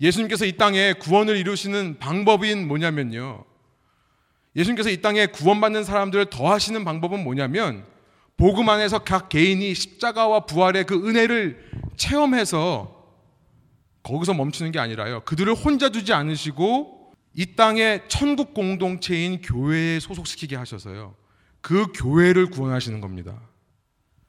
예수님께서 0.00 0.44
이 0.44 0.56
땅에 0.56 0.92
구원을 0.94 1.36
이루시는 1.36 1.98
방법인 1.98 2.66
뭐냐면요. 2.66 3.44
예수님께서 4.56 4.90
이 4.90 5.00
땅에 5.00 5.26
구원받는 5.26 5.84
사람들을 5.84 6.26
더하시는 6.26 6.84
방법은 6.84 7.22
뭐냐면 7.22 7.84
복음 8.36 8.68
안에서 8.68 9.00
각 9.00 9.28
개인이 9.28 9.74
십자가와 9.74 10.46
부활의 10.46 10.84
그 10.84 11.08
은혜를 11.08 11.70
체험해서 11.96 12.98
거기서 14.02 14.32
멈추는 14.32 14.72
게 14.72 14.78
아니라요. 14.78 15.20
그들을 15.26 15.54
혼자 15.54 15.90
두지 15.90 16.12
않으시고 16.14 17.12
이 17.34 17.54
땅의 17.54 18.04
천국 18.08 18.54
공동체인 18.54 19.42
교회에 19.42 20.00
소속시키게 20.00 20.56
하셔서요. 20.56 21.14
그 21.60 21.92
교회를 21.94 22.46
구원하시는 22.50 23.00
겁니다. 23.00 23.38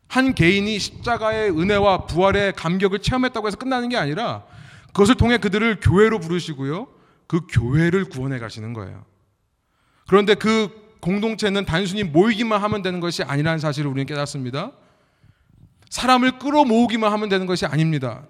한 0.10 0.36
개인이 0.36 0.78
십자가의 0.78 1.52
은혜와 1.52 2.06
부활의 2.06 2.52
감격을 2.54 3.00
체험했다고 3.00 3.48
해서 3.48 3.56
끝나는 3.56 3.88
게 3.88 3.96
아니라 3.96 4.46
그것을 4.94 5.16
통해 5.16 5.38
그들을 5.38 5.80
교회로 5.82 6.20
부르시고요. 6.20 6.88
그 7.28 7.42
교회를 7.50 8.06
구원해 8.06 8.40
가시는 8.40 8.74
거예요. 8.74 9.06
그런데 10.08 10.36
그 10.36 10.70
공동체는 11.00 11.66
단순히 11.66 12.04
모이기만 12.04 12.62
하면 12.62 12.82
되는 12.82 13.00
것이 13.00 13.24
아니라는 13.24 13.60
사실을 13.60 13.90
우리는 13.90 14.06
깨닫습니다. 14.06 14.72
사람을 15.90 16.40
끌어모으기만 16.40 17.12
하면 17.12 17.30
되는 17.30 17.46
것이 17.46 17.66
아닙니다. 17.66 18.24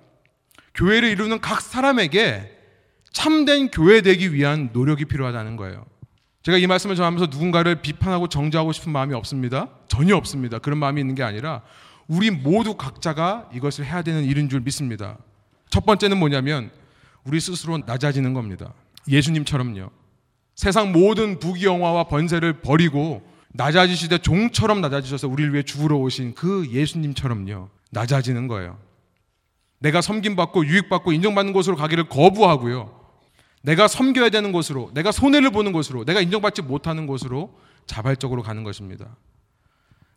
교회를 0.73 1.09
이루는 1.09 1.41
각 1.41 1.61
사람에게 1.61 2.57
참된 3.11 3.69
교회 3.69 4.01
되기 4.01 4.33
위한 4.33 4.69
노력이 4.71 5.05
필요하다는 5.05 5.57
거예요. 5.57 5.85
제가 6.43 6.57
이 6.57 6.65
말씀을 6.65 6.95
전하면서 6.95 7.27
누군가를 7.27 7.81
비판하고 7.81 8.27
정죄하고 8.27 8.71
싶은 8.71 8.91
마음이 8.91 9.13
없습니다. 9.13 9.69
전혀 9.87 10.15
없습니다. 10.15 10.59
그런 10.59 10.79
마음이 10.79 11.01
있는 11.01 11.13
게 11.13 11.23
아니라 11.23 11.61
우리 12.07 12.31
모두 12.31 12.75
각자가 12.75 13.49
이것을 13.53 13.85
해야 13.85 14.01
되는 14.01 14.23
일인 14.23 14.49
줄 14.49 14.61
믿습니다. 14.61 15.17
첫 15.71 15.85
번째는 15.85 16.19
뭐냐면 16.19 16.69
우리 17.23 17.39
스스로 17.39 17.79
낮아지는 17.79 18.35
겁니다. 18.35 18.73
예수님처럼요. 19.07 19.89
세상 20.53 20.91
모든 20.91 21.39
부귀영화와 21.39 22.03
번세를 22.03 22.61
버리고 22.61 23.23
낮아지시되 23.53 24.19
종처럼 24.19 24.81
낮아지셔서 24.81 25.27
우리를 25.27 25.53
위해 25.53 25.63
죽으러 25.63 25.97
오신 25.97 26.35
그 26.35 26.67
예수님처럼요. 26.69 27.69
낮아지는 27.89 28.47
거예요. 28.47 28.77
내가 29.79 30.01
섬김받고 30.01 30.65
유익받고 30.67 31.13
인정받는 31.13 31.53
곳으로 31.53 31.75
가기를 31.75 32.07
거부하고요. 32.09 32.99
내가 33.63 33.87
섬겨야 33.87 34.29
되는 34.29 34.51
곳으로, 34.51 34.91
내가 34.93 35.11
손해를 35.11 35.51
보는 35.51 35.71
곳으로, 35.71 36.05
내가 36.05 36.21
인정받지 36.21 36.61
못하는 36.61 37.07
곳으로 37.07 37.55
자발적으로 37.85 38.43
가는 38.43 38.63
것입니다. 38.63 39.15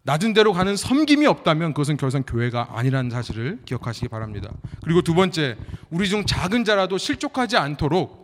낮은 0.07 0.35
대로 0.35 0.53
가는 0.53 0.77
섬김이 0.77 1.27
없다면 1.27 1.73
그것은 1.73 1.97
결선 1.97 2.25
교회가 2.25 2.69
아니라는 2.73 3.11
사실을 3.11 3.61
기억하시기 3.65 4.09
바랍니다. 4.09 4.51
그리고 4.83 5.01
두 5.01 5.15
번째, 5.15 5.57
우리 5.89 6.09
중 6.11 6.27
작은 6.27 6.65
자라도 6.65 6.99
실족하지 6.99 7.57
않도록 7.57 8.23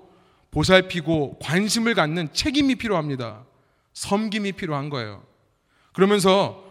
보살피고 0.51 1.39
관심을 1.41 1.95
갖는 1.95 2.29
책임이 2.35 2.75
필요합니다. 2.75 3.45
섬김이 3.95 4.53
필요한 4.53 4.91
거예요. 4.91 5.23
그러면서 5.95 6.63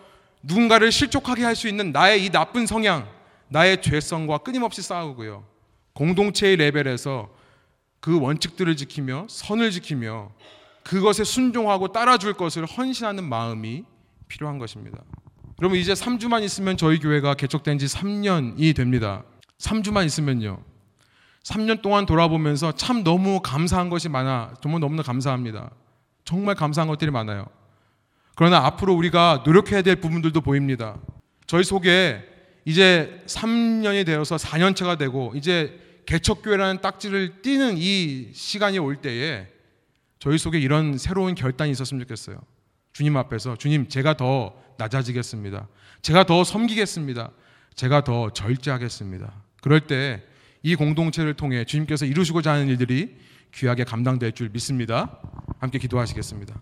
누군가를 0.43 0.91
실족하게 0.91 1.43
할 1.43 1.55
수 1.55 1.67
있는 1.67 1.91
나의 1.91 2.23
이 2.23 2.29
나쁜 2.29 2.67
성향, 2.67 3.09
나의 3.47 3.81
죄성과 3.81 4.39
끊임없이 4.39 4.83
싸우고요. 4.83 5.43
공동체의 5.93 6.55
레벨에서 6.57 7.29
그 7.99 8.19
원칙들을 8.21 8.75
지키며 8.75 9.25
선을 9.27 9.71
지키며 9.71 10.31
그것에 10.83 11.23
순종하고 11.23 11.91
따라줄 11.91 12.33
것을 12.33 12.65
헌신하는 12.65 13.23
마음이 13.23 13.85
필요한 14.29 14.57
것입니다. 14.57 14.99
여러분 15.61 15.77
이제 15.77 15.91
3주만 15.91 16.43
있으면 16.43 16.77
저희 16.77 16.99
교회가 16.99 17.33
개척된 17.33 17.77
지 17.77 17.87
3년이 17.87 18.73
됩니다. 18.75 19.25
3주만 19.57 20.05
있으면요. 20.05 20.63
3년 21.43 21.81
동안 21.81 22.05
돌아보면서 22.05 22.71
참 22.71 23.03
너무 23.03 23.41
감사한 23.41 23.89
것이 23.89 24.07
많아. 24.07 24.53
정말 24.61 24.79
너무나 24.79 25.03
감사합니다. 25.03 25.71
정말 26.23 26.55
감사한 26.55 26.87
것들이 26.87 27.11
많아요. 27.11 27.45
그러나 28.35 28.59
앞으로 28.65 28.93
우리가 28.93 29.43
노력해야 29.45 29.81
될 29.81 29.97
부분들도 29.97 30.39
보입니다. 30.39 30.97
저희 31.45 31.63
속에 31.63 32.23
이제 32.63 33.21
3년이 33.25 34.05
되어서 34.05 34.37
4년차가 34.37 34.97
되고 34.97 35.33
이제 35.35 35.77
개척교회라는 36.05 36.81
딱지를 36.81 37.41
띄는 37.41 37.75
이 37.77 38.29
시간이 38.33 38.79
올 38.79 38.95
때에 38.97 39.47
저희 40.19 40.37
속에 40.37 40.59
이런 40.59 40.97
새로운 40.97 41.35
결단이 41.35 41.71
있었으면 41.71 42.01
좋겠어요. 42.01 42.37
주님 42.93 43.17
앞에서 43.17 43.55
주님 43.55 43.87
제가 43.87 44.15
더 44.17 44.53
낮아지겠습니다. 44.77 45.67
제가 46.01 46.23
더 46.23 46.43
섬기겠습니다. 46.43 47.31
제가 47.75 48.03
더 48.03 48.31
절제하겠습니다. 48.31 49.33
그럴 49.61 49.81
때 49.81 50.29
이 50.61 50.75
공동체를 50.75 51.35
통해 51.35 51.63
주님께서 51.63 52.05
이루시고자 52.05 52.51
하는 52.51 52.67
일들이 52.67 53.15
귀하게 53.53 53.83
감당될 53.83 54.33
줄 54.33 54.49
믿습니다. 54.49 55.19
함께 55.59 55.79
기도하시겠습니다. 55.79 56.59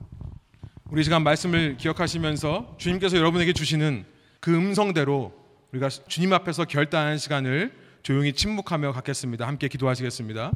우리 0.90 1.04
시간 1.04 1.24
말씀을 1.24 1.78
기억하시면서 1.78 2.76
주님께서 2.78 3.18
여러분에게 3.18 3.54
주시는 3.54 4.06
그 4.40 4.56
음성대로 4.56 5.34
우리가 5.72 5.90
주님 5.90 6.32
앞에서 6.32 6.66
결단하는 6.66 7.18
시간을 7.18 7.74
조용히 8.04 8.32
침묵하며 8.34 8.94
갖겠습니다. 8.94 9.48
함께 9.48 9.68
기도하시겠습니다. 9.68 10.52